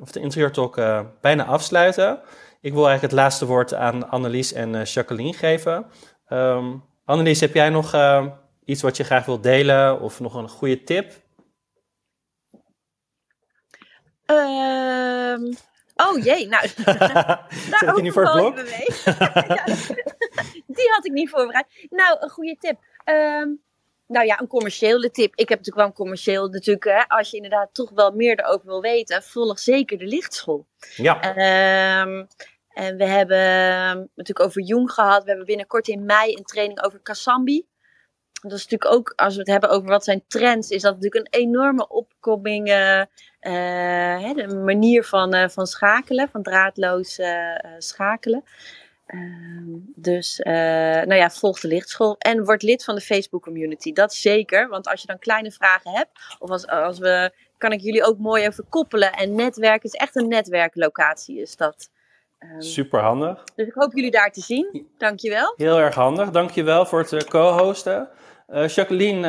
of 0.00 0.10
de 0.10 0.20
interieur 0.20 0.52
talk, 0.52 0.80
bijna 1.20 1.44
afsluiten. 1.44 2.20
Ik 2.60 2.72
wil 2.72 2.86
eigenlijk 2.86 3.12
het 3.12 3.22
laatste 3.22 3.46
woord 3.46 3.74
aan 3.74 4.10
Annelies 4.10 4.52
en 4.52 4.82
Jacqueline 4.82 5.32
geven. 5.32 5.86
Ehm, 6.26 6.74
Annelies, 7.04 7.40
heb 7.40 7.54
jij 7.54 7.68
nog 7.68 7.96
iets 8.64 8.82
wat 8.82 8.96
je 8.96 9.04
graag 9.04 9.24
wilt 9.24 9.42
delen 9.42 10.00
of 10.00 10.20
nog 10.20 10.34
een 10.34 10.48
goede 10.48 10.82
tip? 10.82 11.12
Ehm, 14.26 15.52
oh 15.96 16.24
jee, 16.24 16.48
nou. 16.48 16.66
Zet 17.80 17.96
je 17.96 18.02
nu 18.02 18.12
voor 18.12 18.24
het 18.24 18.32
blok? 18.32 18.58
Ja, 19.48 19.64
die 20.76 20.90
had 20.90 21.06
ik 21.06 21.12
niet 21.12 21.30
voorbereid. 21.30 21.86
Nou, 21.90 22.16
een 22.20 22.28
goede 22.30 22.56
tip. 22.58 22.78
Ehm, 23.04 23.48
nou 24.06 24.26
ja, 24.26 24.40
een 24.40 24.46
commerciële 24.46 25.10
tip. 25.10 25.30
Ik 25.34 25.48
heb 25.48 25.58
natuurlijk 25.58 25.76
wel 25.76 25.86
een 25.86 25.92
commercieel 25.92 26.48
natuurlijk. 26.48 26.84
Hè, 26.84 27.08
als 27.08 27.30
je 27.30 27.36
inderdaad 27.36 27.74
toch 27.74 27.90
wel 27.90 28.10
meer 28.10 28.38
erover 28.40 28.66
wil 28.66 28.80
weten, 28.80 29.22
volg 29.22 29.58
zeker 29.58 29.98
de 29.98 30.06
lichtschool. 30.06 30.66
Ja, 30.96 31.20
Ehm, 31.20 32.24
en 32.68 32.96
we 32.96 33.04
hebben 33.04 33.38
natuurlijk 34.14 34.40
over 34.46 34.62
Jung 34.62 34.90
gehad. 34.90 35.22
We 35.22 35.28
hebben 35.28 35.46
binnenkort 35.46 35.88
in 35.88 36.04
mei 36.04 36.34
een 36.34 36.44
training 36.44 36.84
over 36.84 37.00
Kasambi. 37.00 37.66
Dat 38.42 38.52
is 38.52 38.62
natuurlijk 38.68 38.94
ook, 38.94 39.12
als 39.16 39.32
we 39.34 39.40
het 39.40 39.48
hebben 39.50 39.70
over 39.70 39.88
wat 39.88 40.04
zijn 40.04 40.24
trends, 40.28 40.68
is 40.70 40.82
dat 40.82 40.94
natuurlijk 40.94 41.26
een 41.26 41.40
enorme 41.40 41.88
opkoming. 41.88 42.68
eh, 42.68 43.02
hè, 44.22 44.32
de 44.34 44.54
manier 44.64 45.04
van, 45.04 45.32
eh, 45.34 45.48
van 45.48 45.66
schakelen, 45.66 46.28
van 46.28 46.42
draadloos 46.42 47.20
schakelen. 47.78 48.44
Ehm, 49.12 49.78
dus, 49.94 50.40
eh, 50.40 50.52
nou 50.52 51.14
ja, 51.14 51.30
volg 51.30 51.60
de 51.60 51.68
lichtschool 51.68 52.16
en 52.18 52.44
word 52.44 52.62
lid 52.62 52.84
van 52.84 52.94
de 52.94 53.00
Facebook 53.00 53.42
community. 53.42 53.92
Dat 53.92 54.14
zeker, 54.14 54.68
want 54.68 54.88
als 54.88 55.00
je 55.00 55.06
dan 55.06 55.18
kleine 55.18 55.50
vragen 55.50 55.90
hebt, 55.90 56.10
of 56.38 56.50
als, 56.50 56.66
als 56.66 56.98
we, 56.98 57.32
kan 57.58 57.72
ik 57.72 57.80
jullie 57.80 58.04
ook 58.04 58.18
mooi 58.18 58.42
even 58.42 58.68
koppelen. 58.68 59.12
En 59.12 59.34
netwerken 59.34 59.90
is 59.90 59.94
echt 59.94 60.16
een 60.16 60.28
netwerklocatie, 60.28 61.40
is 61.40 61.56
dat. 61.56 61.90
Ehm, 62.38 62.60
super 62.60 63.00
handig. 63.00 63.44
dus 63.54 63.66
ik 63.66 63.74
hoop 63.74 63.92
jullie 63.92 64.10
daar 64.10 64.32
te 64.32 64.40
zien. 64.40 64.88
Dankjewel. 64.98 65.54
Heel 65.56 65.78
erg 65.78 65.94
handig. 65.94 66.30
Dankjewel 66.30 66.86
voor 66.86 66.98
het 66.98 67.12
eh, 67.12 67.20
co-hosten. 67.20 68.08
Eh, 68.46 68.68
Jacqueline, 68.68 69.26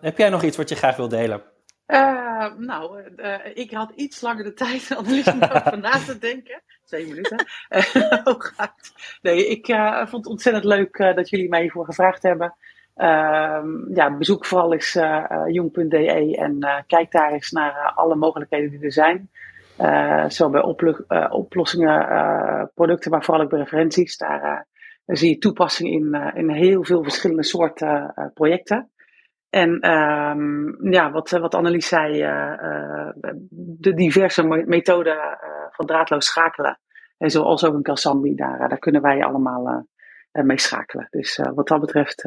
heb 0.00 0.18
jij 0.18 0.28
nog 0.28 0.42
iets 0.42 0.56
wat 0.56 0.68
je 0.68 0.74
graag 0.74 0.96
wilt 0.96 1.10
delen? 1.10 1.42
Eh, 1.90 2.46
nou, 2.56 3.00
eh, 3.16 3.34
eh, 3.34 3.50
ik 3.54 3.70
had 3.70 3.92
iets 3.94 4.20
langer 4.20 4.44
de 4.44 4.52
tijd 4.64 4.96
om 4.96 5.04
er 5.06 5.78
na 5.78 5.90
te 5.90 6.18
denken. 6.18 6.62
Twee 6.84 7.06
minuten. 7.06 7.44
Eh, 7.68 7.82
hooguit. 8.24 8.92
nee, 9.22 9.46
ik 9.48 9.68
eh, 9.68 9.96
vond 9.96 10.24
het 10.24 10.26
ontzettend 10.26 10.64
leuk 10.64 10.96
eh, 10.96 11.14
dat 11.14 11.28
jullie 11.28 11.48
mij 11.48 11.60
hiervoor 11.60 11.84
gevraagd 11.84 12.22
hebben. 12.22 12.54
Ehm, 12.94 13.94
ja, 13.94 14.16
bezoek 14.16 14.46
vooral 14.46 14.72
eens 14.72 14.94
eh, 14.94 15.30
eh, 15.30 15.42
jong.de 15.46 16.36
en 16.36 16.60
eh, 16.60 16.76
kijk 16.86 17.10
daar 17.10 17.32
eens 17.32 17.50
naar 17.50 17.74
eh, 17.76 17.96
alle 17.96 18.14
mogelijkheden 18.16 18.70
die 18.70 18.80
er 18.80 18.92
zijn. 18.92 19.30
Eh, 19.76 20.28
zo 20.28 20.50
bij 20.50 20.62
oplo- 20.62 21.04
eh, 21.08 21.26
oplossingen, 21.30 22.08
eh, 22.08 22.62
producten, 22.74 23.10
maar 23.10 23.24
vooral 23.24 23.42
ook 23.42 23.50
bij 23.50 23.58
referenties. 23.58 24.16
Daar 24.16 24.66
eh, 25.04 25.16
zie 25.16 25.30
je 25.30 25.38
toepassing 25.38 25.90
in, 25.90 26.14
eh, 26.14 26.36
in 26.36 26.50
heel 26.50 26.84
veel 26.84 27.02
verschillende 27.02 27.44
soorten 27.44 28.12
eh, 28.14 28.24
projecten. 28.34 28.90
En 29.50 29.80
ehm, 29.80 30.90
ja, 30.92 31.10
wat, 31.10 31.30
wat 31.30 31.54
Annelies 31.54 31.88
zei, 31.88 32.22
eh, 32.22 32.52
eh, 32.52 33.08
de 33.50 33.94
diverse 33.94 34.46
me- 34.46 34.64
methoden 34.66 35.16
eh, 35.16 35.38
van 35.70 35.86
draadloos 35.86 36.26
schakelen. 36.26 36.78
En 37.18 37.30
zoals 37.30 37.64
ook 37.64 37.74
een 37.74 37.82
Kasambi, 37.82 38.34
daar, 38.34 38.68
daar 38.68 38.78
kunnen 38.78 39.02
wij 39.02 39.24
allemaal 39.24 39.86
mee 40.32 40.60
schakelen. 40.60 41.06
Dus 41.10 41.40
wat 41.54 41.68
dat 41.68 41.80
betreft, 41.80 42.24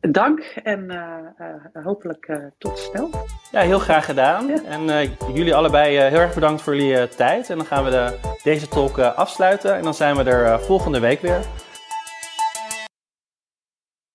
dank 0.00 0.40
en 0.62 0.90
eh, 0.90 1.84
hopelijk 1.84 2.50
tot 2.58 2.78
snel. 2.78 3.10
Ja, 3.50 3.60
heel 3.60 3.78
graag 3.78 4.04
gedaan. 4.04 4.46
Ja. 4.46 4.62
En 4.64 5.10
jullie 5.32 5.54
allebei 5.54 5.98
heel 5.98 6.20
erg 6.20 6.34
bedankt 6.34 6.62
voor 6.62 6.76
jullie 6.76 7.08
tijd. 7.08 7.50
En 7.50 7.56
dan 7.56 7.66
gaan 7.66 7.84
we 7.84 7.90
de 7.90 8.18
deze 8.42 8.68
talk 8.68 8.98
afsluiten 8.98 9.74
en 9.76 9.82
dan 9.82 9.94
zijn 9.94 10.16
we 10.16 10.22
er 10.30 10.60
volgende 10.60 11.00
week 11.00 11.20
weer. 11.20 11.40